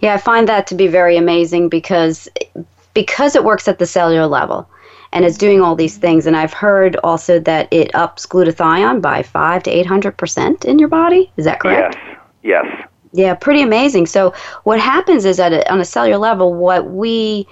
Yeah, 0.00 0.14
I 0.14 0.18
find 0.18 0.48
that 0.48 0.66
to 0.68 0.74
be 0.74 0.86
very 0.86 1.16
amazing 1.16 1.68
because 1.68 2.28
because 2.94 3.34
it 3.34 3.44
works 3.44 3.66
at 3.66 3.78
the 3.80 3.86
cellular 3.86 4.26
level 4.26 4.68
and 5.14 5.24
it's 5.24 5.38
doing 5.38 5.62
all 5.62 5.74
these 5.74 5.96
things. 5.96 6.26
And 6.26 6.36
I've 6.36 6.52
heard 6.52 6.96
also 6.96 7.38
that 7.40 7.72
it 7.72 7.94
ups 7.94 8.26
glutathione 8.26 9.00
by 9.00 9.22
five 9.22 9.62
to 9.62 9.70
eight 9.70 9.86
hundred 9.86 10.18
percent 10.18 10.66
in 10.66 10.78
your 10.78 10.88
body. 10.88 11.32
Is 11.38 11.46
that 11.46 11.60
correct? 11.60 11.96
Yes. 11.96 12.18
Yes. 12.42 12.88
Yeah, 13.12 13.34
pretty 13.34 13.62
amazing. 13.62 14.06
So 14.06 14.34
what 14.64 14.80
happens 14.80 15.24
is 15.24 15.36
that 15.36 15.70
on 15.70 15.80
a 15.80 15.84
cellular 15.84 16.18
level, 16.18 16.52
what 16.52 16.90
we 16.90 17.46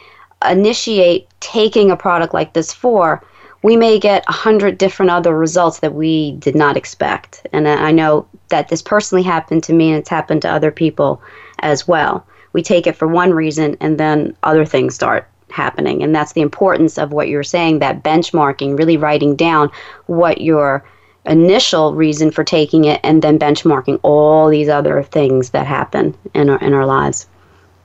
initiate 0.47 1.29
taking 1.39 1.91
a 1.91 1.97
product 1.97 2.35
like 2.35 2.53
this 2.53 2.73
for, 2.73 3.25
we 3.63 3.77
may 3.77 4.01
get 4.01 4.25
a 4.29 4.33
hundred 4.33 4.77
different 4.77 5.13
other 5.13 5.39
results 5.39 5.79
that 5.79 5.95
we 5.95 6.33
did 6.33 6.57
not 6.57 6.77
expect. 6.77 7.47
And 7.53 7.69
I 7.69 7.93
know 7.93 8.27
that 8.49 8.69
this 8.69 8.83
personally 8.83 9.23
happened 9.23 9.63
to 9.63 9.73
me, 9.73 9.91
and 9.91 9.99
it's 9.99 10.09
happened 10.09 10.43
to 10.43 10.51
other 10.51 10.73
people 10.73 11.23
as 11.61 11.87
well. 11.87 12.27
We 12.53 12.63
take 12.63 12.89
it 12.89 12.97
for 12.97 13.07
one 13.07 13.33
reason, 13.33 13.77
and 13.81 13.99
then 13.99 14.37
other 14.43 14.67
things 14.67 14.97
start 14.97 15.29
happening. 15.53 16.03
And 16.03 16.15
that's 16.15 16.33
the 16.33 16.41
importance 16.41 16.99
of 16.99 17.13
what 17.13 17.29
you're 17.29 17.43
saying 17.43 17.79
that 17.79 18.03
benchmarking, 18.03 18.79
really 18.79 18.97
writing 18.97 19.37
down 19.37 19.71
what 20.07 20.41
your 20.41 20.85
initial 21.25 21.95
reason 21.95 22.31
for 22.31 22.43
taking 22.43 22.85
it 22.85 23.01
and 23.05 23.23
then 23.23 23.39
benchmarking 23.39 24.01
all 24.03 24.49
these 24.49 24.69
other 24.69 25.03
things 25.03 25.51
that 25.51 25.67
happen 25.67 26.17
in 26.35 26.51
our 26.51 26.59
in 26.59 26.75
our 26.75 26.87
lives. 26.87 27.27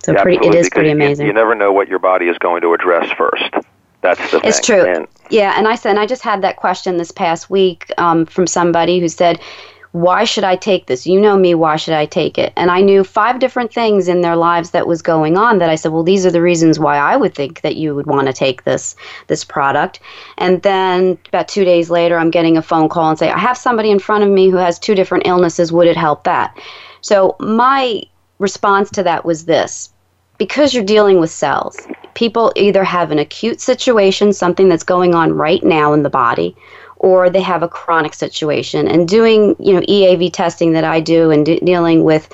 So 0.04 0.14
yeah, 0.14 0.24
pretty 0.24 0.48
it 0.48 0.56
is 0.56 0.70
pretty 0.70 0.90
amazing. 0.90 1.26
You, 1.26 1.32
you, 1.32 1.36
never 1.36 1.54
know 1.54 1.72
what 1.72 1.88
your 1.88 2.00
body 2.00 2.28
is 2.28 2.38
going 2.38 2.62
to 2.62 2.74
address 2.74 3.12
first. 3.12 3.44
That's 4.02 4.32
the 4.32 4.40
It's 4.44 4.62
true. 4.62 4.86
And, 4.86 5.08
yeah, 5.30 5.54
and 5.58 5.68
I 5.68 5.76
said 5.76 5.92
and 5.92 6.00
I 6.00 6.06
just 6.06 6.22
had 6.22 6.42
that 6.44 6.56
question 6.56 6.98
this 6.98 7.12
past 7.12 7.50
week 7.50 7.92
um, 7.98 8.26
from 8.26 8.48
somebody 8.48 9.00
who 9.00 9.08
said 9.08 9.40
why 9.92 10.24
should 10.26 10.44
I 10.44 10.56
take 10.56 10.88
this? 10.88 11.08
You 11.08 11.20
know 11.20 11.38
me, 11.38 11.56
why 11.56 11.76
should 11.76 11.94
I 11.94 12.06
take 12.06 12.38
it? 12.38 12.54
And 12.56 12.70
I 12.70 12.82
knew 12.82 13.04
five 13.04 13.40
different 13.40 13.74
things 13.74 14.08
in 14.08 14.22
their 14.22 14.36
lives 14.36 14.72
that 14.72 14.88
was 14.88 15.02
going 15.02 15.38
on 15.38 15.60
that 15.60 15.70
I 15.70 15.76
said, 15.76 15.92
well, 15.92 16.04
these 16.04 16.26
are 16.26 16.32
the 16.32 16.42
reasons 16.42 16.80
why 16.80 16.98
I 16.98 17.16
would 17.16 17.34
think 17.34 17.62
that 17.62 17.78
you 17.78 17.96
would 17.96 18.06
want 18.06 18.28
to 18.28 18.34
take 18.34 18.64
this 18.64 18.96
this 19.28 19.44
product. 19.44 20.00
And 20.38 20.62
then 20.62 21.18
about 21.30 21.48
2 21.48 21.64
days 21.66 21.90
later, 21.90 22.18
I'm 22.18 22.32
getting 22.32 22.58
a 22.58 22.62
phone 22.62 22.90
call 22.90 23.10
and 23.10 23.18
say, 23.18 23.30
I 23.30 23.40
have 23.40 23.58
somebody 23.58 23.90
in 23.90 24.00
front 24.00 24.24
of 24.24 24.30
me 24.30 24.50
who 24.50 24.58
has 24.58 24.78
two 24.78 24.96
different 24.96 25.26
illnesses, 25.26 25.72
would 25.72 25.88
it 25.88 25.98
help 25.98 26.24
that? 26.26 26.58
So 27.02 27.36
my 27.40 28.04
response 28.40 28.90
to 28.92 29.04
that 29.04 29.26
was 29.26 29.46
this. 29.46 29.92
Because 30.38 30.72
you're 30.72 30.84
dealing 30.84 31.20
with 31.20 31.32
cells, 31.32 31.80
people 32.14 32.54
either 32.56 32.84
have 32.84 33.10
an 33.10 33.18
acute 33.18 33.60
situation, 33.60 34.32
something 34.32 34.70
that's 34.70 34.84
going 34.84 35.16
on 35.16 35.34
right 35.34 35.64
now 35.64 35.94
in 35.94 36.04
the 36.04 36.12
body, 36.12 36.56
or 37.00 37.30
they 37.30 37.42
have 37.42 37.64
a 37.64 37.68
chronic 37.68 38.14
situation. 38.14 38.88
And 38.88 39.08
doing, 39.08 39.56
you 39.60 39.74
know, 39.74 39.82
EAV 39.82 40.34
testing 40.34 40.74
that 40.74 40.84
I 40.84 41.00
do 41.00 41.32
and 41.32 41.46
de- 41.46 41.60
dealing 41.60 42.04
with 42.04 42.32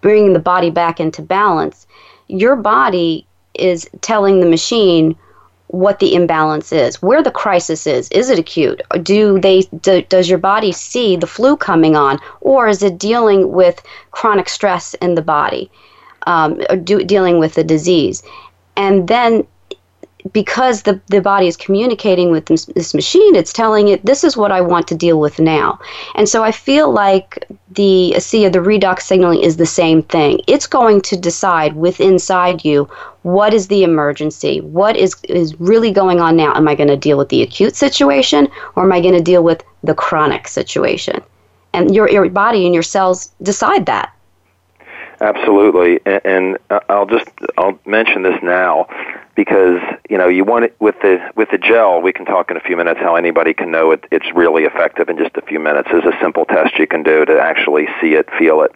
bringing 0.00 0.32
the 0.32 0.38
body 0.38 0.70
back 0.70 1.00
into 1.00 1.22
balance, 1.22 1.86
your 2.28 2.56
body 2.56 3.26
is 3.54 3.88
telling 4.00 4.40
the 4.40 4.46
machine 4.46 5.16
what 5.68 6.00
the 6.00 6.14
imbalance 6.14 6.72
is, 6.72 7.00
where 7.00 7.22
the 7.22 7.30
crisis 7.30 7.86
is. 7.86 8.08
Is 8.10 8.28
it 8.28 8.38
acute? 8.38 8.82
Do 9.02 9.38
they 9.38 9.62
do, 9.80 10.02
does 10.02 10.28
your 10.28 10.38
body 10.38 10.72
see 10.72 11.16
the 11.16 11.28
flu 11.28 11.56
coming 11.56 11.94
on, 11.94 12.18
or 12.40 12.66
is 12.66 12.82
it 12.82 12.98
dealing 12.98 13.52
with 13.52 13.80
chronic 14.10 14.48
stress 14.48 14.94
in 14.94 15.14
the 15.14 15.22
body, 15.22 15.70
um, 16.26 16.60
do, 16.82 17.04
dealing 17.04 17.38
with 17.38 17.54
the 17.54 17.62
disease? 17.62 18.22
And 18.76 19.06
then 19.06 19.46
because 20.32 20.82
the, 20.82 21.00
the 21.06 21.20
body 21.20 21.46
is 21.46 21.56
communicating 21.56 22.30
with 22.30 22.46
this, 22.46 22.66
this, 22.66 22.94
machine, 22.94 23.34
it's 23.34 23.52
telling 23.52 23.88
it, 23.88 24.04
this 24.04 24.24
is 24.24 24.36
what 24.36 24.52
I 24.52 24.60
want 24.60 24.86
to 24.88 24.94
deal 24.94 25.18
with 25.18 25.38
now. 25.38 25.78
And 26.14 26.28
so 26.28 26.44
I 26.44 26.52
feel 26.52 26.92
like 26.92 27.46
the 27.72 28.12
ASEA, 28.16 28.52
the 28.52 28.58
redox 28.58 29.02
signaling, 29.02 29.42
is 29.42 29.56
the 29.56 29.66
same 29.66 30.02
thing. 30.02 30.40
It's 30.46 30.66
going 30.66 31.00
to 31.02 31.16
decide 31.16 31.74
within 31.76 32.10
inside 32.10 32.64
you 32.64 32.84
what 33.22 33.54
is 33.54 33.68
the 33.68 33.82
emergency, 33.82 34.60
what 34.60 34.96
is, 34.96 35.16
is 35.28 35.58
really 35.60 35.90
going 35.90 36.20
on 36.20 36.36
now. 36.36 36.54
Am 36.54 36.68
I 36.68 36.74
going 36.74 36.88
to 36.88 36.96
deal 36.96 37.16
with 37.16 37.28
the 37.28 37.42
acute 37.42 37.76
situation 37.76 38.48
or 38.76 38.82
am 38.82 38.92
I 38.92 39.00
going 39.00 39.14
to 39.14 39.22
deal 39.22 39.42
with 39.42 39.62
the 39.82 39.94
chronic 39.94 40.48
situation? 40.48 41.22
And 41.72 41.94
your, 41.94 42.10
your 42.10 42.28
body 42.28 42.66
and 42.66 42.74
your 42.74 42.82
cells 42.82 43.30
decide 43.42 43.86
that. 43.86 44.12
Absolutely, 45.20 46.00
and, 46.06 46.20
and 46.24 46.58
I'll 46.88 47.06
just 47.06 47.28
I'll 47.58 47.78
mention 47.84 48.22
this 48.22 48.36
now 48.42 48.86
because 49.34 49.80
you 50.08 50.16
know 50.16 50.28
you 50.28 50.44
want 50.44 50.64
it 50.64 50.76
with 50.80 50.94
the 51.02 51.20
with 51.36 51.50
the 51.50 51.58
gel. 51.58 52.00
We 52.00 52.12
can 52.12 52.24
talk 52.24 52.50
in 52.50 52.56
a 52.56 52.60
few 52.60 52.76
minutes 52.76 53.00
how 53.00 53.16
anybody 53.16 53.52
can 53.52 53.70
know 53.70 53.90
it, 53.90 54.06
it's 54.10 54.26
really 54.34 54.64
effective 54.64 55.10
in 55.10 55.18
just 55.18 55.36
a 55.36 55.42
few 55.42 55.60
minutes. 55.60 55.88
There's 55.92 56.06
a 56.06 56.18
simple 56.22 56.46
test 56.46 56.78
you 56.78 56.86
can 56.86 57.02
do 57.02 57.26
to 57.26 57.38
actually 57.38 57.86
see 58.00 58.14
it, 58.14 58.30
feel 58.38 58.62
it. 58.62 58.72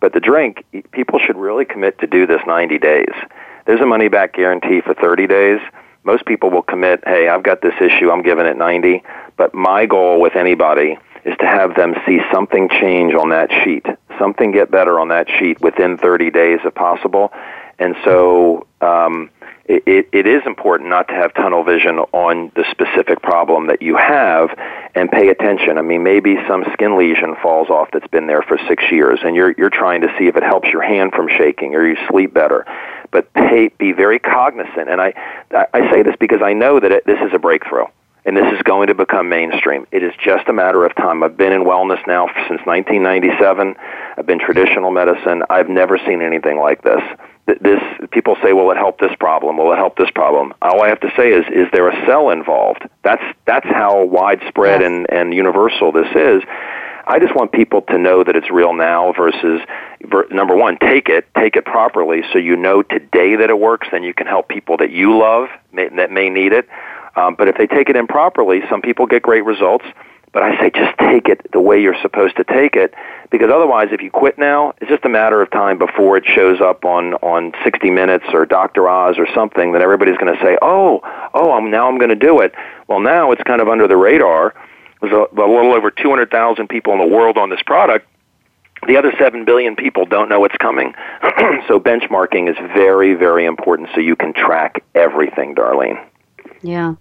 But 0.00 0.12
the 0.14 0.20
drink, 0.20 0.64
people 0.90 1.20
should 1.20 1.36
really 1.36 1.64
commit 1.64 1.98
to 2.00 2.06
do 2.08 2.26
this 2.26 2.40
90 2.46 2.78
days. 2.78 3.14
There's 3.64 3.80
a 3.80 3.86
money 3.86 4.08
back 4.08 4.34
guarantee 4.34 4.80
for 4.80 4.94
30 4.94 5.28
days. 5.28 5.60
Most 6.02 6.26
people 6.26 6.50
will 6.50 6.62
commit, 6.62 7.02
hey, 7.06 7.28
I've 7.28 7.42
got 7.42 7.62
this 7.62 7.74
issue, 7.80 8.10
I'm 8.10 8.22
giving 8.22 8.44
it 8.44 8.58
90. 8.58 9.02
But 9.38 9.54
my 9.54 9.86
goal 9.86 10.20
with 10.20 10.36
anybody 10.36 10.98
is 11.24 11.36
to 11.38 11.46
have 11.46 11.74
them 11.74 11.94
see 12.06 12.20
something 12.32 12.68
change 12.68 13.14
on 13.14 13.30
that 13.30 13.50
sheet, 13.64 13.86
something 14.18 14.52
get 14.52 14.70
better 14.70 15.00
on 15.00 15.08
that 15.08 15.28
sheet 15.38 15.60
within 15.60 15.96
30 15.98 16.30
days 16.30 16.60
if 16.64 16.74
possible. 16.74 17.32
And 17.78 17.96
so 18.04 18.66
um, 18.80 19.30
it, 19.66 20.08
it 20.12 20.26
is 20.26 20.42
important 20.46 20.90
not 20.90 21.08
to 21.08 21.14
have 21.14 21.32
tunnel 21.34 21.64
vision 21.64 21.98
on 21.98 22.52
the 22.54 22.64
specific 22.70 23.22
problem 23.22 23.68
that 23.68 23.80
you 23.80 23.96
have 23.96 24.50
and 24.94 25.10
pay 25.10 25.28
attention. 25.28 25.78
I 25.78 25.82
mean, 25.82 26.02
maybe 26.02 26.36
some 26.46 26.64
skin 26.74 26.98
lesion 26.98 27.34
falls 27.42 27.70
off 27.70 27.88
that's 27.92 28.06
been 28.08 28.26
there 28.26 28.42
for 28.42 28.58
six 28.68 28.84
years, 28.92 29.20
and 29.24 29.34
you're, 29.34 29.54
you're 29.56 29.70
trying 29.70 30.02
to 30.02 30.14
see 30.18 30.26
if 30.26 30.36
it 30.36 30.42
helps 30.42 30.68
your 30.68 30.82
hand 30.82 31.12
from 31.12 31.28
shaking 31.28 31.74
or 31.74 31.86
you 31.86 31.96
sleep 32.08 32.34
better. 32.34 32.66
But 33.10 33.32
pay, 33.32 33.68
be 33.78 33.92
very 33.92 34.18
cognizant. 34.18 34.90
And 34.90 35.00
I, 35.00 35.14
I 35.50 35.90
say 35.90 36.02
this 36.02 36.14
because 36.20 36.42
I 36.42 36.52
know 36.52 36.78
that 36.80 36.92
it, 36.92 37.06
this 37.06 37.18
is 37.20 37.32
a 37.32 37.38
breakthrough 37.38 37.86
and 38.24 38.36
this 38.36 38.52
is 38.52 38.62
going 38.62 38.88
to 38.88 38.94
become 38.94 39.28
mainstream. 39.28 39.86
It 39.92 40.02
is 40.02 40.12
just 40.22 40.48
a 40.48 40.52
matter 40.52 40.84
of 40.84 40.94
time. 40.96 41.22
I've 41.22 41.36
been 41.36 41.52
in 41.52 41.64
wellness 41.64 42.04
now 42.06 42.26
since 42.48 42.60
1997. 42.64 43.74
I've 44.16 44.26
been 44.26 44.38
traditional 44.38 44.90
medicine. 44.90 45.42
I've 45.50 45.68
never 45.68 45.98
seen 45.98 46.22
anything 46.22 46.58
like 46.58 46.82
this. 46.82 47.02
This 47.46 47.80
people 48.10 48.36
say, 48.42 48.54
"Will 48.54 48.70
it 48.70 48.78
help 48.78 48.98
this 48.98 49.14
problem? 49.16 49.58
Will 49.58 49.72
it 49.72 49.76
help 49.76 49.96
this 49.96 50.10
problem?" 50.10 50.54
All 50.62 50.82
I 50.82 50.88
have 50.88 51.00
to 51.00 51.12
say 51.14 51.30
is, 51.30 51.44
is 51.52 51.68
there 51.72 51.88
a 51.88 52.06
cell 52.06 52.30
involved? 52.30 52.88
That's 53.02 53.22
that's 53.44 53.66
how 53.66 54.04
widespread 54.04 54.80
yes. 54.80 54.86
and 54.86 55.10
and 55.10 55.34
universal 55.34 55.92
this 55.92 56.08
is. 56.14 56.42
I 57.06 57.18
just 57.18 57.34
want 57.34 57.52
people 57.52 57.82
to 57.82 57.98
know 57.98 58.24
that 58.24 58.34
it's 58.34 58.50
real 58.50 58.72
now 58.72 59.12
versus 59.12 59.60
ver, 60.02 60.26
number 60.30 60.56
one, 60.56 60.78
take 60.78 61.10
it, 61.10 61.26
take 61.36 61.54
it 61.54 61.66
properly, 61.66 62.22
so 62.32 62.38
you 62.38 62.56
know 62.56 62.82
today 62.82 63.36
that 63.36 63.50
it 63.50 63.58
works. 63.58 63.88
Then 63.92 64.02
you 64.02 64.14
can 64.14 64.26
help 64.26 64.48
people 64.48 64.78
that 64.78 64.90
you 64.90 65.18
love 65.18 65.48
may, 65.70 65.88
that 65.90 66.10
may 66.10 66.30
need 66.30 66.54
it. 66.54 66.66
Um, 67.16 67.34
but 67.34 67.48
if 67.48 67.56
they 67.56 67.66
take 67.66 67.88
it 67.88 67.96
improperly, 67.96 68.62
some 68.68 68.82
people 68.82 69.06
get 69.06 69.22
great 69.22 69.44
results. 69.44 69.84
But 70.32 70.42
I 70.42 70.58
say 70.58 70.70
just 70.70 70.98
take 70.98 71.28
it 71.28 71.46
the 71.52 71.60
way 71.60 71.80
you're 71.80 72.00
supposed 72.02 72.36
to 72.38 72.44
take 72.44 72.74
it, 72.74 72.92
because 73.30 73.50
otherwise, 73.52 73.90
if 73.92 74.02
you 74.02 74.10
quit 74.10 74.36
now, 74.36 74.74
it's 74.80 74.90
just 74.90 75.04
a 75.04 75.08
matter 75.08 75.40
of 75.40 75.48
time 75.52 75.78
before 75.78 76.16
it 76.16 76.24
shows 76.26 76.60
up 76.60 76.84
on 76.84 77.14
on 77.14 77.52
60 77.62 77.88
Minutes 77.90 78.24
or 78.32 78.44
Dr. 78.44 78.88
Oz 78.88 79.14
or 79.16 79.28
something. 79.32 79.72
That 79.72 79.80
everybody's 79.80 80.16
going 80.16 80.34
to 80.34 80.42
say, 80.42 80.58
"Oh, 80.60 81.00
oh, 81.34 81.52
I'm 81.52 81.70
now 81.70 81.88
I'm 81.88 81.98
going 81.98 82.10
to 82.10 82.16
do 82.16 82.40
it." 82.40 82.52
Well, 82.88 82.98
now 82.98 83.30
it's 83.30 83.44
kind 83.44 83.60
of 83.60 83.68
under 83.68 83.86
the 83.86 83.96
radar. 83.96 84.54
There's 85.00 85.12
a, 85.12 85.40
a 85.40 85.46
little 85.46 85.72
over 85.72 85.90
200,000 85.90 86.68
people 86.68 86.94
in 86.94 86.98
the 86.98 87.06
world 87.06 87.38
on 87.38 87.50
this 87.50 87.62
product. 87.62 88.08
The 88.86 88.96
other 88.96 89.12
7 89.18 89.44
billion 89.44 89.76
people 89.76 90.04
don't 90.04 90.28
know 90.28 90.44
it's 90.44 90.56
coming. 90.56 90.94
so 91.68 91.78
benchmarking 91.78 92.50
is 92.50 92.56
very, 92.74 93.14
very 93.14 93.44
important 93.44 93.90
so 93.94 94.00
you 94.00 94.16
can 94.16 94.32
track 94.32 94.82
everything, 94.94 95.54
Darlene. 95.54 96.02
Yeah. 96.62 96.94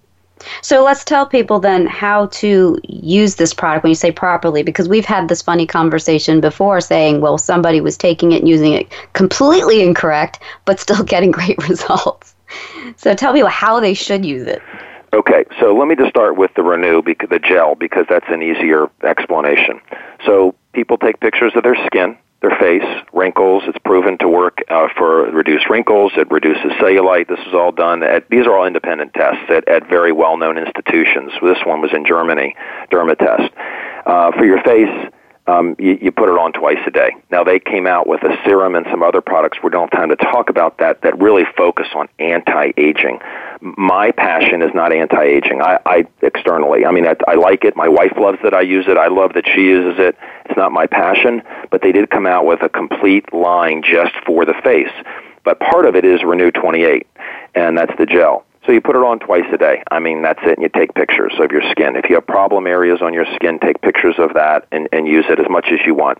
So 0.61 0.83
let's 0.83 1.03
tell 1.03 1.25
people 1.25 1.59
then 1.59 1.85
how 1.85 2.27
to 2.27 2.79
use 2.83 3.35
this 3.35 3.53
product 3.53 3.83
when 3.83 3.91
you 3.91 3.95
say 3.95 4.11
properly, 4.11 4.63
because 4.63 4.89
we've 4.89 5.05
had 5.05 5.29
this 5.29 5.41
funny 5.41 5.65
conversation 5.65 6.41
before 6.41 6.81
saying, 6.81 7.21
well, 7.21 7.37
somebody 7.37 7.81
was 7.81 7.97
taking 7.97 8.31
it 8.31 8.39
and 8.39 8.49
using 8.49 8.73
it 8.73 8.91
completely 9.13 9.81
incorrect, 9.81 10.39
but 10.65 10.79
still 10.79 11.03
getting 11.13 11.31
great 11.31 11.57
results. 11.67 12.35
So 12.97 13.15
tell 13.15 13.33
people 13.33 13.49
how 13.49 13.79
they 13.79 13.93
should 13.93 14.25
use 14.25 14.47
it. 14.47 14.61
Okay, 15.13 15.45
so 15.59 15.75
let 15.75 15.87
me 15.87 15.95
just 15.95 16.09
start 16.09 16.37
with 16.37 16.51
the 16.55 16.63
RENU, 16.63 17.29
the 17.29 17.39
gel, 17.39 17.75
because 17.75 18.05
that's 18.09 18.25
an 18.29 18.41
easier 18.41 18.87
explanation. 19.03 19.79
So 20.25 20.55
people 20.73 20.97
take 20.97 21.19
pictures 21.19 21.53
of 21.55 21.61
their 21.61 21.75
skin, 21.85 22.17
their 22.43 22.55
face, 22.59 22.83
wrinkles. 23.13 23.63
It's 23.67 23.77
proven 23.85 24.17
to 24.19 24.27
work 24.27 24.59
uh, 24.69 24.89
for 24.97 25.31
reduced 25.31 25.69
wrinkles. 25.69 26.11
It 26.17 26.29
reduces 26.29 26.73
cellulite. 26.73 27.29
This 27.29 27.39
is 27.47 27.53
all 27.53 27.71
done 27.71 28.03
at, 28.03 28.29
these 28.29 28.45
are 28.45 28.55
all 28.55 28.67
independent 28.67 29.13
tests 29.13 29.49
at, 29.49 29.67
at 29.69 29.87
very 29.89 30.11
well-known 30.11 30.57
institutions. 30.57 31.31
This 31.41 31.57
one 31.65 31.81
was 31.81 31.91
in 31.93 32.05
Germany, 32.05 32.55
Dermatest. 32.91 33.49
Uh, 34.05 34.31
for 34.33 34.45
your 34.45 34.61
face, 34.63 34.91
um, 35.45 35.75
you, 35.77 35.97
you 36.01 36.11
put 36.11 36.29
it 36.29 36.37
on 36.37 36.53
twice 36.53 36.77
a 36.87 36.91
day. 36.91 37.11
Now 37.29 37.43
they 37.43 37.59
came 37.59 37.85
out 37.85 38.07
with 38.07 38.23
a 38.23 38.37
serum 38.45 38.75
and 38.75 38.85
some 38.89 39.03
other 39.03 39.19
products. 39.19 39.57
We 39.61 39.69
don't 39.69 39.93
have 39.93 39.99
time 39.99 40.09
to 40.09 40.15
talk 40.15 40.49
about 40.49 40.77
that. 40.77 41.01
That 41.01 41.19
really 41.19 41.43
focus 41.57 41.87
on 41.95 42.07
anti-aging. 42.19 43.19
My 43.61 44.11
passion 44.11 44.61
is 44.61 44.71
not 44.73 44.93
anti-aging. 44.93 45.61
I, 45.61 45.79
I 45.85 46.07
externally, 46.21 46.85
I 46.85 46.91
mean, 46.91 47.05
I, 47.05 47.15
I 47.27 47.35
like 47.35 47.65
it. 47.65 47.75
My 47.75 47.89
wife 47.89 48.13
loves 48.17 48.39
that 48.43 48.53
I 48.53 48.61
use 48.61 48.85
it. 48.87 48.97
I 48.97 49.07
love 49.07 49.33
that 49.33 49.45
she 49.53 49.61
uses 49.61 49.99
it. 49.99 50.17
It's 50.45 50.57
not 50.57 50.71
my 50.71 50.87
passion, 50.87 51.41
but 51.71 51.81
they 51.81 51.91
did 51.91 52.09
come 52.09 52.25
out 52.25 52.45
with 52.45 52.61
a 52.61 52.69
complete 52.69 53.33
line 53.33 53.83
just 53.83 54.13
for 54.25 54.45
the 54.45 54.55
face. 54.63 54.91
But 55.43 55.59
part 55.59 55.85
of 55.85 55.95
it 55.95 56.05
is 56.05 56.21
RENU 56.21 56.53
28, 56.53 57.05
and 57.53 57.77
that's 57.77 57.91
the 57.97 58.05
gel. 58.05 58.45
So 58.65 58.71
you 58.71 58.79
put 58.79 58.95
it 58.95 59.03
on 59.03 59.19
twice 59.19 59.45
a 59.51 59.57
day. 59.57 59.83
I 59.91 59.99
mean, 59.99 60.21
that's 60.21 60.39
it, 60.43 60.57
and 60.57 60.61
you 60.61 60.69
take 60.69 60.93
pictures 60.93 61.33
of 61.39 61.51
your 61.51 61.63
skin. 61.71 61.95
If 61.95 62.09
you 62.09 62.15
have 62.15 62.25
problem 62.25 62.65
areas 62.65 63.01
on 63.01 63.13
your 63.13 63.25
skin, 63.35 63.59
take 63.59 63.81
pictures 63.81 64.15
of 64.17 64.33
that 64.35 64.67
and, 64.71 64.87
and 64.93 65.05
use 65.07 65.25
it 65.29 65.39
as 65.39 65.47
much 65.49 65.67
as 65.71 65.79
you 65.85 65.93
want. 65.93 66.19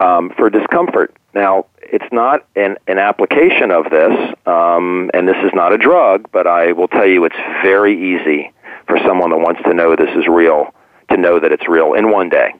Um, 0.00 0.30
for 0.36 0.50
discomfort, 0.50 1.14
now 1.34 1.66
it's 1.80 2.10
not 2.12 2.46
an, 2.56 2.76
an 2.86 2.98
application 2.98 3.70
of 3.70 3.90
this, 3.90 4.34
um, 4.46 5.10
and 5.14 5.26
this 5.26 5.36
is 5.42 5.50
not 5.54 5.72
a 5.72 5.78
drug, 5.78 6.28
but 6.30 6.46
I 6.46 6.72
will 6.72 6.88
tell 6.88 7.06
you 7.06 7.24
it's 7.24 7.36
very 7.62 7.94
easy 8.14 8.52
for 8.86 8.98
someone 9.06 9.30
that 9.30 9.38
wants 9.38 9.62
to 9.64 9.74
know 9.74 9.96
this 9.96 10.14
is 10.16 10.26
real 10.26 10.74
to 11.10 11.16
know 11.16 11.40
that 11.40 11.52
it's 11.52 11.68
real 11.68 11.94
in 11.94 12.10
one 12.10 12.28
day. 12.28 12.54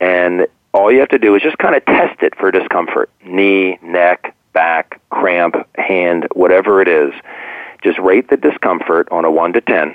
And 0.00 0.46
all 0.74 0.92
you 0.92 1.00
have 1.00 1.08
to 1.10 1.18
do 1.18 1.34
is 1.34 1.42
just 1.42 1.58
kind 1.58 1.74
of 1.74 1.84
test 1.86 2.22
it 2.22 2.36
for 2.36 2.50
discomfort 2.50 3.10
knee, 3.24 3.78
neck, 3.82 4.34
back, 4.52 5.00
cramp, 5.10 5.56
hand, 5.76 6.26
whatever 6.34 6.80
it 6.82 6.88
is 6.88 7.12
just 7.82 7.98
rate 7.98 8.28
the 8.28 8.36
discomfort 8.36 9.08
on 9.10 9.24
a 9.24 9.30
1 9.30 9.52
to 9.54 9.60
10 9.60 9.94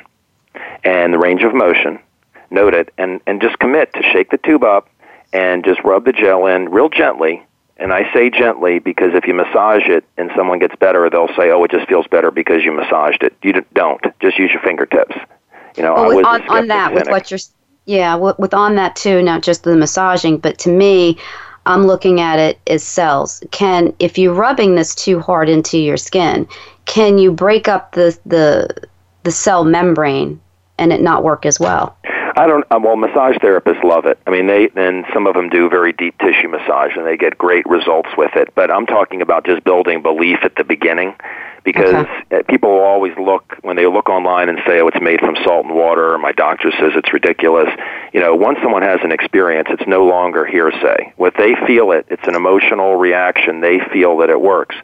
and 0.84 1.14
the 1.14 1.20
range 1.20 1.44
of 1.44 1.54
motion. 1.54 2.00
Note 2.50 2.74
it 2.74 2.94
and, 2.98 3.22
and 3.26 3.42
just 3.42 3.60
commit 3.60 3.94
to 3.94 4.04
shake 4.12 4.30
the 4.30 4.38
tube 4.38 4.64
up 4.64 4.90
and 5.34 5.64
just 5.64 5.82
rub 5.84 6.06
the 6.06 6.12
gel 6.12 6.46
in 6.48 6.70
real 6.70 6.90
gently. 6.90 7.44
And 7.78 7.94
I 7.94 8.12
say 8.14 8.30
gently 8.30 8.80
because 8.80 9.14
if 9.14 9.26
you 9.26 9.34
massage 9.34 9.88
it 9.88 10.04
and 10.18 10.30
someone 10.36 10.60
gets 10.60 10.76
better, 10.76 11.10
they'll 11.10 11.34
say, 11.36 11.50
"Oh, 11.50 11.64
it 11.64 11.72
just 11.72 11.88
feels 11.88 12.06
better 12.08 12.30
because 12.30 12.64
you 12.64 12.72
massaged 12.72 13.24
it." 13.24 13.34
You 13.42 13.54
don't. 13.74 14.02
Just 14.20 14.38
use 14.38 14.52
your 14.52 14.62
fingertips. 14.62 15.16
You 15.76 15.84
know, 15.84 15.94
well, 15.96 16.28
on, 16.28 16.48
on 16.48 16.68
that, 16.68 16.94
with 16.94 17.08
what 17.08 17.32
you're 17.32 17.40
Yeah, 17.86 18.16
with 18.16 18.54
on 18.54 18.76
that 18.76 18.96
too, 18.96 19.24
not 19.24 19.42
just 19.42 19.64
the 19.64 19.76
massaging, 19.76 20.38
but 20.38 20.60
to 20.60 20.70
me, 20.70 21.18
I'm 21.66 21.86
looking 21.86 22.20
at 22.20 22.40
it 22.40 22.60
as 22.68 22.84
cells. 22.84 23.44
Can 23.52 23.94
if 24.00 24.18
you're 24.18 24.34
rubbing 24.34 24.76
this 24.76 24.96
too 24.96 25.20
hard 25.20 25.50
into 25.50 25.78
your 25.78 25.98
skin, 25.98 26.48
can 26.86 27.18
you 27.18 27.32
break 27.32 27.68
up 27.68 27.94
the 27.94 28.18
the 28.26 28.88
the 29.24 29.32
cell 29.32 29.64
membrane 29.64 30.42
and 30.78 30.92
it 30.92 31.02
not 31.02 31.24
work 31.24 31.46
as 31.46 31.60
well? 31.60 31.96
I 32.38 32.48
don't. 32.48 32.66
Uh, 32.72 32.80
well, 32.82 32.96
massage 32.96 33.36
therapists 33.38 33.84
love 33.84 34.06
it. 34.06 34.18
I 34.26 34.32
mean, 34.32 34.48
they 34.48 34.70
and 34.76 35.06
some 35.14 35.28
of 35.28 35.36
them 35.36 35.50
do 35.50 35.70
very 35.70 35.94
deep 35.94 36.18
tissue 36.20 36.48
massage, 36.48 36.96
and 36.96 37.06
they 37.06 37.18
get 37.18 37.38
great 37.38 37.66
results 37.66 38.10
with 38.18 38.32
it. 38.36 38.54
But 38.56 38.72
I'm 38.72 38.86
talking 38.86 39.22
about 39.22 39.46
just 39.46 39.64
building 39.64 40.02
belief 40.02 40.40
at 40.44 40.56
the 40.56 40.64
beginning, 40.64 41.14
because 41.64 41.94
okay. 41.94 42.40
Uh, 42.40 42.44
people 42.50 42.70
always 42.70 43.16
look 43.18 43.58
when 43.62 43.76
they 43.76 43.86
look 43.86 44.10
online 44.10 44.50
and 44.50 44.60
say, 44.66 44.80
"Oh, 44.80 44.88
it's 44.88 45.02
made 45.02 45.20
from 45.20 45.36
salt 45.44 45.66
and 45.66 45.76
water," 45.76 46.14
or 46.14 46.18
"My 46.18 46.32
doctor 46.32 46.72
says 46.72 46.94
it's 46.96 47.14
ridiculous." 47.14 47.70
You 48.14 48.20
know, 48.20 48.36
once 48.36 48.60
someone 48.62 48.82
has 48.82 49.00
an 49.04 49.12
experience, 49.12 49.68
it's 49.72 49.88
no 49.88 50.06
longer 50.06 50.46
hearsay. 50.46 51.14
What 51.18 51.36
they 51.38 51.56
feel 51.68 51.92
it, 51.92 52.06
it's 52.10 52.28
an 52.28 52.36
emotional 52.36 52.96
reaction. 52.96 53.62
They 53.62 53.80
feel 53.92 54.18
that 54.18 54.30
it 54.30 54.42
works. 54.42 54.76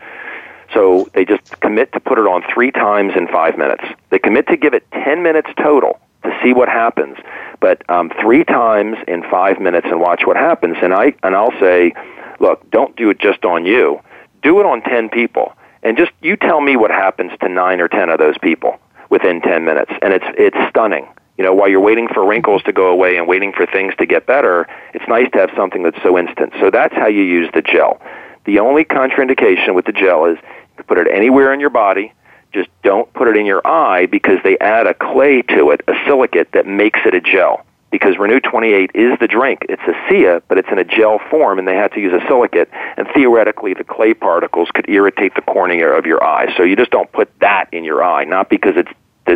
So 0.73 1.09
they 1.13 1.25
just 1.25 1.59
commit 1.61 1.93
to 1.93 1.99
put 1.99 2.19
it 2.19 2.27
on 2.27 2.43
three 2.53 2.71
times 2.71 3.13
in 3.15 3.27
five 3.27 3.57
minutes. 3.57 3.83
They 4.09 4.19
commit 4.19 4.47
to 4.47 4.57
give 4.57 4.73
it 4.73 4.85
10 4.91 5.23
minutes 5.23 5.49
total 5.57 5.99
to 6.23 6.37
see 6.43 6.53
what 6.53 6.67
happens, 6.67 7.17
but 7.59 7.89
um, 7.89 8.11
three 8.21 8.43
times 8.43 8.97
in 9.07 9.23
five 9.29 9.59
minutes 9.59 9.87
and 9.89 10.01
watch 10.01 10.23
what 10.25 10.35
happens. 10.35 10.77
And 10.81 10.93
I 10.93 11.13
and 11.23 11.35
I'll 11.35 11.57
say, 11.59 11.93
look, 12.39 12.69
don't 12.69 12.95
do 12.95 13.09
it 13.09 13.19
just 13.19 13.45
on 13.45 13.65
you. 13.65 14.01
Do 14.43 14.59
it 14.59 14.65
on 14.65 14.81
10 14.81 15.09
people, 15.09 15.53
and 15.83 15.97
just 15.97 16.11
you 16.21 16.35
tell 16.35 16.61
me 16.61 16.75
what 16.75 16.91
happens 16.91 17.31
to 17.41 17.49
nine 17.49 17.81
or 17.81 17.87
10 17.87 18.09
of 18.09 18.19
those 18.19 18.37
people 18.37 18.79
within 19.09 19.41
10 19.41 19.63
minutes, 19.65 19.91
and 20.01 20.13
it's 20.13 20.25
it's 20.37 20.57
stunning. 20.69 21.07
You 21.37 21.43
know, 21.43 21.53
while 21.53 21.69
you're 21.69 21.81
waiting 21.81 22.07
for 22.07 22.25
wrinkles 22.25 22.63
to 22.63 22.73
go 22.73 22.87
away 22.87 23.15
and 23.17 23.27
waiting 23.27 23.53
for 23.53 23.65
things 23.67 23.93
to 23.99 24.07
get 24.07 24.25
better, 24.25 24.67
it's 24.93 25.07
nice 25.07 25.29
to 25.31 25.37
have 25.37 25.51
something 25.55 25.83
that's 25.83 26.01
so 26.01 26.17
instant. 26.17 26.53
So 26.59 26.71
that's 26.71 26.95
how 26.95 27.07
you 27.07 27.21
use 27.21 27.49
the 27.53 27.61
gel. 27.61 28.01
The 28.45 28.59
only 28.59 28.83
contraindication 28.83 29.75
with 29.75 29.85
the 29.85 29.91
gel 29.91 30.25
is 30.25 30.37
you 30.37 30.75
can 30.77 30.85
put 30.85 30.97
it 30.97 31.07
anywhere 31.11 31.53
in 31.53 31.59
your 31.59 31.69
body. 31.69 32.11
Just 32.53 32.69
don't 32.81 33.11
put 33.13 33.27
it 33.27 33.37
in 33.37 33.45
your 33.45 33.61
eye 33.67 34.07
because 34.07 34.39
they 34.43 34.57
add 34.57 34.87
a 34.87 34.95
clay 34.95 35.43
to 35.43 35.69
it, 35.71 35.81
a 35.87 35.93
silicate 36.07 36.53
that 36.53 36.65
makes 36.65 36.99
it 37.05 37.13
a 37.13 37.21
gel. 37.21 37.63
Because 37.89 38.15
RENU 38.15 38.43
28 38.43 38.91
is 38.95 39.17
the 39.19 39.27
drink. 39.27 39.65
It's 39.69 39.81
a 39.83 39.93
SIA, 40.09 40.41
but 40.49 40.57
it's 40.57 40.67
in 40.69 40.77
a 40.77 40.83
gel 40.83 41.19
form, 41.29 41.57
and 41.57 41.67
they 41.67 41.75
had 41.75 41.93
to 41.93 42.01
use 42.01 42.13
a 42.13 42.25
silicate. 42.27 42.69
And 42.97 43.07
theoretically, 43.13 43.73
the 43.73 43.85
clay 43.85 44.13
particles 44.13 44.69
could 44.73 44.89
irritate 44.89 45.35
the 45.35 45.41
cornea 45.41 45.87
of 45.87 46.05
your 46.05 46.21
eye. 46.23 46.53
So 46.57 46.63
you 46.63 46.75
just 46.75 46.91
don't 46.91 47.11
put 47.11 47.29
that 47.39 47.69
in 47.71 47.85
your 47.85 48.03
eye, 48.03 48.25
not 48.25 48.49
because 48.49 48.73
it's 48.75 48.91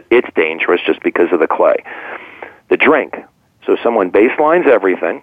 it's 0.10 0.28
dangerous, 0.36 0.82
just 0.86 1.02
because 1.02 1.32
of 1.34 1.40
the 1.40 1.48
clay. 1.48 1.76
The 2.70 2.78
drink. 2.78 3.16
So 3.66 3.78
someone 3.84 4.12
baselines 4.12 4.66
everything, 4.68 5.22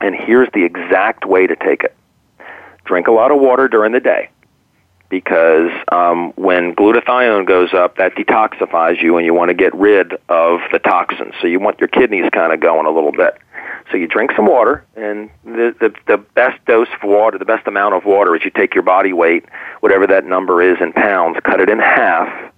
and 0.00 0.14
here's 0.14 0.48
the 0.52 0.64
exact 0.64 1.26
way 1.26 1.46
to 1.46 1.56
take 1.56 1.84
it. 1.84 1.94
Drink 2.84 3.08
a 3.08 3.12
lot 3.12 3.30
of 3.30 3.40
water 3.40 3.68
during 3.68 3.92
the 3.92 4.00
day 4.00 4.30
because 5.08 5.70
um, 5.90 6.32
when 6.36 6.74
glutathione 6.74 7.46
goes 7.46 7.72
up, 7.72 7.96
that 7.96 8.14
detoxifies 8.14 9.02
you, 9.02 9.16
and 9.16 9.24
you 9.24 9.34
want 9.34 9.48
to 9.48 9.54
get 9.54 9.74
rid 9.74 10.12
of 10.28 10.60
the 10.72 10.78
toxins. 10.78 11.34
So 11.40 11.46
you 11.46 11.60
want 11.60 11.80
your 11.80 11.88
kidneys 11.88 12.28
kind 12.30 12.52
of 12.52 12.60
going 12.60 12.86
a 12.86 12.90
little 12.90 13.12
bit. 13.12 13.38
So 13.90 13.96
you 13.96 14.06
drink 14.06 14.32
some 14.36 14.46
water, 14.46 14.84
and 14.96 15.30
the, 15.44 15.74
the 15.80 15.94
the 16.06 16.18
best 16.18 16.62
dose 16.66 16.88
of 17.00 17.08
water, 17.08 17.38
the 17.38 17.46
best 17.46 17.66
amount 17.66 17.94
of 17.94 18.04
water, 18.04 18.36
is 18.36 18.44
you 18.44 18.50
take 18.50 18.74
your 18.74 18.82
body 18.82 19.14
weight, 19.14 19.46
whatever 19.80 20.06
that 20.06 20.26
number 20.26 20.60
is 20.60 20.76
in 20.80 20.92
pounds, 20.92 21.38
cut 21.42 21.60
it 21.60 21.70
in 21.70 21.78
half, 21.78 22.52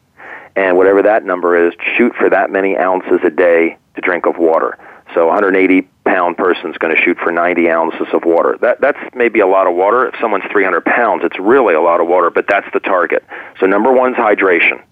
and 0.56 0.76
whatever 0.76 1.02
that 1.02 1.24
number 1.24 1.68
is, 1.68 1.72
shoot 1.96 2.14
for 2.16 2.28
that 2.30 2.50
many 2.50 2.76
ounces 2.76 3.20
a 3.24 3.30
day 3.30 3.78
to 3.94 4.00
drink 4.00 4.26
of 4.26 4.38
water. 4.38 4.76
So 5.14 5.27
180 5.27 5.83
pound 6.05 6.37
person 6.37 6.70
is 6.70 6.79
going 6.79 6.94
to 6.94 7.01
shoot 7.01 7.18
for 7.18 7.33
90 7.33 7.68
ounces 7.70 8.07
of 8.12 8.25
water. 8.25 8.57
That 8.61 8.81
that's 8.81 8.99
maybe 9.14 9.40
a 9.40 9.46
lot 9.46 9.66
of 9.66 9.75
water. 9.75 10.07
If 10.07 10.14
someone's 10.20 10.44
300 10.51 10.85
pounds, 10.85 11.23
it's 11.25 11.38
really 11.38 11.75
a 11.75 11.81
lot 11.81 12.01
of 12.01 12.07
water, 12.07 12.31
but 12.31 12.46
that's 12.49 12.66
the 12.73 12.81
target. 12.81 13.25
So 13.59 13.66
number 13.66 13.92
one 13.92 14.12
is 14.12 14.18
hydration. 14.18 14.83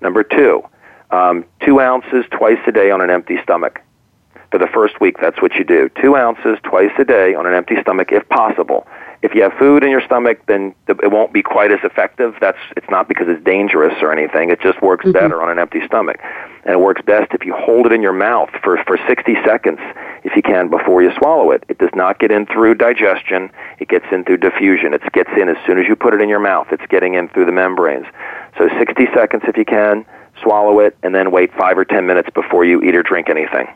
Number 0.00 0.22
two, 0.22 0.62
um, 1.10 1.44
two 1.64 1.80
ounces 1.80 2.24
twice 2.30 2.58
a 2.66 2.72
day 2.72 2.90
on 2.90 3.00
an 3.00 3.10
empty 3.10 3.38
stomach. 3.42 3.82
For 4.50 4.58
the 4.58 4.66
first 4.66 5.00
week, 5.00 5.16
that's 5.20 5.40
what 5.40 5.54
you 5.54 5.64
do. 5.64 5.88
Two 6.00 6.16
ounces 6.16 6.58
twice 6.64 6.90
a 6.98 7.04
day 7.04 7.34
on 7.34 7.46
an 7.46 7.54
empty 7.54 7.76
stomach, 7.82 8.10
if 8.10 8.28
possible. 8.28 8.86
If 9.22 9.34
you 9.34 9.42
have 9.42 9.52
food 9.58 9.84
in 9.84 9.90
your 9.90 10.00
stomach, 10.00 10.40
then 10.46 10.74
it 10.88 11.10
won't 11.10 11.32
be 11.32 11.42
quite 11.42 11.70
as 11.70 11.80
effective. 11.84 12.34
That's 12.40 12.58
it's 12.76 12.88
not 12.88 13.06
because 13.06 13.28
it's 13.28 13.44
dangerous 13.44 13.94
or 14.00 14.12
anything. 14.12 14.50
It 14.50 14.60
just 14.60 14.80
works 14.80 15.04
mm-hmm. 15.04 15.12
better 15.12 15.42
on 15.42 15.50
an 15.50 15.58
empty 15.58 15.84
stomach, 15.86 16.18
and 16.64 16.72
it 16.72 16.80
works 16.80 17.02
best 17.02 17.32
if 17.34 17.44
you 17.44 17.54
hold 17.54 17.86
it 17.86 17.92
in 17.92 18.00
your 18.00 18.14
mouth 18.14 18.48
for 18.62 18.82
for 18.84 18.98
60 19.06 19.34
seconds, 19.44 19.78
if 20.24 20.34
you 20.36 20.42
can, 20.42 20.68
before 20.68 21.02
you 21.02 21.10
swallow 21.18 21.50
it. 21.50 21.64
It 21.68 21.78
does 21.78 21.90
not 21.94 22.18
get 22.18 22.32
in 22.32 22.46
through 22.46 22.76
digestion. 22.76 23.50
It 23.78 23.88
gets 23.88 24.06
in 24.10 24.24
through 24.24 24.38
diffusion. 24.38 24.94
It 24.94 25.02
gets 25.12 25.30
in 25.36 25.50
as 25.50 25.56
soon 25.66 25.78
as 25.78 25.86
you 25.86 25.96
put 25.96 26.14
it 26.14 26.22
in 26.22 26.30
your 26.30 26.40
mouth. 26.40 26.68
It's 26.72 26.86
getting 26.88 27.14
in 27.14 27.28
through 27.28 27.44
the 27.44 27.52
membranes. 27.52 28.06
So 28.56 28.68
60 28.78 29.06
seconds 29.14 29.42
if 29.46 29.56
you 29.56 29.66
can. 29.66 30.06
Swallow 30.42 30.80
it, 30.80 30.96
and 31.02 31.14
then 31.14 31.30
wait 31.30 31.52
five 31.52 31.76
or 31.76 31.84
10 31.84 32.06
minutes 32.06 32.30
before 32.32 32.64
you 32.64 32.80
eat 32.80 32.96
or 32.96 33.02
drink 33.02 33.28
anything. 33.28 33.68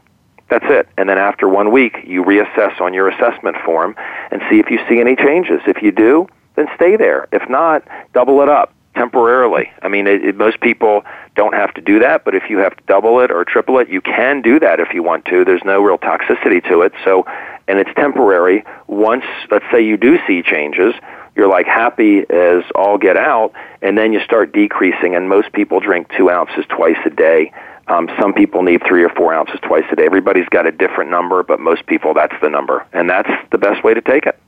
That's 0.49 0.67
it. 0.69 0.89
And 0.97 1.09
then 1.09 1.19
after 1.19 1.49
one 1.49 1.73
week, 1.73 1.97
you 2.05 2.23
reassess 2.23 2.81
on 2.81 2.93
your 2.95 3.09
assessment 3.09 3.57
form 3.65 3.97
and 4.31 4.43
see 4.51 4.59
if 4.59 4.71
you 4.71 4.79
see 4.89 5.01
any 5.01 5.17
changes. 5.17 5.61
If 5.67 5.83
you 5.83 5.91
do, 5.91 6.29
then 6.57 6.67
stay 6.77 6.97
there. 6.97 7.27
If 7.33 7.49
not, 7.49 7.83
double 8.13 8.41
it 8.43 8.49
up 8.49 8.73
temporarily. 8.95 9.71
I 9.83 9.89
mean, 9.89 10.07
it, 10.07 10.25
it, 10.25 10.37
most 10.37 10.61
people 10.61 11.05
don't 11.35 11.55
have 11.55 11.75
to 11.75 11.81
do 11.81 11.99
that, 11.99 12.25
but 12.25 12.35
if 12.35 12.45
you 12.49 12.59
have 12.59 12.77
to 12.77 12.83
double 12.87 13.21
it 13.21 13.31
or 13.31 13.45
triple 13.45 13.79
it, 13.79 13.89
you 13.89 14.01
can 14.01 14.41
do 14.43 14.61
that 14.61 14.81
if 14.81 14.95
you 14.95 15.03
want 15.03 15.25
to. 15.27 15.45
There's 15.45 15.65
no 15.65 15.83
real 15.83 15.99
toxicity 15.99 16.63
to 16.69 16.83
it. 16.83 16.93
So, 17.05 17.27
and 17.67 17.79
it's 17.79 17.91
temporary. 17.97 18.65
Once, 18.87 19.25
let's 19.51 19.65
say 19.73 19.85
you 19.85 19.97
do 19.97 20.19
see 20.27 20.43
changes, 20.43 20.95
you're 21.35 21.49
like 21.49 21.67
happy 21.67 22.21
as 22.31 22.63
all 22.77 22.99
get 22.99 23.17
out, 23.17 23.53
and 23.83 23.99
then 23.99 24.13
you 24.13 24.21
start 24.21 24.53
decreasing. 24.53 25.17
And 25.17 25.29
most 25.29 25.53
people 25.53 25.81
drink 25.81 26.09
two 26.17 26.31
ounces 26.31 26.65
twice 26.69 26.99
a 27.05 27.11
day. 27.11 27.53
Um, 27.89 28.09
some 28.19 28.33
people 28.33 28.63
need 28.63 28.83
three 28.87 29.05
or 29.05 29.11
four 29.11 29.35
ounces 29.35 29.61
twice 29.61 29.85
a 29.93 29.97
day. 29.97 30.07
Everybody's 30.07 30.49
got 30.49 30.67
a 30.67 30.73
different 30.73 31.11
number, 31.11 31.43
but 31.43 31.61
most 31.61 31.87
people, 31.87 32.15
that's 32.15 32.35
the 32.41 32.49
number. 32.49 32.87
And 32.93 33.11
that's 33.11 33.31
the 33.51 33.59
best 33.59 33.85
way 33.85 33.95
to 33.95 34.01
take 34.01 34.27
it. 34.27 34.39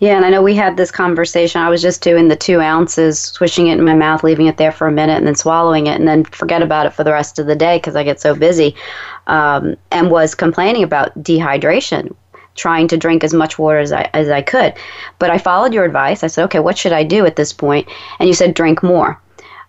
Yeah, 0.00 0.16
and 0.16 0.24
I 0.24 0.30
know 0.30 0.42
we 0.42 0.56
had 0.56 0.76
this 0.76 0.90
conversation. 0.90 1.60
I 1.60 1.68
was 1.68 1.80
just 1.80 2.02
doing 2.02 2.28
the 2.28 2.36
two 2.36 2.60
ounces, 2.60 3.20
swishing 3.20 3.68
it 3.68 3.78
in 3.78 3.84
my 3.84 3.94
mouth, 3.94 4.24
leaving 4.24 4.46
it 4.46 4.56
there 4.56 4.72
for 4.72 4.88
a 4.88 4.92
minute, 4.92 5.18
and 5.18 5.26
then 5.26 5.36
swallowing 5.36 5.86
it, 5.86 5.98
and 5.98 6.08
then 6.08 6.24
forget 6.24 6.62
about 6.62 6.86
it 6.86 6.92
for 6.92 7.04
the 7.04 7.12
rest 7.12 7.38
of 7.38 7.46
the 7.46 7.54
day 7.54 7.76
because 7.76 7.94
I 7.94 8.02
get 8.02 8.20
so 8.20 8.34
busy, 8.34 8.74
um, 9.28 9.76
and 9.92 10.10
was 10.10 10.34
complaining 10.34 10.82
about 10.82 11.16
dehydration, 11.22 12.12
trying 12.56 12.88
to 12.88 12.96
drink 12.96 13.22
as 13.22 13.32
much 13.32 13.56
water 13.56 13.78
as 13.78 13.92
I 13.92 14.10
as 14.14 14.28
I 14.28 14.42
could. 14.42 14.74
But 15.20 15.30
I 15.30 15.38
followed 15.38 15.72
your 15.72 15.84
advice. 15.84 16.24
I 16.24 16.26
said, 16.26 16.44
okay, 16.46 16.60
what 16.60 16.76
should 16.76 16.92
I 16.92 17.04
do 17.04 17.24
at 17.24 17.36
this 17.36 17.52
point? 17.52 17.88
And 18.18 18.28
you 18.28 18.34
said 18.34 18.54
drink 18.54 18.82
more 18.82 19.20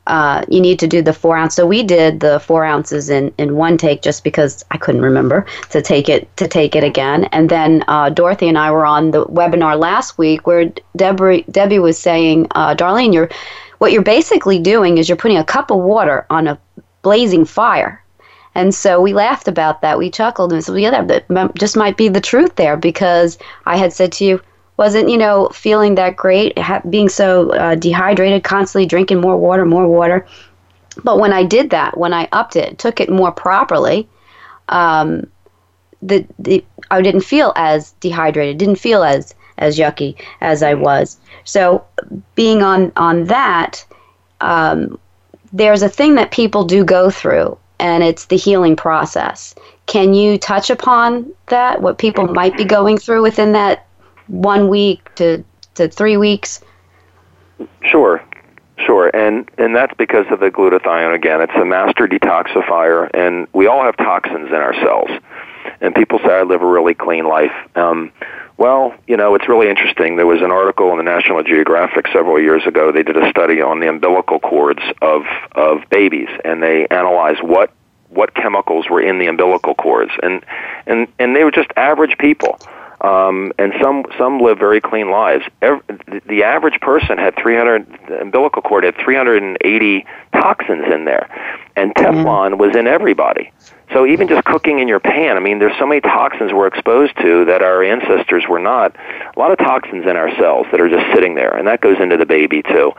uh, 0.09 0.43
you 0.49 0.59
need 0.59 0.79
to 0.79 0.87
do 0.87 1.01
the 1.01 1.13
four 1.13 1.37
ounce. 1.37 1.55
So 1.55 1.65
we 1.65 1.83
did 1.83 2.19
the 2.19 2.39
four 2.39 2.65
ounces 2.65 3.09
in, 3.09 3.33
in 3.37 3.55
one 3.55 3.77
take 3.77 4.01
just 4.01 4.23
because 4.23 4.65
I 4.71 4.77
couldn't 4.77 5.03
remember 5.03 5.45
to 5.69 5.81
take 5.81 6.09
it 6.09 6.35
to 6.37 6.47
take 6.47 6.75
it 6.75 6.83
again. 6.83 7.25
And 7.25 7.49
then 7.49 7.83
uh, 7.87 8.09
Dorothy 8.09 8.47
and 8.47 8.57
I 8.57 8.71
were 8.71 8.85
on 8.85 9.11
the 9.11 9.25
webinar 9.27 9.79
last 9.79 10.17
week 10.17 10.47
where 10.47 10.65
Debbie 10.95 11.45
Debbie 11.51 11.79
was 11.79 11.97
saying, 11.97 12.47
uh, 12.51 12.75
Darlene, 12.75 13.13
you're 13.13 13.29
what 13.77 13.91
you're 13.91 14.01
basically 14.01 14.59
doing 14.59 14.97
is 14.97 15.07
you're 15.07 15.15
putting 15.15 15.37
a 15.37 15.43
cup 15.43 15.71
of 15.71 15.77
water 15.77 16.25
on 16.29 16.47
a 16.47 16.59
blazing 17.01 17.45
fire. 17.45 18.03
And 18.55 18.73
so 18.73 18.99
we 18.99 19.13
laughed 19.13 19.47
about 19.47 19.81
that. 19.81 19.97
We 19.97 20.09
chuckled 20.09 20.51
and 20.51 20.63
said, 20.63 20.77
yeah, 20.79 21.03
that 21.03 21.55
just 21.55 21.77
might 21.77 21.97
be 21.97 22.09
the 22.09 22.19
truth 22.19 22.55
there 22.55 22.75
because 22.75 23.37
I 23.65 23.77
had 23.77 23.93
said 23.93 24.11
to 24.13 24.25
you, 24.25 24.41
wasn't 24.79 25.09
you 25.09 25.17
know 25.17 25.49
feeling 25.49 25.95
that 25.95 26.15
great 26.15 26.57
ha- 26.57 26.81
being 26.89 27.09
so 27.09 27.51
uh, 27.51 27.75
dehydrated 27.75 28.45
constantly 28.45 28.85
drinking 28.85 29.19
more 29.19 29.35
water 29.37 29.65
more 29.65 29.87
water. 29.87 30.25
But 31.03 31.19
when 31.19 31.33
i 31.33 31.43
did 31.43 31.69
that 31.71 31.97
when 31.97 32.13
i 32.13 32.27
upped 32.31 32.55
it 32.55 32.79
took 32.79 33.01
it 33.01 33.09
more 33.09 33.31
properly 33.31 34.07
um, 34.69 35.27
the, 36.01 36.25
the 36.39 36.63
i 36.91 37.01
didn't 37.01 37.25
feel 37.33 37.51
as 37.57 37.91
dehydrated 37.99 38.57
didn't 38.57 38.77
feel 38.77 39.03
as 39.03 39.35
as 39.57 39.77
yucky 39.77 40.15
as 40.39 40.63
i 40.63 40.73
was. 40.73 41.17
So 41.43 41.83
being 42.35 42.63
on 42.63 42.93
on 42.95 43.25
that 43.25 43.85
um, 44.39 44.97
there's 45.51 45.81
a 45.81 45.89
thing 45.89 46.15
that 46.15 46.31
people 46.31 46.63
do 46.63 46.85
go 46.85 47.09
through 47.09 47.57
and 47.79 48.01
it's 48.01 48.25
the 48.25 48.37
healing 48.37 48.75
process. 48.77 49.55
Can 49.87 50.13
you 50.13 50.37
touch 50.37 50.69
upon 50.69 51.33
that? 51.47 51.81
What 51.81 51.97
people 51.97 52.27
might 52.27 52.55
be 52.55 52.65
going 52.65 52.97
through 52.97 53.23
within 53.23 53.51
that 53.53 53.88
one 54.29 54.69
week 54.69 55.13
to, 55.15 55.43
to 55.75 55.89
three 55.89 56.17
weeks? 56.17 56.61
Sure, 57.83 58.23
sure, 58.77 59.09
and 59.13 59.49
and 59.57 59.75
that's 59.75 59.93
because 59.97 60.25
of 60.31 60.39
the 60.39 60.49
glutathione. 60.49 61.13
Again, 61.13 61.41
it's 61.41 61.55
a 61.55 61.65
master 61.65 62.07
detoxifier, 62.07 63.09
and 63.13 63.47
we 63.53 63.67
all 63.67 63.83
have 63.83 63.97
toxins 63.97 64.47
in 64.47 64.55
our 64.55 64.73
cells. 64.75 65.09
And 65.81 65.93
people 65.93 66.19
say 66.19 66.39
I 66.39 66.43
live 66.43 66.61
a 66.61 66.65
really 66.65 66.93
clean 66.93 67.25
life. 67.25 67.51
Um, 67.75 68.11
well, 68.57 68.93
you 69.07 69.15
know, 69.15 69.35
it's 69.35 69.47
really 69.47 69.69
interesting. 69.69 70.17
There 70.17 70.27
was 70.27 70.41
an 70.41 70.51
article 70.51 70.91
in 70.91 70.97
the 70.97 71.03
National 71.03 71.41
Geographic 71.43 72.07
several 72.11 72.39
years 72.41 72.65
ago. 72.65 72.91
They 72.91 73.03
did 73.03 73.15
a 73.15 73.29
study 73.29 73.61
on 73.61 73.79
the 73.79 73.87
umbilical 73.87 74.39
cords 74.39 74.81
of 75.01 75.23
of 75.53 75.89
babies, 75.89 76.29
and 76.43 76.61
they 76.61 76.87
analyzed 76.87 77.41
what 77.41 77.71
what 78.09 78.33
chemicals 78.35 78.89
were 78.89 79.01
in 79.01 79.19
the 79.19 79.27
umbilical 79.27 79.75
cords, 79.75 80.11
and 80.21 80.43
and 80.87 81.07
and 81.19 81.35
they 81.35 81.43
were 81.43 81.51
just 81.51 81.69
average 81.77 82.17
people. 82.17 82.59
Um, 83.01 83.53
and 83.57 83.73
some 83.81 84.03
some 84.17 84.39
live 84.39 84.59
very 84.59 84.81
clean 84.81 85.09
lives. 85.09 85.45
Every, 85.61 85.81
the 86.27 86.43
average 86.43 86.81
person 86.81 87.17
had 87.17 87.33
300 87.37 87.87
the 88.09 88.19
umbilical 88.19 88.61
cord 88.61 88.83
had 88.83 88.95
380 88.97 90.05
toxins 90.33 90.85
in 90.93 91.05
there, 91.05 91.29
and 91.77 91.95
Teflon 91.95 92.51
mm-hmm. 92.51 92.57
was 92.57 92.75
in 92.75 92.87
everybody. 92.87 93.51
So 93.93 94.05
even 94.05 94.27
just 94.27 94.43
cooking 94.45 94.79
in 94.79 94.87
your 94.87 94.99
pan, 94.99 95.35
I 95.35 95.39
mean, 95.39 95.59
there's 95.59 95.77
so 95.79 95.87
many 95.87 96.01
toxins 96.01 96.53
we're 96.53 96.67
exposed 96.67 97.17
to 97.21 97.45
that 97.45 97.63
our 97.63 97.83
ancestors 97.83 98.43
were 98.47 98.59
not. 98.59 98.95
A 99.35 99.39
lot 99.39 99.51
of 99.51 99.57
toxins 99.57 100.05
in 100.05 100.15
our 100.15 100.29
cells 100.35 100.67
that 100.71 100.79
are 100.79 100.89
just 100.89 101.05
sitting 101.15 101.35
there, 101.35 101.55
and 101.55 101.67
that 101.67 101.81
goes 101.81 101.97
into 101.99 102.17
the 102.17 102.25
baby 102.25 102.61
too. 102.61 102.91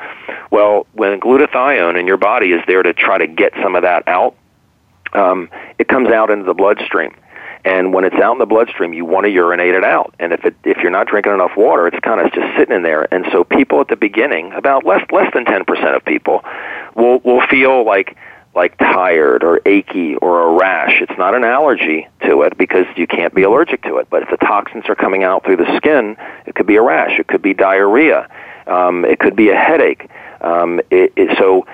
Well, 0.51 0.87
when 0.95 1.21
glutathione 1.21 1.99
in 1.99 2.07
your 2.07 2.17
body 2.17 2.53
is 2.53 2.63
there 2.67 2.83
to 2.83 2.93
try 2.93 3.19
to 3.19 3.27
get 3.27 3.53
some 3.63 3.77
of 3.77 3.83
that 3.83 4.09
out, 4.09 4.35
um, 5.13 5.49
it 5.79 5.89
comes 5.89 6.09
out 6.09 6.31
into 6.31 6.45
the 6.45 6.55
bloodstream. 6.55 7.15
And 7.65 7.93
when 7.93 8.05
it's 8.05 8.17
out 8.17 8.33
in 8.33 8.39
the 8.39 8.47
bloodstream, 8.47 8.93
you 8.93 9.05
want 9.05 9.27
to 9.27 9.31
urinate 9.31 9.75
it 9.75 9.85
out. 9.85 10.15
And 10.19 10.33
if 10.33 10.45
it, 10.45 10.57
if 10.65 10.79
you're 10.79 10.91
not 10.91 11.07
drinking 11.07 11.33
enough 11.33 11.57
water, 11.57 11.87
it's 11.87 11.99
kind 12.01 12.21
of 12.21 12.33
just 12.33 12.57
sitting 12.57 12.75
in 12.75 12.83
there. 12.83 13.13
And 13.13 13.27
so 13.33 13.45
people 13.45 13.81
at 13.81 13.89
the 13.89 13.97
beginning, 13.97 14.53
about 14.53 14.85
less 14.85 15.05
less 15.11 15.33
than 15.35 15.45
10% 15.45 15.97
of 15.97 16.05
people, 16.05 16.43
will 16.95 17.19
will 17.21 17.47
feel 17.49 17.85
like 17.85 18.17
like 18.55 18.77
tired 18.79 19.45
or 19.45 19.61
achy 19.65 20.17
or 20.17 20.43
a 20.43 20.59
rash. 20.59 21.01
It's 21.01 21.17
not 21.17 21.35
an 21.35 21.45
allergy 21.45 22.09
to 22.23 22.43
it 22.43 22.59
because 22.59 22.87
you 22.97 23.07
can't 23.07 23.35
be 23.35 23.43
allergic 23.43 23.83
to 23.83 23.99
it. 23.99 24.09
But 24.11 24.23
if 24.23 24.31
the 24.31 24.39
toxins 24.39 24.85
are 24.89 24.97
coming 24.97 25.23
out 25.23 25.45
through 25.45 25.59
the 25.59 25.77
skin, 25.77 26.17
it 26.47 26.55
could 26.55 26.67
be 26.67 26.77
a 26.77 26.83
rash. 26.83 27.19
It 27.19 27.29
could 27.29 27.43
be 27.43 27.55
diarrhea. 27.55 28.29
Um, 28.67 29.05
it 29.05 29.19
could 29.19 29.37
be 29.37 29.51
a 29.51 29.57
headache. 29.57 30.11
Um, 30.41 30.81
it, 30.91 31.13
it, 31.17 31.39
so 31.39 31.67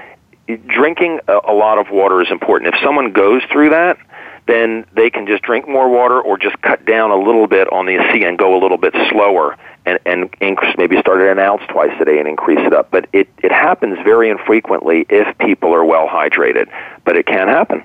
drinking 0.66 1.20
a, 1.28 1.38
a 1.48 1.54
lot 1.54 1.78
of 1.78 1.90
water 1.90 2.20
is 2.20 2.30
important. 2.30 2.74
If 2.74 2.80
someone 2.82 3.12
goes 3.12 3.42
through 3.50 3.70
that, 3.70 3.98
then 4.46 4.86
they 4.92 5.10
can 5.10 5.26
just 5.26 5.42
drink 5.42 5.68
more 5.68 5.88
water 5.88 6.20
or 6.20 6.38
just 6.38 6.60
cut 6.62 6.84
down 6.84 7.10
a 7.10 7.16
little 7.16 7.46
bit 7.46 7.70
on 7.72 7.86
the 7.86 7.96
ASEA 7.96 8.28
and 8.28 8.38
go 8.38 8.56
a 8.56 8.60
little 8.60 8.78
bit 8.78 8.94
slower 9.10 9.56
and, 9.84 9.98
and 10.06 10.34
increase, 10.40 10.74
maybe 10.78 10.98
start 11.00 11.20
at 11.20 11.28
an 11.28 11.38
ounce 11.38 11.62
twice 11.68 11.92
a 12.00 12.04
day 12.04 12.18
and 12.18 12.28
increase 12.28 12.60
it 12.60 12.72
up. 12.72 12.90
But 12.90 13.08
it, 13.12 13.28
it 13.42 13.50
happens 13.50 13.98
very 14.04 14.30
infrequently 14.30 15.06
if 15.08 15.36
people 15.38 15.74
are 15.74 15.84
well 15.84 16.08
hydrated. 16.08 16.68
But 17.04 17.16
it 17.16 17.26
can 17.26 17.48
happen, 17.48 17.82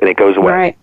and 0.00 0.10
it 0.10 0.16
goes 0.16 0.36
away. 0.36 0.52
Right. 0.52 0.78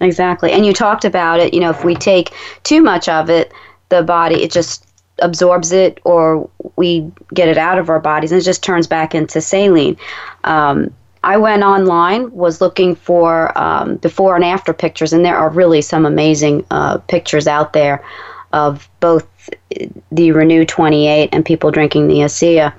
Exactly. 0.00 0.52
And 0.52 0.64
you 0.64 0.72
talked 0.72 1.04
about 1.04 1.40
it, 1.40 1.52
you 1.52 1.60
know, 1.60 1.70
if 1.70 1.84
we 1.84 1.94
take 1.94 2.32
too 2.62 2.82
much 2.82 3.08
of 3.08 3.28
it, 3.28 3.52
the 3.90 4.02
body, 4.02 4.42
it 4.42 4.50
just 4.50 4.86
absorbs 5.18 5.72
it 5.72 6.00
or 6.04 6.48
we 6.76 7.10
get 7.34 7.48
it 7.48 7.58
out 7.58 7.78
of 7.78 7.90
our 7.90 8.00
bodies 8.00 8.32
and 8.32 8.40
it 8.40 8.44
just 8.44 8.62
turns 8.62 8.86
back 8.86 9.14
into 9.14 9.40
saline. 9.40 9.96
Um, 10.44 10.94
I 11.22 11.36
went 11.36 11.62
online, 11.62 12.30
was 12.32 12.60
looking 12.60 12.94
for 12.94 13.56
um, 13.58 13.96
before 13.96 14.36
and 14.36 14.44
after 14.44 14.72
pictures, 14.72 15.12
and 15.12 15.24
there 15.24 15.36
are 15.36 15.50
really 15.50 15.82
some 15.82 16.06
amazing 16.06 16.64
uh, 16.70 16.98
pictures 16.98 17.46
out 17.46 17.72
there 17.72 18.02
of 18.52 18.88
both 19.00 19.26
the 19.70 20.28
RENU 20.30 20.66
28 20.66 21.28
and 21.32 21.44
people 21.44 21.70
drinking 21.70 22.08
the 22.08 22.20
ASEA. 22.20 22.72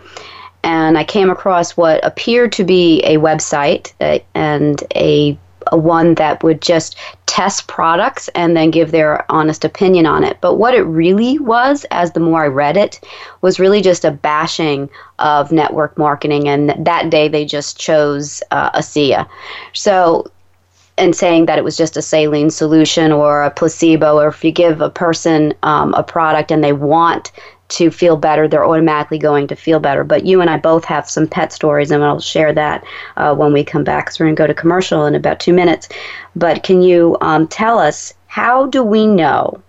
And 0.64 0.98
I 0.98 1.04
came 1.04 1.30
across 1.30 1.78
what 1.78 2.04
appeared 2.06 2.52
to 2.54 2.64
be 2.64 3.02
a 3.02 3.18
website 3.18 3.94
uh, 4.02 4.20
and 4.36 4.84
a 4.96 5.32
a 5.34 5.38
one 5.72 6.16
that 6.16 6.44
would 6.44 6.62
just 6.62 6.96
test 7.26 7.68
products 7.68 8.28
and 8.36 8.58
then 8.58 8.72
give 8.72 8.92
their 8.92 9.26
honest 9.32 9.64
opinion 9.64 10.06
on 10.06 10.24
it. 10.24 10.38
But 10.42 10.56
what 10.56 10.74
it 10.74 10.82
really 10.82 11.40
was, 11.40 11.86
as 11.92 12.12
the 12.12 12.20
more 12.20 12.44
I 12.44 12.48
read 12.48 12.76
it, 12.76 13.00
was 13.42 13.60
really 13.60 13.82
just 13.82 14.04
a 14.04 14.12
bashing 14.12 14.90
of 15.20 15.52
network 15.52 15.98
marketing. 15.98 16.48
And 16.48 16.76
that 16.86 17.10
day 17.10 17.28
they 17.28 17.46
just 17.46 17.80
chose 17.80 18.44
uh, 18.52 18.72
ASEA. 18.72 19.28
So 19.74 20.30
and 20.98 21.16
saying 21.16 21.46
that 21.46 21.58
it 21.58 21.64
was 21.64 21.78
just 21.78 21.98
a 21.98 22.02
saline 22.02 22.50
solution 22.50 23.12
or 23.12 23.44
a 23.44 23.50
placebo, 23.50 24.20
or 24.20 24.28
if 24.28 24.44
you 24.44 24.52
give 24.52 24.82
a 24.82 24.90
person 24.90 25.54
um, 25.64 25.94
a 25.94 26.04
product 26.04 26.52
and 26.52 26.64
they 26.64 26.74
want 26.74 27.32
to 27.72 27.90
feel 27.90 28.18
better, 28.18 28.48
they're 28.48 28.66
automatically 28.66 29.18
going 29.18 29.48
to 29.48 29.56
feel 29.56 29.80
better. 29.80 30.04
But 30.04 30.26
you 30.26 30.42
and 30.42 30.50
I 30.50 30.58
both 30.58 30.84
have 30.86 31.10
some 31.10 31.28
pet 31.28 31.54
stories, 31.54 31.90
and 31.90 32.04
I'll 32.04 32.20
share 32.20 32.54
that 32.54 32.84
uh, 33.18 33.34
when 33.34 33.54
we 33.54 33.64
come 33.64 33.84
back 33.84 34.06
because 34.06 34.20
we're 34.20 34.26
going 34.26 34.36
to 34.36 34.42
go 34.44 34.48
to 34.48 34.54
commercial 34.54 35.06
in 35.06 35.16
about 35.16 35.40
two 35.40 35.54
minutes. 35.54 35.88
But 36.36 36.64
can 36.64 36.82
you 36.82 37.18
um, 37.22 37.48
tell 37.48 37.80
us 37.80 38.14
how 38.28 38.68
do 38.68 38.84
we 38.84 39.08
know 39.08 39.62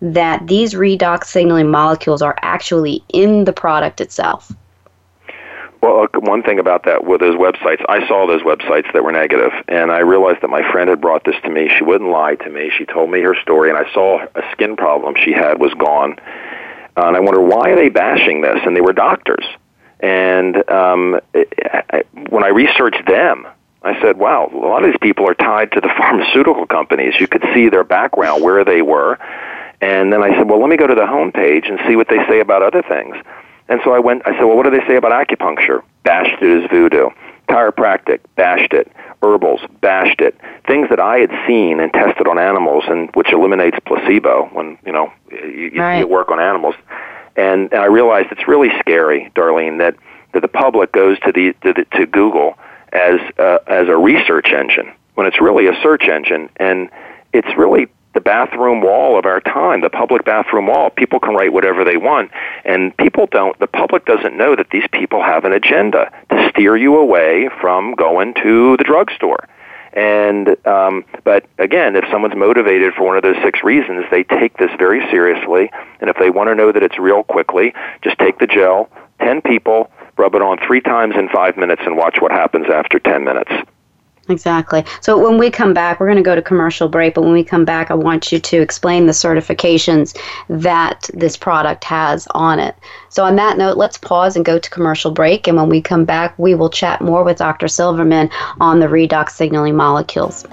that 0.00 0.46
these 0.46 0.74
redox 0.74 1.24
signaling 1.24 1.70
molecules 1.70 2.22
are 2.22 2.36
actually 2.42 3.02
in 3.08 3.44
the 3.44 3.52
product 3.52 4.00
itself? 4.00 4.52
Well, 5.80 6.06
one 6.14 6.42
thing 6.44 6.60
about 6.60 6.84
that 6.84 7.06
with 7.06 7.20
those 7.20 7.34
websites, 7.34 7.84
I 7.88 8.06
saw 8.06 8.26
those 8.26 8.42
websites 8.42 8.92
that 8.92 9.02
were 9.02 9.10
negative, 9.10 9.50
and 9.66 9.90
I 9.90 9.98
realized 9.98 10.42
that 10.42 10.48
my 10.48 10.62
friend 10.70 10.88
had 10.88 11.00
brought 11.00 11.24
this 11.24 11.34
to 11.42 11.50
me. 11.50 11.68
She 11.76 11.82
wouldn't 11.82 12.10
lie 12.10 12.36
to 12.36 12.50
me. 12.50 12.70
She 12.76 12.84
told 12.84 13.10
me 13.10 13.20
her 13.22 13.34
story, 13.42 13.68
and 13.68 13.76
I 13.76 13.92
saw 13.92 14.24
a 14.34 14.42
skin 14.52 14.76
problem 14.76 15.16
she 15.16 15.32
had 15.32 15.58
was 15.58 15.74
gone 15.74 16.18
uh, 16.96 17.06
and 17.06 17.16
I 17.16 17.20
wonder 17.20 17.40
why 17.40 17.70
are 17.70 17.76
they 17.76 17.88
bashing 17.88 18.42
this? 18.42 18.58
And 18.64 18.76
they 18.76 18.80
were 18.80 18.92
doctors. 18.92 19.44
And 20.00 20.68
um, 20.68 21.20
I, 21.34 22.04
when 22.28 22.44
I 22.44 22.48
researched 22.48 23.06
them, 23.06 23.46
I 23.82 24.00
said, 24.00 24.18
wow, 24.18 24.50
a 24.52 24.56
lot 24.56 24.84
of 24.84 24.90
these 24.90 24.98
people 25.00 25.28
are 25.28 25.34
tied 25.34 25.72
to 25.72 25.80
the 25.80 25.88
pharmaceutical 25.98 26.66
companies. 26.66 27.14
You 27.18 27.28
could 27.28 27.44
see 27.54 27.68
their 27.68 27.84
background, 27.84 28.42
where 28.42 28.64
they 28.64 28.82
were. 28.82 29.18
And 29.80 30.12
then 30.12 30.22
I 30.22 30.36
said, 30.36 30.48
well, 30.48 30.60
let 30.60 30.68
me 30.68 30.76
go 30.76 30.86
to 30.86 30.94
the 30.94 31.02
homepage 31.02 31.68
and 31.68 31.80
see 31.86 31.96
what 31.96 32.08
they 32.08 32.18
say 32.28 32.40
about 32.40 32.62
other 32.62 32.82
things. 32.82 33.16
And 33.68 33.80
so 33.84 33.94
I 33.94 33.98
went, 33.98 34.22
I 34.26 34.32
said, 34.32 34.44
well, 34.44 34.56
what 34.56 34.64
do 34.64 34.70
they 34.70 34.86
say 34.86 34.96
about 34.96 35.12
acupuncture? 35.12 35.82
Bashed 36.04 36.42
it 36.42 36.64
as 36.64 36.70
voodoo. 36.70 37.10
Chiropractic, 37.48 38.20
bashed 38.36 38.72
it 38.72 38.92
herbals, 39.22 39.60
bashed 39.80 40.20
it, 40.20 40.38
things 40.66 40.88
that 40.90 41.00
I 41.00 41.18
had 41.18 41.30
seen 41.46 41.80
and 41.80 41.92
tested 41.92 42.26
on 42.26 42.38
animals, 42.38 42.84
and 42.88 43.10
which 43.14 43.32
eliminates 43.32 43.78
placebo 43.86 44.48
when 44.52 44.78
you 44.84 44.92
know 44.92 45.12
you, 45.30 45.70
you 45.74 45.80
right. 45.80 45.96
see 45.96 46.00
it 46.00 46.08
work 46.08 46.30
on 46.30 46.40
animals. 46.40 46.74
And, 47.36 47.72
and 47.72 47.80
I 47.80 47.86
realized 47.86 48.28
it's 48.30 48.46
really 48.46 48.70
scary, 48.80 49.30
Darlene, 49.34 49.78
that 49.78 49.96
that 50.32 50.40
the 50.40 50.48
public 50.48 50.92
goes 50.92 51.18
to 51.20 51.32
the 51.32 51.54
to, 51.62 51.72
the, 51.72 51.84
to 51.96 52.06
Google 52.06 52.58
as 52.92 53.20
uh, 53.38 53.58
as 53.66 53.88
a 53.88 53.96
research 53.96 54.48
engine 54.52 54.92
when 55.14 55.26
it's 55.26 55.40
really 55.40 55.66
a 55.66 55.74
search 55.82 56.08
engine, 56.08 56.48
and 56.56 56.90
it's 57.32 57.56
really 57.56 57.86
the 58.14 58.20
bathroom 58.20 58.82
wall 58.82 59.18
of 59.18 59.24
our 59.24 59.40
time, 59.40 59.80
the 59.80 59.90
public 59.90 60.24
bathroom 60.24 60.66
wall. 60.66 60.90
People 60.90 61.18
can 61.18 61.34
write 61.34 61.52
whatever 61.52 61.84
they 61.84 61.96
want, 61.96 62.30
and 62.64 62.96
people 62.96 63.26
don't. 63.30 63.58
The 63.58 63.66
public 63.66 64.04
doesn't 64.04 64.36
know 64.36 64.54
that 64.56 64.70
these 64.70 64.86
people 64.92 65.22
have 65.22 65.44
an 65.44 65.52
agenda 65.52 66.10
to 66.30 66.50
steer 66.50 66.76
you 66.76 66.96
away 66.96 67.48
from 67.60 67.94
going 67.94 68.34
to 68.42 68.76
the 68.76 68.84
drugstore. 68.84 69.48
And 69.94 70.56
um, 70.66 71.04
but 71.24 71.46
again, 71.58 71.96
if 71.96 72.04
someone's 72.10 72.36
motivated 72.36 72.94
for 72.94 73.04
one 73.04 73.16
of 73.16 73.22
those 73.22 73.36
six 73.42 73.62
reasons, 73.62 74.06
they 74.10 74.24
take 74.24 74.56
this 74.56 74.70
very 74.78 75.00
seriously. 75.10 75.70
And 76.00 76.08
if 76.08 76.16
they 76.18 76.30
want 76.30 76.48
to 76.48 76.54
know 76.54 76.72
that 76.72 76.82
it's 76.82 76.98
real 76.98 77.22
quickly, 77.24 77.74
just 78.02 78.18
take 78.18 78.38
the 78.38 78.46
gel, 78.46 78.88
ten 79.20 79.42
people, 79.42 79.90
rub 80.16 80.34
it 80.34 80.40
on 80.40 80.58
three 80.66 80.80
times 80.80 81.14
in 81.16 81.28
five 81.28 81.56
minutes, 81.58 81.82
and 81.84 81.96
watch 81.96 82.16
what 82.20 82.32
happens 82.32 82.66
after 82.72 82.98
ten 82.98 83.24
minutes. 83.24 83.52
Exactly. 84.28 84.84
So 85.00 85.18
when 85.18 85.36
we 85.36 85.50
come 85.50 85.74
back, 85.74 85.98
we're 85.98 86.06
going 86.06 86.16
to 86.16 86.22
go 86.22 86.34
to 86.34 86.42
commercial 86.42 86.88
break, 86.88 87.14
but 87.14 87.22
when 87.22 87.32
we 87.32 87.42
come 87.42 87.64
back, 87.64 87.90
I 87.90 87.94
want 87.94 88.30
you 88.30 88.38
to 88.38 88.60
explain 88.60 89.06
the 89.06 89.12
certifications 89.12 90.16
that 90.48 91.10
this 91.12 91.36
product 91.36 91.82
has 91.84 92.28
on 92.30 92.60
it. 92.60 92.76
So 93.08 93.24
on 93.24 93.36
that 93.36 93.58
note, 93.58 93.76
let's 93.76 93.98
pause 93.98 94.36
and 94.36 94.44
go 94.44 94.58
to 94.58 94.70
commercial 94.70 95.10
break, 95.10 95.48
and 95.48 95.56
when 95.56 95.68
we 95.68 95.82
come 95.82 96.04
back, 96.04 96.38
we 96.38 96.54
will 96.54 96.70
chat 96.70 97.00
more 97.00 97.24
with 97.24 97.38
Dr. 97.38 97.66
Silverman 97.66 98.30
on 98.60 98.78
the 98.78 98.86
redox 98.86 99.30
signaling 99.30 99.76
molecules. 99.76 100.46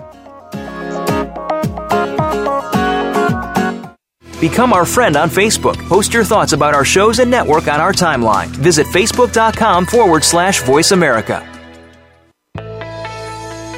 Become 4.40 4.72
our 4.72 4.86
friend 4.86 5.18
on 5.18 5.30
Facebook. 5.30 5.76
Post 5.90 6.14
your 6.14 6.24
thoughts 6.24 6.54
about 6.54 6.74
our 6.74 6.86
shows 6.86 7.20
and 7.20 7.30
network 7.30 7.68
on 7.68 7.82
our 7.82 7.92
timeline. 7.92 8.48
Visit 8.48 8.88
facebook.com 8.88 9.86
forward 9.86 10.24
slash 10.24 10.62
voice 10.64 10.92
America. 10.92 11.59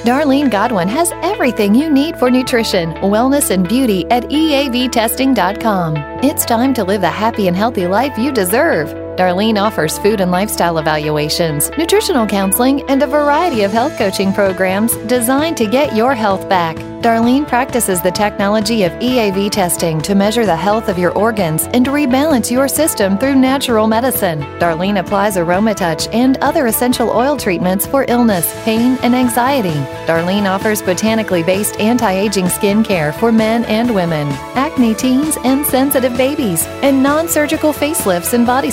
Darlene 0.04 0.50
Godwin 0.50 0.88
has 0.88 1.12
everything 1.22 1.76
you 1.76 1.88
need 1.88 2.18
for 2.18 2.32
nutrition, 2.32 2.94
wellness, 3.04 3.52
and 3.52 3.68
beauty 3.68 4.10
at 4.10 4.24
EAVtesting.com. 4.24 5.96
It's 6.24 6.44
time 6.44 6.74
to 6.74 6.84
live 6.84 7.02
the 7.02 7.10
happy 7.10 7.48
and 7.48 7.56
healthy 7.56 7.86
life 7.86 8.18
you 8.18 8.32
deserve. 8.32 8.90
Darlene 9.18 9.62
offers 9.62 9.98
food 10.00 10.22
and 10.22 10.32
lifestyle 10.32 10.78
evaluations, 10.78 11.70
nutritional 11.78 12.26
counseling, 12.26 12.82
and 12.90 13.04
a 13.04 13.08
variety 13.08 13.64
of 13.64 13.72
health 13.72 13.98
coaching 13.98 14.32
programs 14.32 14.96
designed 15.08 15.58
to 15.58 15.68
get 15.68 15.96
your 15.96 16.16
health 16.16 16.48
back. 16.48 16.78
Darlene 17.02 17.48
practices 17.48 18.00
the 18.00 18.12
technology 18.12 18.84
of 18.84 18.92
EAV 18.94 19.50
testing 19.50 20.00
to 20.02 20.14
measure 20.14 20.46
the 20.46 20.56
health 20.56 20.88
of 20.88 21.00
your 21.00 21.12
organs 21.18 21.64
and 21.74 21.88
rebalance 21.88 22.52
your 22.52 22.68
system 22.68 23.18
through 23.18 23.34
natural 23.34 23.88
medicine. 23.88 24.42
Darlene 24.60 25.00
applies 25.00 25.36
AromaTouch 25.36 26.14
and 26.14 26.38
other 26.38 26.68
essential 26.68 27.10
oil 27.10 27.36
treatments 27.36 27.88
for 27.88 28.06
illness, 28.08 28.54
pain, 28.64 29.00
and 29.02 29.16
anxiety. 29.16 29.80
Darlene 30.06 30.48
offers 30.48 30.84
botanically 30.84 31.42
based 31.42 31.76
anti 31.80 32.12
aging 32.12 32.46
skincare 32.46 33.12
for 33.16 33.32
men 33.32 33.66
and 33.66 33.96
women, 33.96 34.28
acne 34.54 34.94
teens 34.94 35.40
and 35.44 35.66
sensitive 35.66 36.16
babies, 36.16 36.68
and 36.84 37.02
non 37.02 37.28
surgical 37.28 37.74
facelifts 37.74 38.34
and 38.34 38.46
body 38.46 38.70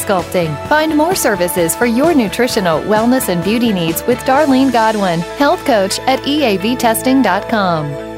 Find 0.68 0.97
more 0.97 1.14
services 1.14 1.74
for 1.74 1.87
your 1.87 2.14
nutritional, 2.14 2.81
wellness, 2.81 3.29
and 3.29 3.43
beauty 3.43 3.72
needs 3.72 4.03
with 4.07 4.18
Darlene 4.20 4.72
Godwin, 4.72 5.20
health 5.20 5.64
coach 5.64 5.99
at 6.01 6.20
EAVtesting.com. 6.20 8.18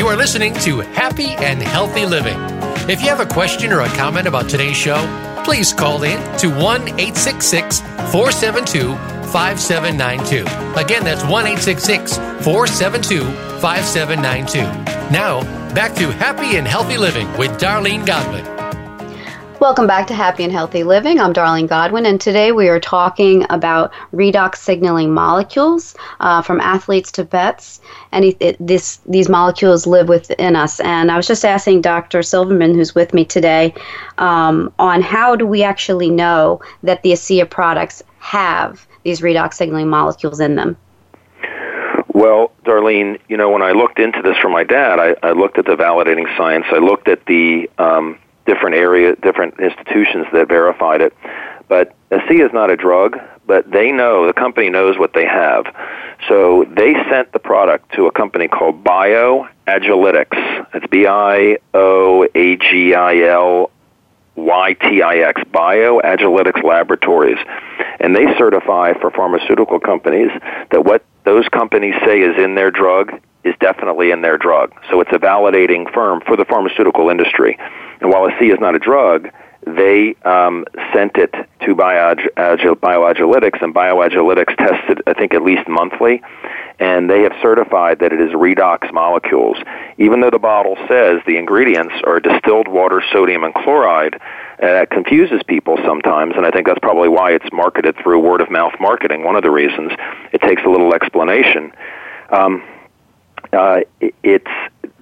You 0.00 0.06
are 0.06 0.16
listening 0.16 0.54
to 0.60 0.80
Happy 0.80 1.32
and 1.32 1.60
Healthy 1.60 2.06
Living. 2.06 2.38
If 2.88 3.02
you 3.02 3.08
have 3.08 3.20
a 3.20 3.26
question 3.26 3.70
or 3.70 3.80
a 3.80 3.88
comment 3.88 4.26
about 4.26 4.48
today's 4.48 4.74
show, 4.74 4.96
please 5.44 5.74
call 5.74 6.04
in 6.04 6.16
to 6.38 6.48
1 6.48 6.58
866 6.98 7.80
472 8.10 8.94
5792. 9.30 10.80
Again, 10.80 11.04
that's 11.04 11.22
1 11.22 11.46
866 11.46 12.16
472 12.16 13.24
5792. 13.60 14.62
Now, 15.12 15.42
back 15.74 15.94
to 15.96 16.10
Happy 16.10 16.56
and 16.56 16.66
Healthy 16.66 16.96
Living 16.96 17.30
with 17.36 17.50
Darlene 17.60 18.06
Godwin. 18.06 18.59
Welcome 19.60 19.86
back 19.86 20.06
to 20.06 20.14
Happy 20.14 20.42
and 20.42 20.50
Healthy 20.50 20.84
Living. 20.84 21.20
I'm 21.20 21.34
Darlene 21.34 21.68
Godwin, 21.68 22.06
and 22.06 22.18
today 22.18 22.50
we 22.50 22.70
are 22.70 22.80
talking 22.80 23.44
about 23.50 23.92
redox 24.10 24.56
signaling 24.56 25.12
molecules 25.12 25.94
uh, 26.20 26.40
from 26.40 26.62
athletes 26.62 27.12
to 27.12 27.26
pets. 27.26 27.78
And 28.10 28.24
it, 28.24 28.38
it, 28.40 28.56
this, 28.58 29.00
these 29.06 29.28
molecules 29.28 29.86
live 29.86 30.08
within 30.08 30.56
us. 30.56 30.80
And 30.80 31.12
I 31.12 31.16
was 31.18 31.26
just 31.26 31.44
asking 31.44 31.82
Dr. 31.82 32.22
Silverman, 32.22 32.74
who's 32.74 32.94
with 32.94 33.12
me 33.12 33.22
today, 33.22 33.74
um, 34.16 34.72
on 34.78 35.02
how 35.02 35.36
do 35.36 35.44
we 35.44 35.62
actually 35.62 36.08
know 36.08 36.62
that 36.82 37.02
the 37.02 37.12
ASEA 37.12 37.48
products 37.48 38.02
have 38.20 38.86
these 39.02 39.20
redox 39.20 39.54
signaling 39.54 39.88
molecules 39.88 40.40
in 40.40 40.54
them? 40.54 40.74
Well, 42.14 42.50
Darlene, 42.64 43.20
you 43.28 43.36
know, 43.36 43.50
when 43.50 43.60
I 43.60 43.72
looked 43.72 43.98
into 43.98 44.22
this 44.22 44.38
for 44.38 44.48
my 44.48 44.64
dad, 44.64 44.98
I, 44.98 45.16
I 45.22 45.32
looked 45.32 45.58
at 45.58 45.66
the 45.66 45.76
validating 45.76 46.34
science. 46.38 46.64
I 46.70 46.78
looked 46.78 47.08
at 47.08 47.26
the 47.26 47.68
um, 47.76 48.18
different 48.52 48.74
area, 48.74 49.14
different 49.14 49.60
institutions 49.60 50.26
that 50.32 50.48
verified 50.48 51.00
it. 51.00 51.14
But 51.68 51.94
ASEA 52.10 52.46
is 52.46 52.52
not 52.52 52.68
a 52.68 52.76
drug, 52.76 53.16
but 53.46 53.70
they 53.70 53.92
know, 53.92 54.26
the 54.26 54.32
company 54.32 54.68
knows 54.70 54.98
what 54.98 55.12
they 55.12 55.24
have. 55.24 55.64
So 56.28 56.64
they 56.64 56.94
sent 57.08 57.32
the 57.32 57.38
product 57.38 57.92
to 57.94 58.06
a 58.06 58.10
company 58.10 58.48
called 58.48 58.82
BioAgilytix. 58.82 60.66
It's 60.74 60.86
B 60.88 61.06
I 61.06 61.58
O 61.72 62.26
A 62.34 62.56
G 62.56 62.94
I 62.94 63.18
L 63.28 63.70
Y 64.34 64.72
T 64.74 65.00
I 65.02 65.16
X, 65.18 65.42
BioAgilytix 65.52 66.64
Laboratories. 66.64 67.38
And 68.00 68.16
they 68.16 68.26
certify 68.36 68.94
for 68.94 69.12
pharmaceutical 69.12 69.78
companies 69.78 70.30
that 70.72 70.84
what 70.84 71.04
those 71.24 71.46
companies 71.48 71.94
say 72.04 72.20
is 72.20 72.36
in 72.36 72.56
their 72.56 72.72
drug 72.72 73.12
is 73.44 73.54
definitely 73.60 74.10
in 74.10 74.22
their 74.22 74.36
drug. 74.36 74.72
So 74.90 75.00
it's 75.00 75.12
a 75.12 75.18
validating 75.18 75.92
firm 75.94 76.20
for 76.26 76.36
the 76.36 76.44
pharmaceutical 76.44 77.10
industry. 77.10 77.58
And 78.00 78.10
while 78.10 78.28
ASEA 78.28 78.54
is 78.54 78.60
not 78.60 78.74
a 78.74 78.78
drug, 78.78 79.30
they 79.66 80.14
um, 80.24 80.64
sent 80.94 81.16
it 81.16 81.32
to 81.32 81.74
BioAgilytix, 81.74 83.62
and 83.62 83.74
BioAgilytix 83.74 84.56
tested, 84.56 85.02
I 85.06 85.12
think, 85.12 85.34
at 85.34 85.42
least 85.42 85.68
monthly, 85.68 86.22
and 86.78 87.10
they 87.10 87.22
have 87.22 87.32
certified 87.42 87.98
that 87.98 88.12
it 88.12 88.20
is 88.22 88.30
redox 88.30 88.90
molecules. 88.92 89.58
Even 89.98 90.20
though 90.20 90.30
the 90.30 90.38
bottle 90.38 90.76
says 90.88 91.20
the 91.26 91.36
ingredients 91.36 91.94
are 92.04 92.20
distilled 92.20 92.68
water, 92.68 93.02
sodium, 93.12 93.44
and 93.44 93.52
chloride, 93.52 94.14
uh, 94.14 94.18
that 94.60 94.90
confuses 94.90 95.42
people 95.46 95.76
sometimes, 95.84 96.34
and 96.36 96.46
I 96.46 96.50
think 96.50 96.66
that's 96.66 96.80
probably 96.80 97.10
why 97.10 97.32
it's 97.32 97.52
marketed 97.52 97.96
through 98.02 98.20
word 98.20 98.40
of 98.40 98.50
mouth 98.50 98.74
marketing. 98.80 99.24
One 99.24 99.36
of 99.36 99.42
the 99.42 99.50
reasons 99.50 99.92
it 100.32 100.40
takes 100.40 100.62
a 100.64 100.68
little 100.68 100.94
explanation. 100.94 101.72
Um, 102.30 102.62
uh, 103.52 103.80
it's 104.22 104.50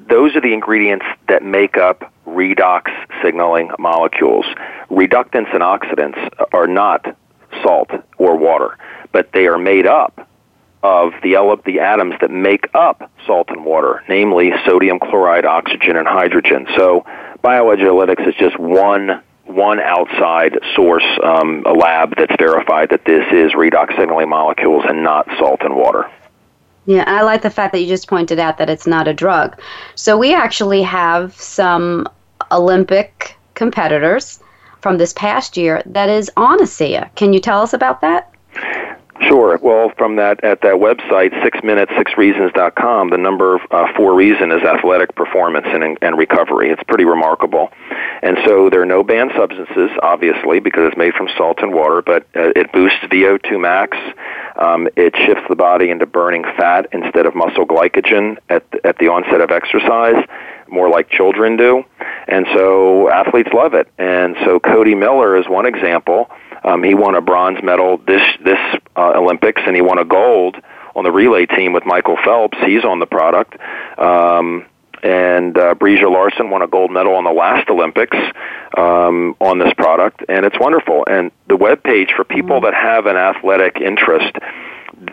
those 0.08 0.34
are 0.36 0.40
the 0.40 0.52
ingredients 0.52 1.06
that 1.28 1.42
make 1.42 1.76
up 1.76 2.12
redox 2.26 2.90
signaling 3.22 3.70
molecules. 3.78 4.46
Reductants 4.90 5.52
and 5.54 5.62
oxidants 5.62 6.18
are 6.52 6.66
not 6.66 7.16
salt 7.62 7.90
or 8.18 8.36
water, 8.36 8.76
but 9.12 9.32
they 9.32 9.46
are 9.46 9.58
made 9.58 9.86
up 9.86 10.28
of 10.82 11.12
the, 11.22 11.60
the 11.64 11.80
atoms 11.80 12.14
that 12.20 12.30
make 12.30 12.68
up 12.74 13.10
salt 13.26 13.48
and 13.50 13.64
water, 13.64 14.02
namely 14.08 14.52
sodium 14.64 14.98
chloride, 14.98 15.44
oxygen, 15.44 15.96
and 15.96 16.06
hydrogen. 16.06 16.66
So 16.76 17.04
BioAgilytix 17.42 18.28
is 18.28 18.34
just 18.36 18.58
one 18.58 19.22
one 19.44 19.80
outside 19.80 20.58
source, 20.76 21.06
um, 21.24 21.62
a 21.64 21.72
lab 21.72 22.14
that's 22.16 22.34
verified 22.38 22.90
that 22.90 23.06
this 23.06 23.24
is 23.32 23.52
redox 23.52 23.96
signaling 23.96 24.28
molecules 24.28 24.84
and 24.86 25.02
not 25.02 25.26
salt 25.38 25.62
and 25.62 25.74
water. 25.74 26.10
Yeah, 26.88 27.04
I 27.06 27.20
like 27.20 27.42
the 27.42 27.50
fact 27.50 27.72
that 27.74 27.80
you 27.80 27.86
just 27.86 28.08
pointed 28.08 28.38
out 28.38 28.56
that 28.56 28.70
it's 28.70 28.86
not 28.86 29.06
a 29.06 29.12
drug. 29.12 29.60
So 29.94 30.16
we 30.16 30.32
actually 30.32 30.80
have 30.80 31.38
some 31.38 32.08
Olympic 32.50 33.36
competitors 33.52 34.42
from 34.80 34.96
this 34.96 35.12
past 35.12 35.58
year 35.58 35.82
that 35.84 36.08
is 36.08 36.30
on 36.38 36.60
ASEA. 36.60 37.14
Can 37.14 37.34
you 37.34 37.40
tell 37.40 37.60
us 37.60 37.74
about 37.74 38.00
that? 38.00 38.32
Sure. 39.22 39.58
Well, 39.60 39.92
from 39.98 40.16
that 40.16 40.44
at 40.44 40.60
that 40.62 40.74
website, 40.74 41.42
six 41.42 41.58
minutes 41.62 41.92
six 41.98 42.12
reasons.com, 42.16 43.10
the 43.10 43.18
number 43.18 43.60
uh, 43.70 43.92
four 43.96 44.14
reason 44.14 44.52
is 44.52 44.62
athletic 44.62 45.14
performance 45.14 45.66
and, 45.68 45.98
and 46.00 46.16
recovery. 46.16 46.70
It's 46.70 46.82
pretty 46.84 47.04
remarkable. 47.04 47.70
And 48.22 48.38
so 48.44 48.70
there 48.70 48.80
are 48.82 48.86
no 48.86 49.02
banned 49.02 49.32
substances, 49.36 49.90
obviously, 50.02 50.60
because 50.60 50.88
it's 50.88 50.96
made 50.96 51.14
from 51.14 51.28
salt 51.36 51.58
and 51.60 51.74
water, 51.74 52.00
but 52.02 52.22
uh, 52.36 52.52
it 52.54 52.72
boosts 52.72 53.00
VO2 53.04 53.60
max. 53.60 53.96
Um, 54.56 54.88
it 54.96 55.14
shifts 55.16 55.44
the 55.48 55.56
body 55.56 55.90
into 55.90 56.06
burning 56.06 56.44
fat 56.56 56.88
instead 56.92 57.26
of 57.26 57.34
muscle 57.34 57.66
glycogen 57.66 58.38
at, 58.48 58.64
at 58.84 58.98
the 58.98 59.08
onset 59.08 59.40
of 59.40 59.50
exercise, 59.50 60.24
more 60.68 60.88
like 60.88 61.10
children 61.10 61.56
do. 61.56 61.84
And 62.28 62.46
so 62.54 63.10
athletes 63.10 63.50
love 63.52 63.74
it. 63.74 63.88
And 63.98 64.36
so 64.44 64.60
Cody 64.60 64.94
Miller 64.94 65.36
is 65.36 65.48
one 65.48 65.66
example 65.66 66.30
um, 66.64 66.82
he 66.82 66.94
won 66.94 67.14
a 67.14 67.20
bronze 67.20 67.62
medal 67.62 67.98
this 67.98 68.22
this 68.42 68.58
uh, 68.96 69.12
Olympics, 69.16 69.62
and 69.66 69.74
he 69.76 69.82
won 69.82 69.98
a 69.98 70.04
gold 70.04 70.56
on 70.94 71.04
the 71.04 71.12
relay 71.12 71.46
team 71.46 71.72
with 71.72 71.84
Michael 71.86 72.16
Phelps. 72.24 72.58
He's 72.58 72.84
on 72.84 72.98
the 72.98 73.06
product. 73.06 73.56
Um, 73.98 74.66
and 75.02 75.56
uh, 75.56 75.74
Breeja 75.74 76.10
Larson 76.10 76.50
won 76.50 76.62
a 76.62 76.66
gold 76.66 76.90
medal 76.90 77.14
on 77.14 77.22
the 77.22 77.30
last 77.30 77.70
Olympics 77.70 78.16
um, 78.76 79.36
on 79.40 79.58
this 79.58 79.72
product, 79.74 80.24
and 80.28 80.44
it's 80.44 80.58
wonderful. 80.58 81.04
And 81.08 81.30
the 81.46 81.56
web 81.56 81.84
page 81.84 82.10
for 82.16 82.24
people 82.24 82.56
mm-hmm. 82.56 82.64
that 82.64 82.74
have 82.74 83.06
an 83.06 83.16
athletic 83.16 83.80
interest, 83.80 84.36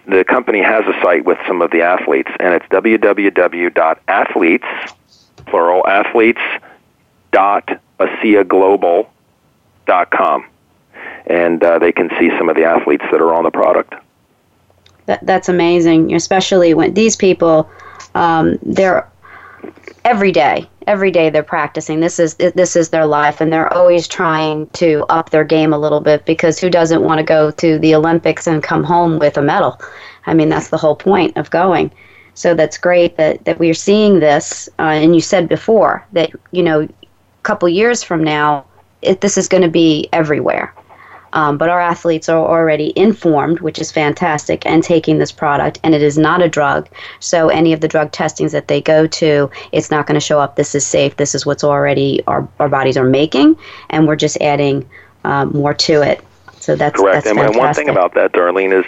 the 0.08 0.24
company 0.24 0.64
has 0.64 0.86
a 0.88 0.94
site 1.04 1.24
with 1.24 1.38
some 1.48 1.62
of 1.62 1.70
the 1.70 1.84
athletes, 1.84 2.32
and 2.40 2.56
it's 2.56 2.66
www.athletes, 2.70 4.66
plural 5.46 5.88
athletes, 5.88 6.42
dot 7.32 7.70
com 10.10 10.46
and 11.28 11.64
uh, 11.64 11.80
they 11.80 11.92
can 11.92 12.10
see 12.20 12.30
some 12.38 12.50
of 12.50 12.56
the 12.56 12.64
athletes 12.64 13.06
that 13.12 13.22
are 13.22 13.34
on 13.34 13.44
the 13.44 13.52
product. 13.52 13.94
That, 15.06 15.26
that's 15.26 15.50
amazing, 15.50 16.14
especially 16.14 16.74
when 16.74 16.94
these 16.94 17.16
people, 17.16 17.70
um, 18.16 18.58
they're 18.64 19.08
every 20.04 20.32
day, 20.32 20.68
every 20.88 21.12
day 21.12 21.30
they're 21.30 21.44
practicing. 21.44 22.00
This 22.00 22.20
is 22.20 22.36
this 22.36 22.76
is 22.76 22.90
their 22.90 23.06
life, 23.06 23.42
and 23.42 23.52
they're 23.52 23.72
always 23.74 24.08
trying 24.08 24.68
to 24.70 25.06
up 25.10 25.30
their 25.30 25.44
game 25.44 25.74
a 25.74 25.78
little 25.78 26.00
bit 26.00 26.26
because 26.26 26.60
who 26.60 26.70
doesn't 26.70 27.04
want 27.04 27.20
to 27.20 27.24
go 27.24 27.52
to 27.52 27.80
the 27.80 27.96
Olympics 27.96 28.48
and 28.48 28.64
come 28.64 28.84
home 28.84 29.20
with 29.20 29.38
a 29.38 29.42
medal? 29.42 29.80
I 30.28 30.34
mean, 30.34 30.50
that's 30.50 30.70
the 30.70 30.78
whole 30.78 30.96
point 30.96 31.38
of 31.38 31.50
going. 31.50 31.92
So 32.34 32.54
that's 32.54 32.78
great 32.78 33.16
that, 33.18 33.46
that 33.46 33.60
we 33.60 33.70
are 33.70 33.76
seeing 33.76 34.20
this. 34.20 34.68
Uh, 34.78 34.84
and 34.84 35.16
you 35.16 35.22
said 35.22 35.48
before 35.48 36.06
that 36.12 36.32
you 36.52 36.64
know, 36.64 36.82
a 36.82 36.90
couple 37.44 37.70
years 37.70 38.04
from 38.04 38.24
now, 38.24 38.66
it, 39.02 39.22
this 39.22 39.38
is 39.38 39.48
going 39.48 39.64
to 39.64 39.70
be 39.70 40.10
everywhere. 40.12 40.74
Um, 41.36 41.58
but 41.58 41.70
our 41.70 41.80
athletes 41.80 42.28
are 42.30 42.38
already 42.38 42.92
informed, 42.96 43.60
which 43.60 43.78
is 43.78 43.92
fantastic, 43.92 44.66
and 44.66 44.84
taking 44.84 45.20
this 45.20 45.32
product. 45.32 45.80
And 45.84 45.94
it 45.94 46.02
is 46.02 46.18
not 46.18 46.42
a 46.42 46.50
drug. 46.50 46.90
So 47.20 47.50
any 47.50 47.74
of 47.74 47.82
the 47.82 47.88
drug 47.88 48.12
testings 48.12 48.52
that 48.54 48.68
they 48.68 48.82
go 48.82 49.06
to, 49.06 49.52
it's 49.72 49.92
not 49.92 50.08
going 50.08 50.16
to 50.16 50.26
show 50.26 50.40
up. 50.40 50.56
This 50.56 50.74
is 50.74 50.88
safe. 50.88 51.18
This 51.18 51.36
is 51.36 51.46
what's 51.46 51.64
already 51.64 52.24
our, 52.26 52.48
our 52.60 52.70
bodies 52.70 52.98
are 52.98 53.06
making, 53.06 53.58
and 53.90 54.08
we're 54.08 54.16
just 54.16 54.38
adding 54.42 54.90
um, 55.24 55.52
more 55.52 55.74
to 55.74 56.02
it. 56.02 56.24
So 56.60 56.76
that's 56.76 57.00
correct. 57.00 57.26
That's 57.26 57.38
and 57.38 57.56
one 57.56 57.74
thing 57.76 57.90
about 57.90 58.16
that, 58.16 58.32
Darlene, 58.32 58.74
is 58.74 58.86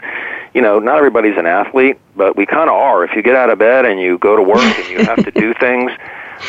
you 0.53 0.61
know, 0.61 0.79
not 0.79 0.97
everybody's 0.97 1.37
an 1.37 1.45
athlete, 1.45 1.99
but 2.15 2.35
we 2.35 2.45
kind 2.45 2.69
of 2.69 2.75
are. 2.75 3.03
If 3.03 3.15
you 3.15 3.21
get 3.21 3.35
out 3.35 3.51
of 3.51 3.59
bed 3.59 3.85
and 3.85 3.99
you 3.99 4.17
go 4.17 4.35
to 4.35 4.41
work 4.41 4.57
and 4.57 4.89
you 4.89 5.05
have 5.05 5.23
to 5.23 5.29
do 5.29 5.53
things, 5.59 5.91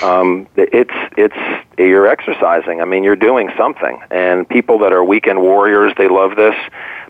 um, 0.02 0.46
it's 0.56 0.94
it's 1.16 1.36
you're 1.78 2.06
exercising. 2.06 2.80
I 2.80 2.84
mean, 2.84 3.04
you're 3.04 3.16
doing 3.16 3.50
something. 3.56 4.00
And 4.10 4.48
people 4.48 4.78
that 4.80 4.92
are 4.92 5.04
weekend 5.04 5.40
warriors, 5.40 5.92
they 5.96 6.08
love 6.08 6.36
this. 6.36 6.54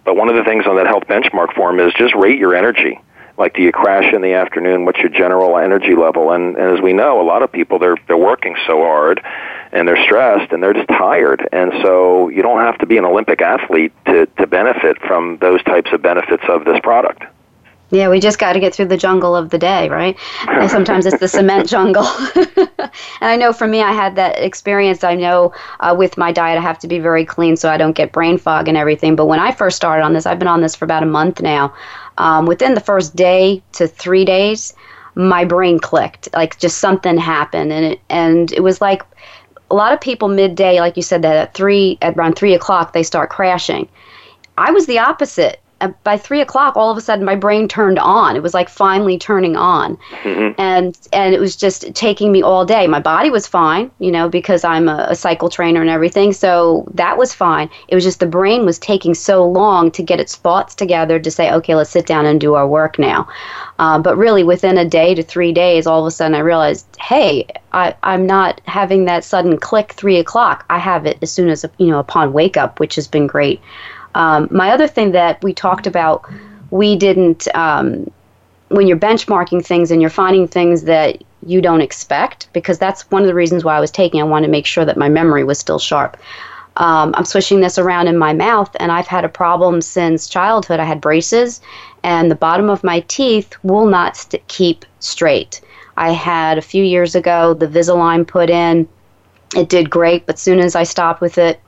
But 0.04 0.16
one 0.16 0.28
of 0.28 0.36
the 0.36 0.44
things 0.44 0.66
on 0.66 0.76
that 0.76 0.86
health 0.86 1.04
benchmark 1.04 1.54
form 1.54 1.80
is 1.80 1.92
just 1.94 2.14
rate 2.14 2.38
your 2.38 2.54
energy. 2.54 3.00
Like, 3.36 3.54
do 3.54 3.62
you 3.62 3.70
crash 3.70 4.12
in 4.12 4.20
the 4.20 4.34
afternoon? 4.34 4.84
What's 4.84 4.98
your 4.98 5.10
general 5.10 5.58
energy 5.58 5.94
level? 5.94 6.32
And, 6.32 6.56
and 6.56 6.76
as 6.76 6.82
we 6.82 6.92
know, 6.92 7.20
a 7.20 7.22
lot 7.22 7.42
of 7.42 7.52
people 7.52 7.78
they're 7.78 7.96
they're 8.08 8.16
working 8.16 8.56
so 8.66 8.82
hard, 8.82 9.22
and 9.70 9.86
they're 9.86 10.02
stressed, 10.02 10.52
and 10.52 10.62
they're 10.62 10.72
just 10.74 10.88
tired. 10.88 11.48
And 11.52 11.72
so 11.82 12.28
you 12.30 12.42
don't 12.42 12.60
have 12.60 12.78
to 12.78 12.86
be 12.86 12.98
an 12.98 13.04
Olympic 13.04 13.40
athlete 13.40 13.92
to 14.06 14.26
to 14.26 14.46
benefit 14.46 14.98
from 15.00 15.38
those 15.38 15.62
types 15.62 15.90
of 15.92 16.02
benefits 16.02 16.42
of 16.48 16.64
this 16.64 16.80
product. 16.80 17.22
Yeah, 17.90 18.10
we 18.10 18.20
just 18.20 18.38
got 18.38 18.52
to 18.52 18.60
get 18.60 18.74
through 18.74 18.88
the 18.88 18.98
jungle 18.98 19.34
of 19.34 19.48
the 19.48 19.56
day, 19.58 19.88
right? 19.88 20.18
And 20.46 20.70
sometimes 20.70 21.06
it's 21.06 21.20
the 21.20 21.28
cement 21.28 21.68
jungle. 21.70 22.06
and 22.36 22.68
I 23.22 23.36
know 23.36 23.52
for 23.52 23.66
me, 23.66 23.80
I 23.80 23.92
had 23.92 24.14
that 24.16 24.38
experience. 24.38 25.04
I 25.04 25.14
know 25.14 25.54
uh, 25.80 25.94
with 25.96 26.18
my 26.18 26.30
diet, 26.30 26.58
I 26.58 26.60
have 26.60 26.78
to 26.80 26.88
be 26.88 26.98
very 26.98 27.24
clean 27.24 27.56
so 27.56 27.70
I 27.70 27.78
don't 27.78 27.96
get 27.96 28.12
brain 28.12 28.36
fog 28.36 28.68
and 28.68 28.76
everything. 28.76 29.16
But 29.16 29.26
when 29.26 29.40
I 29.40 29.52
first 29.52 29.76
started 29.76 30.04
on 30.04 30.12
this, 30.12 30.26
I've 30.26 30.38
been 30.38 30.48
on 30.48 30.60
this 30.60 30.74
for 30.76 30.84
about 30.84 31.02
a 31.02 31.06
month 31.06 31.40
now. 31.40 31.72
Um, 32.18 32.44
within 32.44 32.74
the 32.74 32.80
first 32.80 33.16
day 33.16 33.62
to 33.72 33.86
three 33.88 34.24
days, 34.24 34.74
my 35.14 35.44
brain 35.44 35.78
clicked. 35.78 36.28
Like 36.34 36.58
just 36.58 36.78
something 36.78 37.16
happened, 37.16 37.72
and 37.72 37.84
it 37.86 38.00
and 38.10 38.52
it 38.52 38.60
was 38.60 38.80
like 38.80 39.02
a 39.70 39.74
lot 39.74 39.92
of 39.92 40.00
people 40.00 40.28
midday, 40.28 40.80
like 40.80 40.96
you 40.96 41.02
said, 41.02 41.22
that 41.22 41.36
at 41.36 41.54
three 41.54 41.96
at 42.02 42.16
around 42.16 42.34
three 42.34 42.54
o'clock 42.54 42.92
they 42.92 43.02
start 43.02 43.30
crashing. 43.30 43.88
I 44.58 44.72
was 44.72 44.86
the 44.86 44.98
opposite 44.98 45.60
by 46.02 46.16
three 46.16 46.40
o'clock, 46.40 46.76
all 46.76 46.90
of 46.90 46.96
a 46.96 47.00
sudden 47.00 47.24
my 47.24 47.36
brain 47.36 47.68
turned 47.68 47.98
on. 47.98 48.34
It 48.34 48.42
was 48.42 48.54
like 48.54 48.68
finally 48.68 49.16
turning 49.16 49.56
on, 49.56 49.96
mm-hmm. 50.22 50.60
and 50.60 50.98
and 51.12 51.34
it 51.34 51.40
was 51.40 51.54
just 51.54 51.94
taking 51.94 52.32
me 52.32 52.42
all 52.42 52.64
day. 52.64 52.86
My 52.86 52.98
body 53.00 53.30
was 53.30 53.46
fine, 53.46 53.90
you 54.00 54.10
know, 54.10 54.28
because 54.28 54.64
I'm 54.64 54.88
a, 54.88 55.06
a, 55.10 55.14
cycle 55.14 55.48
trainer 55.48 55.80
and 55.80 55.90
everything, 55.90 56.32
so 56.32 56.84
that 56.94 57.16
was 57.16 57.32
fine. 57.32 57.70
It 57.88 57.94
was 57.94 58.04
just 58.04 58.18
the 58.18 58.26
brain 58.26 58.64
was 58.64 58.78
taking 58.78 59.14
so 59.14 59.46
long 59.46 59.90
to 59.92 60.02
get 60.02 60.18
its 60.18 60.34
thoughts 60.34 60.74
together 60.74 61.20
to 61.20 61.30
say, 61.30 61.52
okay, 61.52 61.74
let's 61.74 61.90
sit 61.90 62.06
down 62.06 62.26
and 62.26 62.40
do 62.40 62.54
our 62.54 62.66
work 62.66 62.98
now. 62.98 63.28
Uh, 63.78 63.98
but 63.98 64.16
really, 64.16 64.42
within 64.42 64.78
a 64.78 64.84
day 64.84 65.14
to 65.14 65.22
three 65.22 65.52
days, 65.52 65.86
all 65.86 66.00
of 66.00 66.06
a 66.06 66.10
sudden 66.10 66.34
I 66.34 66.40
realized, 66.40 66.86
hey, 67.00 67.46
I, 67.72 67.94
I'm 68.02 68.26
not 68.26 68.60
having 68.64 69.04
that 69.04 69.22
sudden 69.22 69.58
click 69.58 69.92
three 69.92 70.18
o'clock. 70.18 70.64
I 70.70 70.78
have 70.78 71.06
it 71.06 71.18
as 71.22 71.30
soon 71.30 71.48
as 71.48 71.64
you 71.78 71.86
know 71.86 72.00
upon 72.00 72.32
wake 72.32 72.56
up, 72.56 72.80
which 72.80 72.96
has 72.96 73.06
been 73.06 73.28
great. 73.28 73.60
Um, 74.18 74.48
my 74.50 74.70
other 74.70 74.88
thing 74.88 75.12
that 75.12 75.42
we 75.42 75.54
talked 75.54 75.86
about, 75.86 76.28
we 76.70 76.96
didn't, 76.96 77.48
um, 77.54 78.10
when 78.68 78.86
you're 78.86 78.98
benchmarking 78.98 79.64
things 79.64 79.90
and 79.90 80.00
you're 80.02 80.10
finding 80.10 80.46
things 80.46 80.82
that 80.82 81.22
you 81.46 81.62
don't 81.62 81.80
expect, 81.80 82.48
because 82.52 82.78
that's 82.78 83.10
one 83.10 83.22
of 83.22 83.28
the 83.28 83.34
reasons 83.34 83.64
why 83.64 83.76
I 83.76 83.80
was 83.80 83.90
taking. 83.90 84.20
I 84.20 84.24
wanted 84.24 84.46
to 84.48 84.52
make 84.52 84.66
sure 84.66 84.84
that 84.84 84.96
my 84.96 85.08
memory 85.08 85.44
was 85.44 85.58
still 85.58 85.78
sharp. 85.78 86.16
Um, 86.76 87.14
I'm 87.16 87.24
swishing 87.24 87.60
this 87.60 87.78
around 87.78 88.08
in 88.08 88.18
my 88.18 88.32
mouth, 88.32 88.74
and 88.80 88.92
I've 88.92 89.06
had 89.06 89.24
a 89.24 89.28
problem 89.28 89.80
since 89.80 90.28
childhood. 90.28 90.80
I 90.80 90.84
had 90.84 91.00
braces, 91.00 91.60
and 92.02 92.30
the 92.30 92.36
bottom 92.36 92.68
of 92.70 92.84
my 92.84 93.00
teeth 93.00 93.54
will 93.62 93.86
not 93.86 94.16
st- 94.16 94.46
keep 94.48 94.84
straight. 95.00 95.60
I 95.96 96.12
had 96.12 96.58
a 96.58 96.62
few 96.62 96.84
years 96.84 97.14
ago 97.14 97.54
the 97.54 97.66
Invisalign 97.66 98.26
put 98.26 98.50
in. 98.50 98.88
It 99.56 99.68
did 99.68 99.90
great, 99.90 100.26
but 100.26 100.38
soon 100.38 100.60
as 100.60 100.76
I 100.76 100.84
stopped 100.84 101.20
with 101.20 101.38
it, 101.38 101.60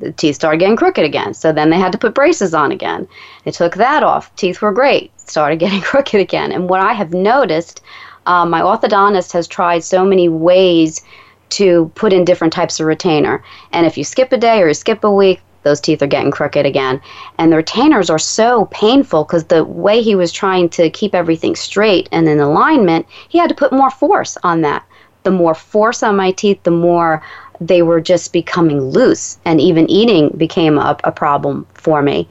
the 0.00 0.12
teeth 0.12 0.36
started 0.36 0.58
getting 0.58 0.76
crooked 0.76 1.04
again. 1.04 1.34
So 1.34 1.52
then 1.52 1.70
they 1.70 1.78
had 1.78 1.92
to 1.92 1.98
put 1.98 2.14
braces 2.14 2.54
on 2.54 2.72
again. 2.72 3.08
They 3.44 3.50
took 3.50 3.74
that 3.74 4.02
off. 4.02 4.34
Teeth 4.36 4.62
were 4.62 4.72
great. 4.72 5.10
Started 5.20 5.58
getting 5.60 5.80
crooked 5.80 6.20
again. 6.20 6.52
And 6.52 6.68
what 6.68 6.80
I 6.80 6.92
have 6.92 7.12
noticed, 7.12 7.82
um, 8.26 8.50
my 8.50 8.60
orthodontist 8.60 9.32
has 9.32 9.48
tried 9.48 9.84
so 9.84 10.04
many 10.04 10.28
ways 10.28 11.02
to 11.50 11.90
put 11.94 12.12
in 12.12 12.24
different 12.24 12.52
types 12.52 12.78
of 12.78 12.86
retainer. 12.86 13.42
And 13.72 13.86
if 13.86 13.96
you 13.96 14.04
skip 14.04 14.32
a 14.32 14.36
day 14.36 14.60
or 14.62 14.68
you 14.68 14.74
skip 14.74 15.02
a 15.02 15.10
week, 15.10 15.40
those 15.62 15.80
teeth 15.80 16.02
are 16.02 16.06
getting 16.06 16.30
crooked 16.30 16.64
again. 16.64 17.00
And 17.38 17.52
the 17.52 17.56
retainers 17.56 18.10
are 18.10 18.18
so 18.18 18.66
painful 18.66 19.24
because 19.24 19.44
the 19.44 19.64
way 19.64 20.02
he 20.02 20.14
was 20.14 20.32
trying 20.32 20.68
to 20.70 20.90
keep 20.90 21.14
everything 21.14 21.56
straight 21.56 22.08
and 22.12 22.28
in 22.28 22.38
alignment, 22.40 23.06
he 23.28 23.38
had 23.38 23.48
to 23.48 23.54
put 23.54 23.72
more 23.72 23.90
force 23.90 24.38
on 24.42 24.62
that. 24.62 24.84
The 25.24 25.30
more 25.30 25.54
force 25.54 26.02
on 26.02 26.16
my 26.16 26.30
teeth, 26.30 26.62
the 26.62 26.70
more 26.70 27.22
they 27.60 27.82
were 27.82 28.00
just 28.00 28.32
becoming 28.32 28.80
loose, 28.80 29.38
and 29.44 29.60
even 29.60 29.90
eating 29.90 30.30
became 30.36 30.78
a, 30.78 30.96
a 31.04 31.12
problem 31.12 31.66
for 31.74 32.02
me. 32.02 32.28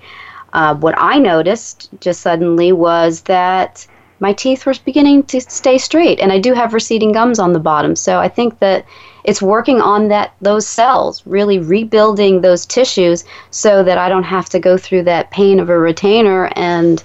Uh, 0.54 0.76
what 0.76 0.96
I 0.98 1.20
noticed 1.20 1.90
just 2.00 2.22
suddenly 2.22 2.72
was 2.72 3.22
that 3.22 3.86
my 4.20 4.34
teeth 4.34 4.66
were 4.66 4.74
beginning 4.86 5.24
to 5.24 5.42
stay 5.42 5.78
straight, 5.78 6.20
and 6.20 6.32
I 6.32 6.40
do 6.40 6.54
have 6.54 6.74
receding 6.74 7.12
gums 7.12 7.40
on 7.40 7.54
the 7.54 7.60
bottom. 7.60 7.96
So 7.96 8.20
I 8.20 8.30
think 8.30 8.60
that 8.60 8.86
it's 9.24 9.42
working 9.42 9.82
on 9.82 10.08
that 10.08 10.34
those 10.42 10.66
cells, 10.66 11.22
really 11.26 11.60
rebuilding 11.60 12.42
those 12.42 12.66
tissues, 12.66 13.26
so 13.52 13.84
that 13.84 13.98
I 13.98 14.10
don't 14.10 14.24
have 14.24 14.50
to 14.50 14.60
go 14.60 14.78
through 14.78 15.04
that 15.04 15.30
pain 15.32 15.60
of 15.60 15.70
a 15.70 15.78
retainer 15.78 16.50
and 16.56 17.04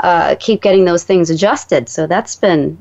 uh, 0.00 0.36
keep 0.38 0.62
getting 0.62 0.84
those 0.84 1.04
things 1.04 1.28
adjusted. 1.28 1.88
So 1.88 2.06
that's 2.06 2.36
been 2.36 2.78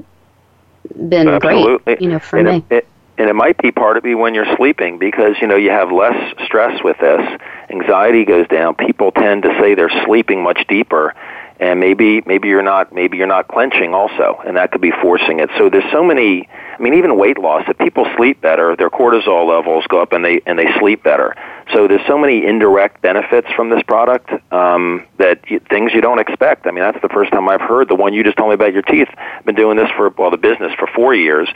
been 1.10 1.28
Absolutely. 1.28 1.80
great, 1.84 2.02
you 2.02 2.10
know, 2.10 2.20
for 2.20 2.38
and 2.38 2.48
me. 2.48 2.66
It, 2.70 2.78
it, 2.78 2.88
and 3.18 3.30
it 3.30 3.36
might 3.36 3.58
be 3.58 3.72
part 3.72 3.98
of 3.98 4.06
it 4.06 4.16
when 4.16 4.34
you're 4.34 4.56
sleeping 4.58 4.98
because 4.98 5.36
you 5.42 5.48
know 5.48 5.56
you 5.56 5.70
have 5.70 5.92
less 5.92 6.34
stress 6.46 6.84
with 6.84 6.98
this. 7.00 7.22
Anxiety 7.70 8.26
goes 8.26 8.48
down. 8.48 8.76
People 8.76 9.12
tend 9.12 9.44
to 9.44 9.58
say 9.60 9.76
they're 9.76 10.04
sleeping 10.06 10.44
much 10.44 10.66
deeper 10.68 11.14
and 11.60 11.80
maybe 11.80 12.22
maybe 12.26 12.48
you're 12.48 12.62
not 12.62 12.94
maybe 12.94 13.18
you're 13.18 13.28
not 13.28 13.48
clenching 13.48 13.94
also 13.94 14.42
and 14.46 14.58
that 14.58 14.72
could 14.72 14.82
be 14.82 14.92
forcing 15.02 15.40
it. 15.40 15.50
So 15.58 15.70
there's 15.70 15.90
so 15.92 16.04
many 16.04 16.48
i 16.50 16.82
mean 16.82 16.94
even 16.96 17.18
weight 17.18 17.38
loss 17.38 17.64
if 17.68 17.78
people 17.78 18.06
sleep 18.18 18.42
better 18.42 18.76
their 18.76 18.90
cortisol 18.90 19.48
levels 19.48 19.86
go 19.88 20.02
up 20.02 20.12
and 20.12 20.24
they 20.24 20.42
and 20.46 20.58
they 20.60 20.68
sleep 20.80 21.04
better. 21.04 21.36
So 21.74 21.88
there's 21.88 22.06
so 22.08 22.18
many 22.18 22.46
indirect 22.46 23.02
benefits 23.02 23.48
from 23.56 23.70
this 23.70 23.82
product 23.84 24.30
um, 24.54 25.04
that 25.18 25.50
you, 25.50 25.60
things 25.60 25.94
you 25.94 26.02
don't 26.02 26.20
expect. 26.20 26.68
I 26.68 26.72
mean 26.72 26.84
that's 26.84 27.02
the 27.02 27.10
first 27.10 27.32
time 27.32 27.48
i've 27.50 27.62
heard 27.62 27.90
the 27.90 27.96
one 27.96 28.14
you 28.14 28.24
just 28.24 28.38
told 28.38 28.50
me 28.50 28.56
about 28.56 28.74
your 28.74 28.84
teeth. 28.84 29.10
I've 29.18 29.46
been 29.46 29.56
doing 29.56 29.78
this 29.78 29.90
for 29.98 30.10
well 30.10 30.32
the 30.32 30.38
business 30.38 30.74
for 30.78 30.88
four 30.88 31.16
years 31.16 31.50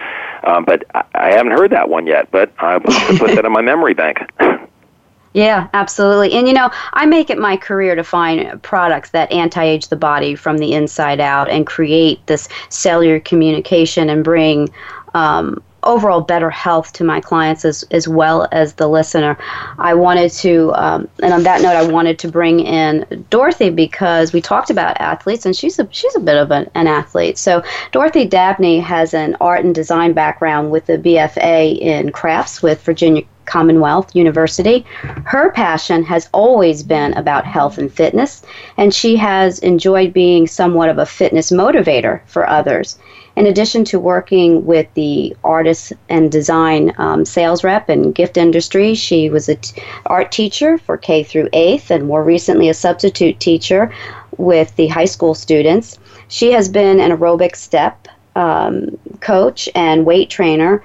um, 0.43 0.66
but 0.66 0.86
I, 0.93 1.04
I 1.14 1.32
haven't 1.32 1.52
heard 1.52 1.72
that 1.72 1.89
one 1.89 2.08
yet 2.08 2.32
but 2.32 2.52
i 2.60 2.80
put 3.18 3.36
that 3.36 3.45
in 3.45 3.52
my 3.52 3.62
memory 3.62 3.93
bank 3.93 4.20
Yeah, 5.34 5.68
absolutely. 5.74 6.34
And 6.34 6.48
you 6.48 6.54
know, 6.54 6.72
I 6.94 7.06
make 7.06 7.30
it 7.30 7.38
my 7.38 7.56
career 7.56 7.96
to 7.96 8.04
find 8.04 8.62
products 8.64 9.12
that 9.12 9.32
anti 9.32 9.64
age 9.64 9.90
the 9.90 9.96
body 9.96 10.36
from 10.36 10.58
the 10.58 10.74
inside 10.74 11.20
out 11.20 11.50
and 11.50 11.68
create 11.68 12.26
this 12.26 12.50
cellular 12.70 13.20
communication 13.20 14.10
and 14.10 14.24
bring 14.24 14.70
um, 15.14 15.62
overall 15.84 16.22
better 16.22 16.50
health 16.50 16.94
to 16.94 17.04
my 17.04 17.20
clients 17.22 17.66
as, 17.66 17.84
as 17.92 18.08
well 18.08 18.48
as 18.52 18.74
the 18.74 18.88
listener. 18.88 19.38
I 19.78 19.94
wanted 19.94 20.32
to, 20.32 20.74
um, 20.74 21.08
and 21.22 21.34
on 21.34 21.44
that 21.44 21.62
note, 21.62 21.76
I 21.76 21.88
wanted 21.88 22.20
to 22.20 22.28
bring 22.28 22.60
in 22.60 23.26
Dorothy 23.30 23.70
because 23.70 24.34
we 24.34 24.42
talked 24.42 24.70
about 24.70 25.00
athletes, 25.00 25.46
and 25.46 25.56
she's 25.56 25.80
a 25.80 25.88
she's 25.92 26.16
a 26.16 26.20
bit 26.20 26.38
of 26.38 26.52
an, 26.52 26.70
an 26.76 26.88
athlete. 26.88 27.38
So 27.38 27.64
Dorothy 27.92 28.26
Dabney 28.26 28.80
has 28.80 29.14
an 29.14 29.36
art 29.42 29.66
and 29.66 29.74
design 29.74 30.14
background 30.14 30.72
with 30.72 30.90
a 30.90 30.98
BFA 30.98 31.80
in 31.80 32.12
crafts 32.12 32.62
with 32.62 32.82
Virginia 32.84 33.24
Commonwealth 33.50 34.16
University. 34.16 34.86
Her 35.26 35.52
passion 35.52 36.04
has 36.04 36.30
always 36.34 36.84
been 36.84 37.14
about 37.14 37.46
health 37.46 37.78
and 37.78 37.92
fitness, 37.92 38.44
and 38.78 38.94
she 38.94 39.16
has 39.18 39.60
enjoyed 39.60 40.14
being 40.14 40.48
somewhat 40.48 40.90
of 40.90 41.00
a 41.00 41.06
fitness 41.06 41.52
motivator 41.52 42.22
for 42.28 42.48
others. 42.48 42.98
In 43.40 43.46
addition 43.46 43.86
to 43.86 44.02
working 44.02 44.66
with 44.66 44.94
the 44.96 45.34
artist 45.46 45.94
and 46.10 46.30
design 46.30 46.94
um, 46.98 47.24
sales 47.24 47.64
rep 47.64 47.88
and 47.88 48.14
gift 48.14 48.36
industry, 48.36 48.94
she 48.96 49.30
was 49.30 49.48
an 49.48 49.56
t- 49.62 49.82
art 50.08 50.30
teacher 50.30 50.78
for 50.78 50.98
K 50.98 51.24
through 51.24 51.48
8th 51.52 51.90
and 51.90 52.06
more 52.06 52.22
recently 52.22 52.68
a 52.68 52.74
substitute 52.74 53.40
teacher 53.40 53.94
with 54.36 54.76
the 54.76 54.88
high 54.88 55.06
school 55.06 55.34
students. 55.34 55.98
She 56.28 56.52
has 56.52 56.68
been 56.68 57.00
an 57.00 57.12
aerobic 57.12 57.56
step 57.56 58.10
um, 58.36 58.98
coach 59.22 59.70
and 59.74 60.06
weight 60.06 60.30
trainer 60.30 60.84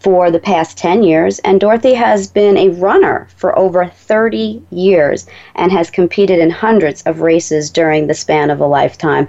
for 0.00 0.30
the 0.30 0.38
past 0.38 0.78
10 0.78 1.02
years, 1.02 1.40
and 1.40 1.60
Dorothy 1.60 1.94
has 1.94 2.28
been 2.28 2.56
a 2.56 2.68
runner 2.68 3.26
for 3.36 3.58
over 3.58 3.86
30 3.86 4.62
years 4.70 5.26
and 5.56 5.72
has 5.72 5.90
competed 5.90 6.38
in 6.38 6.50
hundreds 6.50 7.02
of 7.02 7.20
races 7.20 7.68
during 7.68 8.06
the 8.06 8.14
span 8.14 8.50
of 8.50 8.60
a 8.60 8.66
lifetime. 8.66 9.28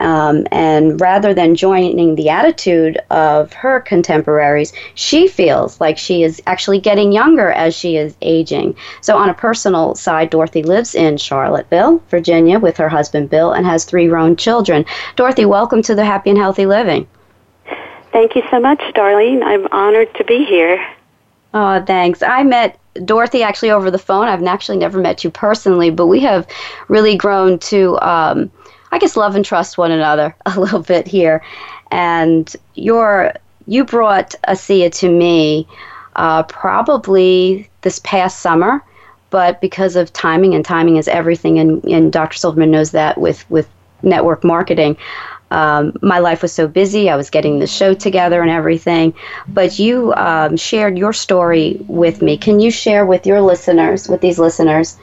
Um, 0.00 0.46
and 0.50 1.00
rather 1.00 1.34
than 1.34 1.54
joining 1.54 2.14
the 2.14 2.28
attitude 2.28 2.98
of 3.10 3.52
her 3.52 3.80
contemporaries, 3.80 4.72
she 4.94 5.28
feels 5.28 5.80
like 5.80 5.98
she 5.98 6.22
is 6.22 6.42
actually 6.46 6.80
getting 6.80 7.12
younger 7.12 7.50
as 7.50 7.74
she 7.74 7.96
is 7.96 8.16
aging. 8.22 8.76
So, 9.00 9.16
on 9.16 9.28
a 9.28 9.34
personal 9.34 9.94
side, 9.94 10.30
Dorothy 10.30 10.62
lives 10.62 10.94
in 10.94 11.16
Charlottesville, 11.16 12.02
Virginia, 12.08 12.58
with 12.58 12.76
her 12.76 12.88
husband 12.88 13.30
Bill 13.30 13.52
and 13.52 13.64
has 13.66 13.84
three 13.84 14.08
grown 14.08 14.36
children. 14.36 14.84
Dorothy, 15.16 15.44
welcome 15.44 15.82
to 15.82 15.94
the 15.94 16.04
Happy 16.04 16.30
and 16.30 16.38
Healthy 16.38 16.66
Living. 16.66 17.06
Thank 18.12 18.36
you 18.36 18.42
so 18.50 18.60
much, 18.60 18.80
Darlene. 18.94 19.42
I'm 19.42 19.66
honored 19.72 20.14
to 20.14 20.24
be 20.24 20.44
here. 20.44 20.84
Oh, 21.52 21.82
thanks. 21.84 22.22
I 22.22 22.42
met 22.42 22.78
Dorothy 23.04 23.42
actually 23.42 23.70
over 23.70 23.90
the 23.90 23.98
phone. 23.98 24.28
I've 24.28 24.42
actually 24.44 24.78
never 24.78 25.00
met 25.00 25.24
you 25.24 25.30
personally, 25.30 25.90
but 25.90 26.06
we 26.06 26.20
have 26.20 26.46
really 26.88 27.16
grown 27.16 27.58
to. 27.60 27.98
Um, 28.00 28.50
I 28.94 28.98
guess 28.98 29.16
love 29.16 29.34
and 29.34 29.44
trust 29.44 29.76
one 29.76 29.90
another 29.90 30.36
a 30.46 30.58
little 30.58 30.80
bit 30.80 31.08
here. 31.08 31.42
And 31.90 32.54
your 32.74 33.32
you 33.66 33.84
brought 33.84 34.36
ASEA 34.46 34.92
to 35.00 35.08
me 35.10 35.66
uh, 36.14 36.44
probably 36.44 37.68
this 37.80 37.98
past 38.04 38.38
summer, 38.38 38.84
but 39.30 39.60
because 39.60 39.96
of 39.96 40.12
timing 40.12 40.54
and 40.54 40.64
timing 40.64 40.96
is 40.96 41.08
everything, 41.08 41.58
and, 41.58 41.82
and 41.86 42.12
Dr. 42.12 42.36
Silverman 42.36 42.70
knows 42.70 42.92
that 42.92 43.18
with 43.18 43.44
with 43.50 43.68
network 44.02 44.44
marketing. 44.44 44.96
Um, 45.50 45.92
my 46.00 46.20
life 46.20 46.42
was 46.42 46.52
so 46.52 46.68
busy. 46.68 47.10
I 47.10 47.16
was 47.16 47.30
getting 47.30 47.58
the 47.58 47.66
show 47.66 47.94
together 47.94 48.42
and 48.42 48.50
everything. 48.50 49.12
But 49.48 49.76
you 49.78 50.14
um, 50.14 50.56
shared 50.56 50.96
your 50.96 51.12
story 51.12 51.78
with 51.88 52.22
me. 52.22 52.36
Can 52.36 52.60
you 52.60 52.70
share 52.70 53.06
with 53.06 53.26
your 53.26 53.40
listeners, 53.40 54.08
with 54.08 54.20
these 54.20 54.38
listeners, 54.38 54.96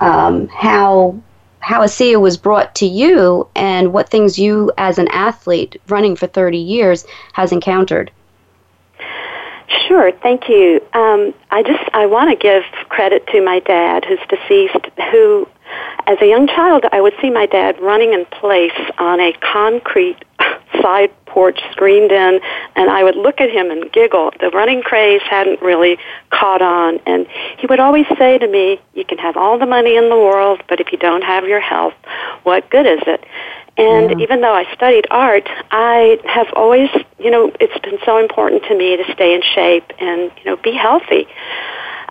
um, 0.00 0.48
how 0.48 1.20
how 1.60 1.82
ASEA 1.82 2.20
was 2.20 2.36
brought 2.36 2.74
to 2.76 2.86
you 2.86 3.48
and 3.54 3.92
what 3.92 4.08
things 4.08 4.38
you, 4.38 4.70
as 4.78 4.98
an 4.98 5.08
athlete 5.08 5.80
running 5.88 6.16
for 6.16 6.26
30 6.26 6.58
years, 6.58 7.04
has 7.32 7.52
encountered. 7.52 8.10
Sure, 9.68 10.12
thank 10.12 10.48
you. 10.48 10.80
Um, 10.94 11.34
I 11.50 11.62
just 11.62 11.82
I 11.92 12.06
want 12.06 12.30
to 12.30 12.36
give 12.36 12.62
credit 12.88 13.26
to 13.28 13.44
my 13.44 13.60
dad, 13.60 14.04
who's 14.04 14.20
deceased, 14.28 14.86
who, 15.10 15.48
as 16.06 16.18
a 16.20 16.26
young 16.26 16.46
child, 16.46 16.84
I 16.92 17.00
would 17.00 17.14
see 17.20 17.30
my 17.30 17.46
dad 17.46 17.80
running 17.80 18.12
in 18.12 18.26
place 18.26 18.78
on 18.98 19.20
a 19.20 19.32
concrete 19.32 20.24
side 20.82 21.10
porch 21.26 21.60
screened 21.72 22.12
in, 22.12 22.40
and 22.76 22.90
I 22.90 23.04
would 23.04 23.16
look 23.16 23.40
at 23.40 23.50
him 23.50 23.70
and 23.70 23.90
giggle. 23.92 24.32
The 24.40 24.50
running 24.50 24.82
craze 24.82 25.22
hadn't 25.22 25.60
really 25.60 25.98
caught 26.30 26.62
on, 26.62 26.98
and 27.06 27.26
he 27.58 27.66
would 27.66 27.80
always 27.80 28.06
say 28.18 28.38
to 28.38 28.48
me, 28.48 28.80
You 28.94 29.04
can 29.04 29.18
have 29.18 29.36
all 29.36 29.58
the 29.58 29.66
money 29.66 29.96
in 29.96 30.08
the 30.08 30.16
world, 30.16 30.62
but 30.68 30.80
if 30.80 30.92
you 30.92 30.98
don't 30.98 31.22
have 31.22 31.44
your 31.46 31.60
health, 31.60 31.94
what 32.44 32.70
good 32.70 32.86
is 32.86 33.00
it? 33.06 33.24
And 33.78 34.18
yeah. 34.18 34.24
even 34.24 34.40
though 34.40 34.54
I 34.54 34.72
studied 34.72 35.06
art, 35.10 35.46
I 35.70 36.18
have 36.24 36.46
always, 36.54 36.88
you 37.18 37.30
know, 37.30 37.52
it's 37.60 37.78
been 37.84 37.98
so 38.06 38.16
important 38.18 38.62
to 38.64 38.76
me 38.76 38.96
to 38.96 39.04
stay 39.12 39.34
in 39.34 39.42
shape 39.42 39.92
and, 40.00 40.32
you 40.38 40.44
know, 40.44 40.56
be 40.56 40.72
healthy. 40.72 41.28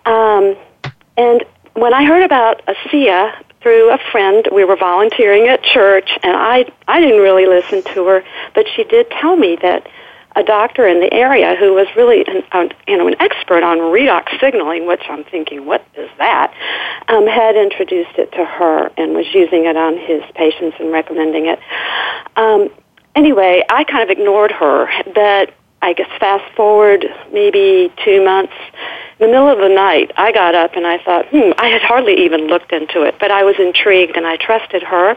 Um, 0.05 0.55
and 1.18 1.43
when 1.74 1.93
I 1.93 2.05
heard 2.05 2.24
about 2.24 2.61
ASEA 2.68 3.34
through 3.66 3.91
a 3.91 3.97
friend. 4.11 4.47
We 4.51 4.63
were 4.63 4.76
volunteering 4.76 5.47
at 5.47 5.63
church, 5.63 6.11
and 6.22 6.38
I 6.38 6.72
I 6.88 7.01
didn't 7.01 7.22
really 7.22 7.47
listen 7.47 7.82
to 7.95 8.05
her, 8.05 8.24
but 8.53 8.68
she 8.76 8.84
did 8.84 9.09
tell 9.09 9.36
me 9.36 9.57
that 9.63 9.88
a 10.36 10.43
doctor 10.43 10.86
in 10.86 10.99
the 10.99 11.11
area 11.11 11.55
who 11.55 11.74
was 11.74 11.88
really 11.95 12.24
an, 12.28 12.43
an, 12.51 12.70
you 12.88 12.95
know 12.95 13.07
an 13.07 13.16
expert 13.20 13.63
on 13.63 13.80
redox 13.80 14.39
signaling, 14.39 14.86
which 14.86 15.01
I'm 15.09 15.24
thinking, 15.24 15.66
what 15.66 15.84
is 15.97 16.11
that? 16.20 16.53
Um, 17.07 17.26
had 17.26 17.55
introduced 17.55 18.20
it 18.20 18.32
to 18.34 18.45
her 18.45 18.91
and 18.97 19.16
was 19.16 19.26
using 19.34 19.66
it 19.66 19.76
on 19.76 19.97
his 19.97 20.22
patients 20.36 20.78
and 20.80 20.91
recommending 20.91 21.47
it. 21.47 21.57
Um, 22.36 22.70
anyway, 23.16 23.63
I 23.68 23.84
kind 23.84 24.03
of 24.03 24.16
ignored 24.16 24.51
her, 24.51 24.88
but 25.16 25.55
I 25.86 25.93
guess 25.93 26.09
fast 26.19 26.43
forward 26.55 27.05
maybe 27.31 27.93
two 28.03 28.25
months, 28.25 28.53
in 29.19 29.27
the 29.27 29.31
middle 29.31 29.47
of 29.47 29.59
the 29.59 29.69
night, 29.69 30.11
I 30.17 30.31
got 30.31 30.55
up 30.55 30.75
and 30.75 30.88
I 30.88 30.97
thought, 30.97 31.27
hmm, 31.27 31.51
I 31.59 31.67
had 31.67 31.83
hardly 31.83 32.25
even 32.25 32.47
looked 32.47 32.73
into 32.73 33.03
it, 33.03 33.15
but 33.19 33.29
I 33.29 33.43
was 33.43 33.53
intrigued 33.59 34.17
and 34.17 34.25
I 34.25 34.36
trusted 34.38 34.81
her, 34.81 35.15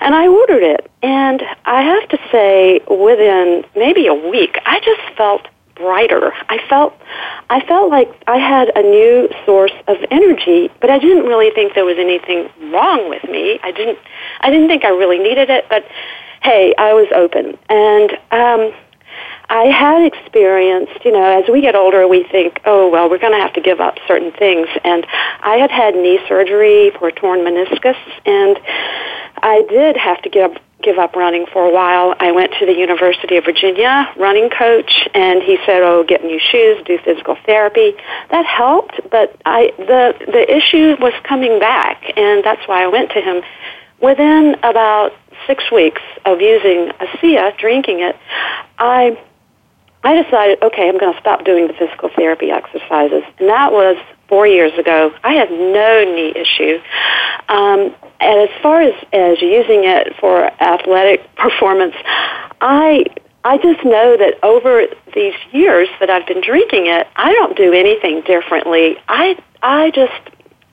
and 0.00 0.12
I 0.12 0.26
ordered 0.26 0.64
it. 0.64 0.90
And 1.04 1.40
I 1.64 1.82
have 1.82 2.08
to 2.08 2.18
say, 2.32 2.80
within 2.90 3.64
maybe 3.76 4.08
a 4.08 4.14
week, 4.14 4.58
I 4.66 4.80
just 4.80 5.16
felt 5.16 5.46
brighter. 5.76 6.32
I 6.48 6.58
felt 6.68 6.94
I 7.48 7.64
felt 7.64 7.90
like 7.90 8.08
I 8.26 8.38
had 8.38 8.72
a 8.74 8.82
new 8.82 9.28
source 9.46 9.72
of 9.86 9.98
energy, 10.10 10.68
but 10.80 10.90
I 10.90 10.98
didn't 10.98 11.26
really 11.26 11.50
think 11.54 11.74
there 11.74 11.84
was 11.84 11.98
anything 11.98 12.50
wrong 12.72 13.08
with 13.08 13.22
me. 13.30 13.60
I 13.62 13.70
didn't 13.70 13.98
I 14.40 14.50
didn't 14.50 14.66
think 14.66 14.84
I 14.84 14.90
really 14.90 15.18
needed 15.18 15.48
it, 15.48 15.66
but 15.68 15.86
hey, 16.42 16.74
I 16.76 16.92
was 16.92 17.06
open. 17.14 17.56
And 17.68 18.12
um 18.32 18.74
I 19.52 19.64
had 19.64 20.02
experienced, 20.02 21.04
you 21.04 21.12
know, 21.12 21.22
as 21.22 21.44
we 21.46 21.60
get 21.60 21.74
older, 21.74 22.08
we 22.08 22.22
think, 22.24 22.62
oh, 22.64 22.88
well, 22.88 23.10
we're 23.10 23.18
going 23.18 23.34
to 23.34 23.38
have 23.38 23.52
to 23.52 23.60
give 23.60 23.82
up 23.82 23.98
certain 24.08 24.32
things. 24.32 24.66
And 24.82 25.06
I 25.42 25.56
had 25.56 25.70
had 25.70 25.94
knee 25.94 26.18
surgery 26.26 26.90
for 26.98 27.10
torn 27.10 27.40
meniscus, 27.40 27.98
and 28.24 28.58
I 29.42 29.62
did 29.68 29.98
have 29.98 30.22
to 30.22 30.30
give 30.30 30.56
give 30.82 30.98
up 30.98 31.14
running 31.14 31.46
for 31.52 31.64
a 31.64 31.70
while. 31.70 32.14
I 32.18 32.32
went 32.32 32.54
to 32.58 32.66
the 32.66 32.72
University 32.72 33.36
of 33.36 33.44
Virginia 33.44 34.12
running 34.16 34.50
coach 34.50 35.06
and 35.14 35.40
he 35.42 35.56
said, 35.64 35.80
"Oh, 35.82 36.02
get 36.02 36.24
new 36.24 36.40
shoes, 36.40 36.82
do 36.84 36.98
physical 36.98 37.36
therapy." 37.46 37.94
That 38.30 38.46
helped, 38.46 39.00
but 39.10 39.36
I 39.44 39.72
the 39.78 40.16
the 40.26 40.56
issue 40.56 40.96
was 40.98 41.12
coming 41.22 41.60
back 41.60 42.02
and 42.16 42.42
that's 42.42 42.66
why 42.66 42.82
I 42.82 42.88
went 42.88 43.10
to 43.10 43.20
him. 43.20 43.42
Within 44.00 44.56
about 44.64 45.14
6 45.46 45.70
weeks 45.70 46.02
of 46.24 46.40
using 46.40 46.90
ASEA, 46.98 47.56
drinking 47.58 48.00
it, 48.00 48.16
I 48.78 49.16
I 50.04 50.22
decided, 50.22 50.62
okay, 50.62 50.88
I'm 50.88 50.98
going 50.98 51.12
to 51.12 51.20
stop 51.20 51.44
doing 51.44 51.68
the 51.68 51.74
physical 51.74 52.10
therapy 52.14 52.50
exercises. 52.50 53.22
And 53.38 53.48
that 53.48 53.72
was 53.72 53.96
four 54.28 54.46
years 54.46 54.76
ago. 54.78 55.14
I 55.22 55.34
had 55.34 55.50
no 55.50 56.04
knee 56.04 56.32
issue. 56.34 56.80
Um, 57.48 57.94
and 58.20 58.48
as 58.48 58.62
far 58.62 58.80
as, 58.80 58.94
as 59.12 59.40
using 59.40 59.84
it 59.84 60.16
for 60.18 60.44
athletic 60.62 61.34
performance, 61.36 61.94
I 62.60 63.06
I 63.44 63.58
just 63.58 63.84
know 63.84 64.16
that 64.16 64.38
over 64.44 64.86
these 65.14 65.34
years 65.50 65.88
that 65.98 66.08
I've 66.08 66.26
been 66.28 66.40
drinking 66.40 66.86
it, 66.86 67.08
I 67.16 67.32
don't 67.32 67.56
do 67.56 67.72
anything 67.72 68.20
differently. 68.22 68.96
I 69.08 69.36
I 69.62 69.90
just 69.90 70.12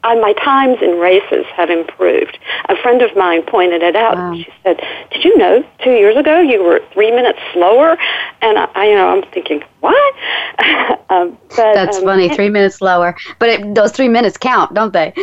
uh, 0.04 0.16
my 0.16 0.34
times 0.34 0.78
in 0.82 1.00
races 1.00 1.46
have 1.56 1.70
improved. 1.70 2.38
A 2.70 2.76
friend 2.78 3.02
of 3.02 3.16
mine 3.16 3.44
pointed 3.44 3.84
it 3.84 3.96
out. 3.96 4.16
Wow. 4.16 4.36
She 4.36 4.48
said, 4.64 4.82
"Did 5.12 5.24
you 5.24 5.38
know 5.38 5.64
two 5.84 5.92
years 5.92 6.16
ago 6.16 6.40
you 6.40 6.64
were 6.64 6.82
three 6.94 7.12
minutes 7.12 7.40
slower?" 7.54 7.98
And 8.42 8.58
I, 8.58 8.70
I 8.76 8.86
you 8.88 8.96
know, 8.96 9.10
I'm 9.10 9.24
thinking, 9.32 9.64
"What?" 9.82 10.14
um, 11.10 11.38
but, 11.50 11.74
That's 11.74 11.98
um, 11.98 12.04
funny. 12.04 12.30
Three 12.30 12.50
minutes 12.50 12.78
slower, 12.78 13.16
but 13.40 13.50
it, 13.50 13.76
those 13.76 13.92
three 13.92 14.10
minutes 14.10 14.38
count, 14.38 14.74
don't 14.74 14.94
they? 14.94 15.14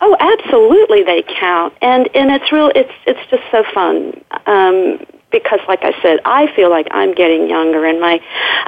Oh, 0.00 0.16
absolutely, 0.18 1.04
they 1.04 1.22
count. 1.22 1.74
And 1.80 2.08
and 2.14 2.30
it's 2.30 2.50
real. 2.50 2.72
It's 2.74 2.92
it's 3.06 3.30
just 3.30 3.44
so 3.50 3.64
fun. 3.72 4.20
Um, 4.46 4.98
because 5.30 5.60
like 5.66 5.80
I 5.82 6.00
said, 6.00 6.20
I 6.24 6.46
feel 6.54 6.70
like 6.70 6.86
I'm 6.92 7.12
getting 7.12 7.48
younger 7.48 7.84
and 7.84 8.00
my 8.00 8.20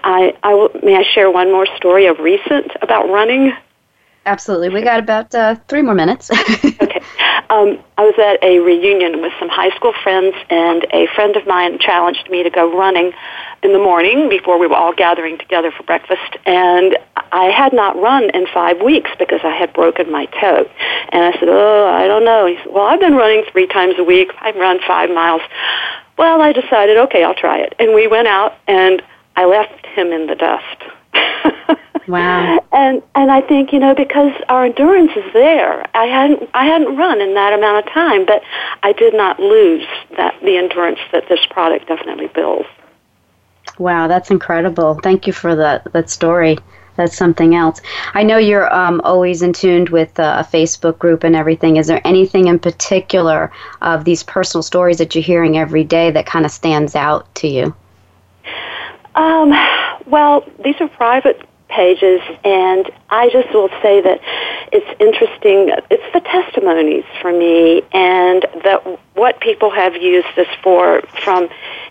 I 0.02 0.36
I 0.42 0.54
will, 0.54 0.70
may 0.82 0.96
I 0.96 1.04
share 1.14 1.30
one 1.30 1.50
more 1.50 1.66
story 1.76 2.06
of 2.06 2.18
recent 2.18 2.72
about 2.82 3.08
running? 3.08 3.52
Absolutely. 4.26 4.70
We 4.70 4.82
got 4.82 4.98
about 4.98 5.32
uh, 5.34 5.54
three 5.68 5.82
more 5.82 5.94
minutes. 5.94 6.30
okay. 6.64 7.00
Um, 7.48 7.78
I 7.96 8.02
was 8.02 8.14
at 8.18 8.42
a 8.42 8.58
reunion 8.58 9.22
with 9.22 9.32
some 9.38 9.48
high 9.48 9.70
school 9.76 9.92
friends, 10.02 10.34
and 10.50 10.84
a 10.92 11.06
friend 11.14 11.36
of 11.36 11.46
mine 11.46 11.78
challenged 11.78 12.28
me 12.28 12.42
to 12.42 12.50
go 12.50 12.76
running 12.76 13.12
in 13.62 13.72
the 13.72 13.78
morning 13.78 14.28
before 14.28 14.58
we 14.58 14.66
were 14.66 14.74
all 14.74 14.92
gathering 14.92 15.38
together 15.38 15.70
for 15.70 15.84
breakfast. 15.84 16.36
And 16.44 16.98
I 17.30 17.44
had 17.44 17.72
not 17.72 17.96
run 17.96 18.30
in 18.30 18.48
five 18.52 18.82
weeks 18.82 19.12
because 19.16 19.40
I 19.44 19.54
had 19.54 19.72
broken 19.72 20.10
my 20.10 20.26
toe. 20.26 20.68
And 21.10 21.22
I 21.22 21.38
said, 21.38 21.48
Oh, 21.48 21.86
I 21.86 22.08
don't 22.08 22.24
know. 22.24 22.46
He 22.46 22.56
said, 22.56 22.72
Well, 22.72 22.84
I've 22.86 23.00
been 23.00 23.14
running 23.14 23.44
three 23.52 23.68
times 23.68 23.94
a 23.96 24.04
week. 24.04 24.32
I've 24.40 24.56
run 24.56 24.80
five 24.84 25.08
miles. 25.10 25.42
Well, 26.18 26.40
I 26.42 26.52
decided, 26.52 26.96
okay, 26.96 27.22
I'll 27.22 27.34
try 27.34 27.58
it. 27.58 27.74
And 27.78 27.94
we 27.94 28.08
went 28.08 28.26
out, 28.26 28.54
and 28.66 29.02
I 29.36 29.44
left 29.44 29.86
him 29.86 30.08
in 30.12 30.26
the 30.26 30.34
dust. 30.34 31.78
Wow. 32.08 32.64
And 32.72 33.02
and 33.14 33.30
I 33.30 33.40
think 33.40 33.72
you 33.72 33.78
know 33.78 33.94
because 33.94 34.32
our 34.48 34.66
endurance 34.66 35.12
is 35.16 35.32
there. 35.32 35.86
I 35.94 36.04
hadn't 36.04 36.48
I 36.54 36.66
hadn't 36.66 36.96
run 36.96 37.20
in 37.20 37.34
that 37.34 37.52
amount 37.52 37.86
of 37.86 37.92
time, 37.92 38.24
but 38.24 38.42
I 38.82 38.92
did 38.92 39.14
not 39.14 39.40
lose 39.40 39.86
that 40.16 40.38
the 40.40 40.56
endurance 40.56 41.00
that 41.12 41.28
this 41.28 41.44
product 41.50 41.88
definitely 41.88 42.28
builds. 42.28 42.68
Wow, 43.78 44.06
that's 44.06 44.30
incredible. 44.30 45.00
Thank 45.02 45.26
you 45.26 45.32
for 45.32 45.56
that 45.56 45.92
that 45.92 46.08
story. 46.10 46.58
That's 46.96 47.16
something 47.16 47.54
else. 47.54 47.82
I 48.14 48.22
know 48.22 48.38
you're 48.38 48.72
um, 48.72 49.02
always 49.04 49.42
in 49.42 49.52
tuned 49.52 49.90
with 49.90 50.18
uh, 50.18 50.42
a 50.42 50.44
Facebook 50.44 50.98
group 50.98 51.24
and 51.24 51.36
everything. 51.36 51.76
Is 51.76 51.88
there 51.88 52.00
anything 52.06 52.46
in 52.46 52.58
particular 52.58 53.52
of 53.82 54.04
these 54.04 54.22
personal 54.22 54.62
stories 54.62 54.96
that 54.96 55.14
you're 55.14 55.24
hearing 55.24 55.58
every 55.58 55.84
day 55.84 56.10
that 56.12 56.24
kind 56.24 56.46
of 56.46 56.50
stands 56.50 56.94
out 56.94 57.34
to 57.34 57.48
you? 57.48 57.74
Um, 59.14 59.52
Well, 60.06 60.44
these 60.64 60.76
are 60.80 60.88
private 60.88 61.42
pages, 61.68 62.20
and 62.44 62.90
I 63.10 63.28
just 63.30 63.52
will 63.52 63.70
say 63.82 64.00
that 64.00 64.20
it's 64.72 65.00
interesting. 65.00 65.70
It's 65.90 66.12
the 66.12 66.20
testimonies 66.20 67.04
for 67.20 67.32
me, 67.32 67.82
and 67.92 68.46
that 68.64 68.84
what 69.14 69.40
people 69.40 69.70
have 69.70 69.96
used 69.96 70.28
this 70.36 70.48
for, 70.62 71.02
from 71.22 71.48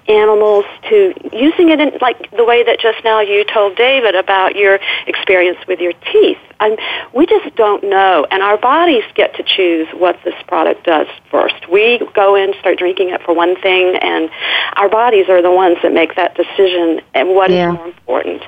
animals 0.07 0.65
to 0.89 1.13
using 1.33 1.69
it 1.69 1.79
in 1.79 1.91
like 1.99 2.29
the 2.31 2.45
way 2.45 2.63
that 2.63 2.79
just 2.79 3.03
now 3.03 3.19
you 3.19 3.43
told 3.45 3.75
David 3.75 4.13
about 4.15 4.55
your 4.55 4.79
experience 5.07 5.57
with 5.67 5.79
your 5.79 5.93
teeth. 6.11 6.37
I'm, 6.59 6.77
we 7.13 7.25
just 7.25 7.55
don't 7.55 7.83
know, 7.83 8.25
and 8.31 8.41
our 8.41 8.57
bodies 8.57 9.03
get 9.15 9.35
to 9.35 9.43
choose 9.43 9.87
what 9.93 10.17
this 10.23 10.35
product 10.47 10.85
does 10.85 11.07
first. 11.29 11.67
We 11.69 11.99
go 12.13 12.35
in, 12.35 12.53
start 12.59 12.77
drinking 12.77 13.09
it 13.09 13.21
for 13.23 13.33
one 13.33 13.59
thing, 13.59 13.97
and 14.01 14.29
our 14.73 14.87
bodies 14.87 15.27
are 15.27 15.41
the 15.41 15.51
ones 15.51 15.77
that 15.83 15.91
make 15.93 16.15
that 16.15 16.35
decision 16.35 17.01
and 17.13 17.29
what 17.29 17.51
yeah. 17.51 17.71
is 17.71 17.75
more 17.75 17.87
important. 17.87 18.43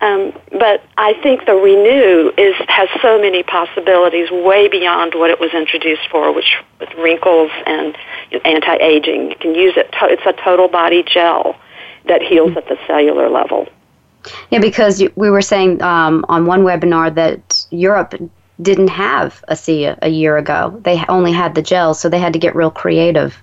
Um, 0.00 0.32
but 0.52 0.84
I 0.96 1.14
think 1.22 1.46
the 1.46 1.52
RENU 1.52 2.38
is 2.38 2.54
has 2.68 2.88
so 3.02 3.20
many 3.20 3.42
possibilities, 3.42 4.30
way 4.30 4.68
beyond 4.68 5.14
what 5.14 5.30
it 5.30 5.40
was 5.40 5.52
introduced 5.52 6.08
for, 6.10 6.32
which 6.32 6.56
with 6.78 6.92
wrinkles 6.94 7.50
and 7.66 7.96
anti-aging. 8.44 9.30
You 9.30 9.36
can 9.36 9.54
use 9.54 9.74
it. 9.76 9.90
To, 9.92 10.06
it's 10.06 10.22
a 10.24 10.32
total 10.44 10.68
body 10.68 11.02
gel 11.02 11.56
that 12.06 12.22
heals 12.22 12.56
at 12.56 12.68
the 12.68 12.78
cellular 12.86 13.28
level. 13.28 13.66
Yeah, 14.50 14.60
because 14.60 15.02
we 15.16 15.30
were 15.30 15.42
saying 15.42 15.82
um, 15.82 16.24
on 16.28 16.46
one 16.46 16.62
webinar 16.62 17.12
that 17.14 17.66
Europe 17.70 18.14
didn't 18.60 18.88
have 18.88 19.42
ASEA 19.48 19.98
a 20.02 20.08
year 20.08 20.36
ago. 20.36 20.80
They 20.84 21.04
only 21.08 21.32
had 21.32 21.54
the 21.54 21.62
gel, 21.62 21.94
so 21.94 22.08
they 22.08 22.18
had 22.18 22.32
to 22.32 22.38
get 22.38 22.54
real 22.54 22.70
creative. 22.70 23.36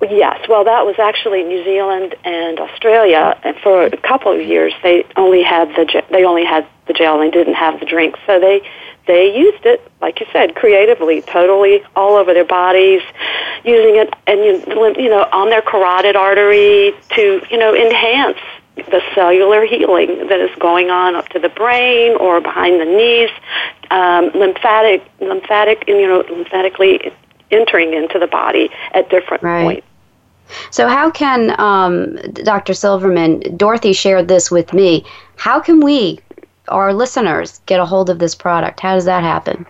Yes, 0.00 0.48
well, 0.48 0.62
that 0.62 0.86
was 0.86 0.96
actually 1.00 1.42
New 1.42 1.64
Zealand 1.64 2.14
and 2.24 2.60
Australia, 2.60 3.36
and 3.42 3.56
for 3.56 3.82
a 3.82 3.96
couple 3.96 4.32
of 4.32 4.40
years 4.40 4.72
they 4.84 5.04
only 5.16 5.42
had 5.42 5.70
the 5.70 6.02
they 6.10 6.24
only 6.24 6.44
had 6.44 6.66
the 6.86 6.92
gel 6.92 7.20
and 7.20 7.32
they 7.32 7.36
didn't 7.36 7.54
have 7.54 7.80
the 7.80 7.86
drink. 7.86 8.16
So 8.24 8.38
they 8.38 8.62
they 9.08 9.36
used 9.36 9.66
it, 9.66 9.90
like 10.00 10.20
you 10.20 10.26
said, 10.32 10.54
creatively, 10.54 11.22
totally 11.22 11.82
all 11.96 12.14
over 12.14 12.32
their 12.32 12.44
bodies, 12.44 13.02
using 13.64 13.96
it 13.96 14.14
and 14.28 14.38
you 14.96 15.08
know 15.08 15.26
on 15.32 15.50
their 15.50 15.62
carotid 15.62 16.14
artery 16.14 16.94
to 17.16 17.42
you 17.50 17.58
know 17.58 17.74
enhance 17.74 18.38
the 18.76 19.02
cellular 19.16 19.64
healing 19.64 20.28
that 20.28 20.38
is 20.38 20.54
going 20.60 20.90
on 20.90 21.16
up 21.16 21.28
to 21.30 21.40
the 21.40 21.48
brain 21.48 22.16
or 22.20 22.40
behind 22.40 22.80
the 22.80 22.84
knees, 22.84 23.30
um, 23.90 24.30
lymphatic 24.38 25.02
lymphatic 25.20 25.84
you 25.88 26.06
know 26.06 26.22
lymphatically 26.30 27.10
entering 27.50 27.94
into 27.94 28.20
the 28.20 28.28
body 28.28 28.70
at 28.92 29.10
different 29.10 29.42
right. 29.42 29.64
points. 29.64 29.87
So, 30.70 30.88
how 30.88 31.10
can 31.10 31.58
um, 31.60 32.16
Dr. 32.32 32.74
Silverman, 32.74 33.56
Dorothy 33.56 33.92
shared 33.92 34.28
this 34.28 34.50
with 34.50 34.72
me, 34.72 35.04
how 35.36 35.60
can 35.60 35.80
we, 35.80 36.20
our 36.68 36.92
listeners, 36.92 37.60
get 37.66 37.80
a 37.80 37.86
hold 37.86 38.10
of 38.10 38.18
this 38.18 38.34
product? 38.34 38.80
How 38.80 38.94
does 38.94 39.04
that 39.04 39.22
happen? 39.22 39.66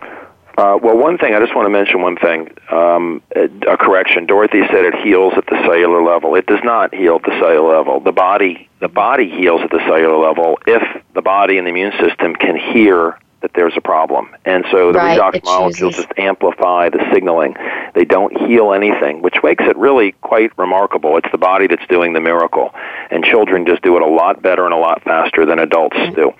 Uh, 0.59 0.77
well, 0.81 0.97
one 0.97 1.17
thing, 1.17 1.33
I 1.33 1.39
just 1.39 1.55
want 1.55 1.67
to 1.67 1.69
mention 1.69 2.01
one 2.01 2.17
thing. 2.17 2.51
Um, 2.69 3.21
a 3.33 3.77
correction. 3.77 4.25
Dorothy 4.25 4.61
said 4.67 4.83
it 4.83 4.93
heals 4.95 5.33
at 5.37 5.45
the 5.45 5.55
cellular 5.63 6.03
level. 6.03 6.35
It 6.35 6.47
does 6.47 6.59
not 6.65 6.93
heal 6.93 7.15
at 7.15 7.23
the 7.23 7.39
cellular 7.39 7.77
level. 7.77 8.01
The 8.01 8.11
body, 8.11 8.67
the 8.81 8.89
body 8.89 9.29
heals 9.29 9.61
at 9.61 9.69
the 9.69 9.79
cellular 9.87 10.17
level 10.17 10.59
if 10.67 10.83
the 11.13 11.21
body 11.21 11.57
and 11.57 11.65
the 11.65 11.69
immune 11.69 11.93
system 11.93 12.35
can 12.35 12.57
hear 12.57 13.17
that 13.41 13.51
there's 13.53 13.75
a 13.77 13.81
problem. 13.81 14.35
And 14.45 14.65
so 14.71 14.91
the 14.91 14.99
right, 14.99 15.19
redox 15.19 15.43
molecules 15.43 15.95
just 15.95 16.09
amplify 16.17 16.89
the 16.89 17.05
signaling. 17.13 17.55
They 17.95 18.05
don't 18.05 18.35
heal 18.37 18.73
anything, 18.73 19.21
which 19.21 19.37
makes 19.43 19.63
it 19.65 19.77
really 19.77 20.11
quite 20.21 20.55
remarkable. 20.57 21.17
It's 21.17 21.31
the 21.31 21.37
body 21.37 21.67
that's 21.67 21.85
doing 21.87 22.13
the 22.13 22.19
miracle. 22.19 22.73
And 23.11 23.23
children 23.23 23.65
just 23.65 23.81
do 23.81 23.95
it 23.95 24.01
a 24.01 24.07
lot 24.07 24.41
better 24.41 24.65
and 24.65 24.73
a 24.73 24.77
lot 24.77 25.03
faster 25.03 25.45
than 25.45 25.59
adults 25.59 25.97
do. 26.15 26.33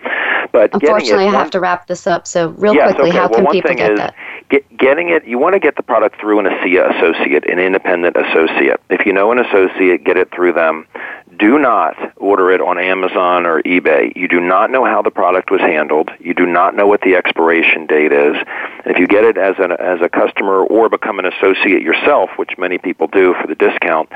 But 0.52 0.74
Unfortunately, 0.74 1.26
I 1.26 1.32
have 1.32 1.52
to 1.52 1.60
wrap 1.60 1.88
this 1.88 2.08
up. 2.08 2.28
So 2.28 2.50
real 2.50 2.74
yes, 2.74 2.94
quickly, 2.94 3.10
okay. 3.10 3.18
how 3.18 3.30
well, 3.30 3.46
can 3.46 3.52
people 3.52 3.74
get 3.76 3.92
is, 3.92 3.98
that? 3.98 4.16
Get, 4.50 4.78
getting 4.78 5.10
it, 5.10 5.26
you 5.26 5.38
want 5.38 5.54
to 5.54 5.60
get 5.60 5.76
the 5.76 5.84
product 5.84 6.20
through 6.20 6.40
an 6.40 6.46
ASEA 6.46 6.96
associate, 6.98 7.48
an 7.50 7.60
independent 7.60 8.18
associate. 8.18 8.82
If 8.90 9.06
you 9.06 9.14
know 9.14 9.32
an 9.32 9.40
associate, 9.40 10.04
get 10.04 10.18
it 10.18 10.32
through 10.34 10.54
them 10.54 10.88
do 11.38 11.60
not 11.60 11.96
order 12.18 12.52
it 12.52 12.60
on 12.60 12.80
Amazon 12.80 13.46
or 13.46 13.62
eBay. 13.62 14.16
You 14.16 14.28
do 14.28 14.40
not 14.40 14.72
know 14.72 14.84
how 14.86 15.02
the 15.02 15.12
product 15.12 15.52
was 15.52 15.62
handled. 15.62 16.10
You 16.20 16.34
do 16.34 16.46
not 16.46 16.76
know 16.76 16.88
what 16.88 17.02
the 17.02 17.16
expiration 17.16 17.86
date 17.86 18.12
is. 18.12 18.36
If 18.86 18.98
you 18.98 19.08
get 19.08 19.24
it 19.24 19.38
as 19.38 19.56
an 19.60 19.72
as 19.72 20.02
a 20.02 20.10
customer 20.10 20.64
or 20.64 20.90
become 20.90 21.20
an 21.20 21.26
associate 21.26 21.84
yourself, 21.84 22.32
which 22.38 22.58
many 22.58 22.78
people 22.78 23.08
do 23.08 23.36
for 23.40 23.48
the 23.48 23.56
discount, 23.56 24.10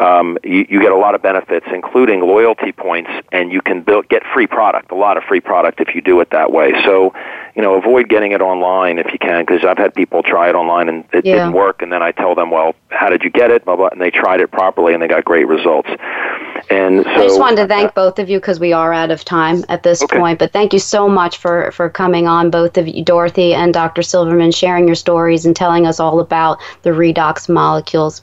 um, 0.00 0.38
you, 0.42 0.66
you 0.68 0.80
get 0.80 0.92
a 0.92 0.96
lot 0.96 1.14
of 1.14 1.22
benefits, 1.22 1.66
including 1.72 2.20
loyalty 2.20 2.72
points, 2.72 3.10
and 3.32 3.52
you 3.52 3.62
can 3.62 3.82
build 3.82 4.08
get 4.08 4.22
free 4.34 4.46
product, 4.46 4.90
a 4.90 4.96
lot 4.96 5.16
of 5.16 5.22
free 5.24 5.40
product 5.40 5.80
if 5.80 5.94
you 5.94 6.00
do 6.00 6.20
it 6.20 6.30
that 6.30 6.52
way. 6.52 6.72
So, 6.84 7.14
you 7.54 7.62
know, 7.62 7.74
avoid 7.74 8.08
getting 8.08 8.32
it 8.32 8.40
online 8.40 8.98
if 8.98 9.06
you 9.12 9.18
can, 9.18 9.44
because 9.44 9.64
I've 9.64 9.78
had 9.78 9.94
people 9.94 10.22
try 10.22 10.48
it 10.48 10.54
online 10.54 10.88
and 10.88 11.04
it 11.12 11.24
yeah. 11.24 11.34
didn't 11.34 11.52
work, 11.52 11.80
and 11.80 11.92
then 11.92 12.02
I 12.02 12.12
tell 12.12 12.34
them, 12.34 12.50
well, 12.50 12.74
how 12.90 13.08
did 13.08 13.22
you 13.22 13.30
get 13.30 13.50
it? 13.50 13.64
Blah 13.64 13.76
blah, 13.76 13.88
and 13.88 14.00
they 14.00 14.10
tried 14.10 14.40
it 14.40 14.50
properly 14.50 14.94
and 14.94 15.02
they 15.02 15.08
got 15.08 15.24
great 15.24 15.48
results. 15.48 15.90
And 16.70 17.04
so, 17.04 17.10
I 17.10 17.18
just 17.18 17.38
wanted 17.38 17.62
to 17.62 17.68
thank 17.68 17.94
both 17.94 18.18
of 18.18 18.28
you 18.28 18.38
because 18.38 18.58
we 18.58 18.72
are 18.72 18.92
out 18.92 19.10
of 19.10 19.24
time 19.24 19.64
at 19.68 19.82
this 19.82 20.02
okay. 20.02 20.18
point. 20.18 20.38
But 20.38 20.52
thank 20.52 20.72
you 20.72 20.78
so 20.78 21.08
much 21.08 21.36
for, 21.36 21.70
for 21.70 21.88
coming 21.88 22.26
on, 22.26 22.50
both 22.50 22.76
of 22.76 22.88
you, 22.88 23.04
Dorothy 23.04 23.54
and 23.54 23.72
Dr. 23.72 24.02
Silverman, 24.02 24.50
sharing 24.50 24.86
your 24.86 24.96
stories 24.96 25.46
and 25.46 25.54
telling 25.54 25.86
us 25.86 26.00
all 26.00 26.18
about 26.18 26.58
the 26.82 26.90
redox 26.90 27.48
molecules. 27.48 28.22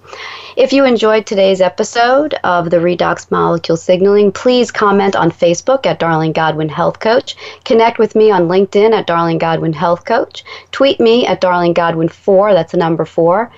If 0.57 0.73
you 0.73 0.83
enjoyed 0.83 1.25
today's 1.25 1.61
episode 1.61 2.33
of 2.43 2.69
the 2.69 2.77
redox 2.77 3.31
molecule 3.31 3.77
signaling, 3.77 4.31
please 4.31 4.71
comment 4.71 5.15
on 5.15 5.31
Facebook 5.31 5.85
at 5.85 5.99
Darlene 5.99 6.33
Godwin 6.33 6.69
Health 6.69 6.99
Coach. 6.99 7.37
Connect 7.63 7.97
with 7.97 8.15
me 8.15 8.29
on 8.29 8.49
LinkedIn 8.49 8.91
at 8.91 9.07
Darlene 9.07 9.39
Godwin 9.39 9.73
Health 9.73 10.05
Coach. 10.05 10.43
Tweet 10.71 10.99
me 10.99 11.25
at 11.25 11.41
Darlene 11.41 11.73
Godwin 11.73 12.09
4, 12.09 12.53
that's 12.53 12.71
the 12.71 12.77
number 12.77 13.05
4 13.05 13.51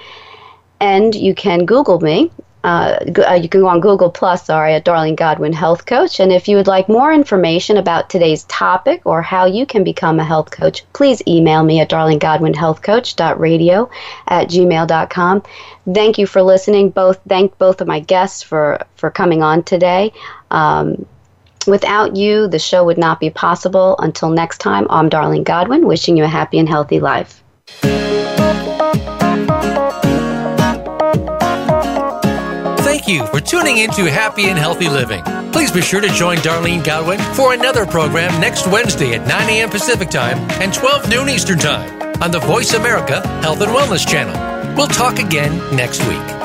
and 0.79 1.15
you 1.15 1.33
can 1.33 1.65
Google 1.65 1.99
me 1.99 2.31
uh, 2.65 2.97
uh, 3.29 3.33
you 3.33 3.47
can 3.47 3.61
go 3.61 3.67
on 3.67 3.79
Google 3.79 4.09
Plus, 4.09 4.43
sorry, 4.43 4.73
at 4.73 4.83
Darlene 4.83 5.15
Godwin 5.15 5.53
Health 5.53 5.85
Coach. 5.85 6.19
And 6.19 6.31
if 6.31 6.47
you 6.47 6.57
would 6.57 6.65
like 6.65 6.89
more 6.89 7.13
information 7.13 7.77
about 7.77 8.09
today's 8.09 8.43
topic 8.45 9.03
or 9.05 9.21
how 9.21 9.45
you 9.45 9.67
can 9.67 9.83
become 9.83 10.19
a 10.19 10.23
health 10.23 10.49
coach, 10.49 10.83
please 10.93 11.21
email 11.27 11.63
me 11.63 11.79
at 11.79 11.91
darlinggodwinhealthcoach.radio 11.91 13.87
at 14.27 14.49
gmail.com. 14.49 15.43
Thank 15.93 16.17
you 16.17 16.25
for 16.25 16.41
listening. 16.41 16.89
Both 16.89 17.19
thank 17.29 17.55
both 17.59 17.81
of 17.81 17.87
my 17.87 17.99
guests 17.99 18.41
for 18.41 18.83
for 18.95 19.11
coming 19.11 19.43
on 19.43 19.61
today. 19.61 20.11
Um, 20.49 21.05
without 21.67 22.15
you, 22.15 22.47
the 22.47 22.57
show 22.57 22.83
would 22.83 22.97
not 22.97 23.19
be 23.19 23.29
possible. 23.29 23.95
Until 23.99 24.31
next 24.31 24.57
time, 24.57 24.87
I'm 24.89 25.11
Darlene 25.11 25.43
Godwin, 25.43 25.85
wishing 25.85 26.17
you 26.17 26.23
a 26.23 26.27
happy 26.27 26.57
and 26.57 26.67
healthy 26.67 26.99
life. 26.99 27.43
Thank 33.05 33.21
you 33.21 33.27
for 33.27 33.39
tuning 33.39 33.77
in 33.77 33.91
to 33.91 34.09
Happy 34.09 34.45
and 34.45 34.57
Healthy 34.57 34.89
Living. 34.89 35.23
Please 35.51 35.71
be 35.71 35.81
sure 35.81 36.01
to 36.01 36.07
join 36.07 36.37
Darlene 36.37 36.83
Godwin 36.83 37.19
for 37.35 37.53
another 37.53 37.85
program 37.85 38.41
next 38.41 38.65
Wednesday 38.65 39.13
at 39.13 39.27
9 39.27 39.47
a.m. 39.47 39.69
Pacific 39.69 40.09
Time 40.09 40.39
and 40.59 40.73
12 40.73 41.07
noon 41.07 41.29
Eastern 41.29 41.59
Time 41.59 42.01
on 42.23 42.31
the 42.31 42.39
Voice 42.39 42.73
America 42.73 43.21
Health 43.41 43.61
and 43.61 43.69
Wellness 43.69 44.07
Channel. 44.07 44.75
We'll 44.75 44.87
talk 44.87 45.19
again 45.19 45.55
next 45.75 45.99
week. 46.07 46.44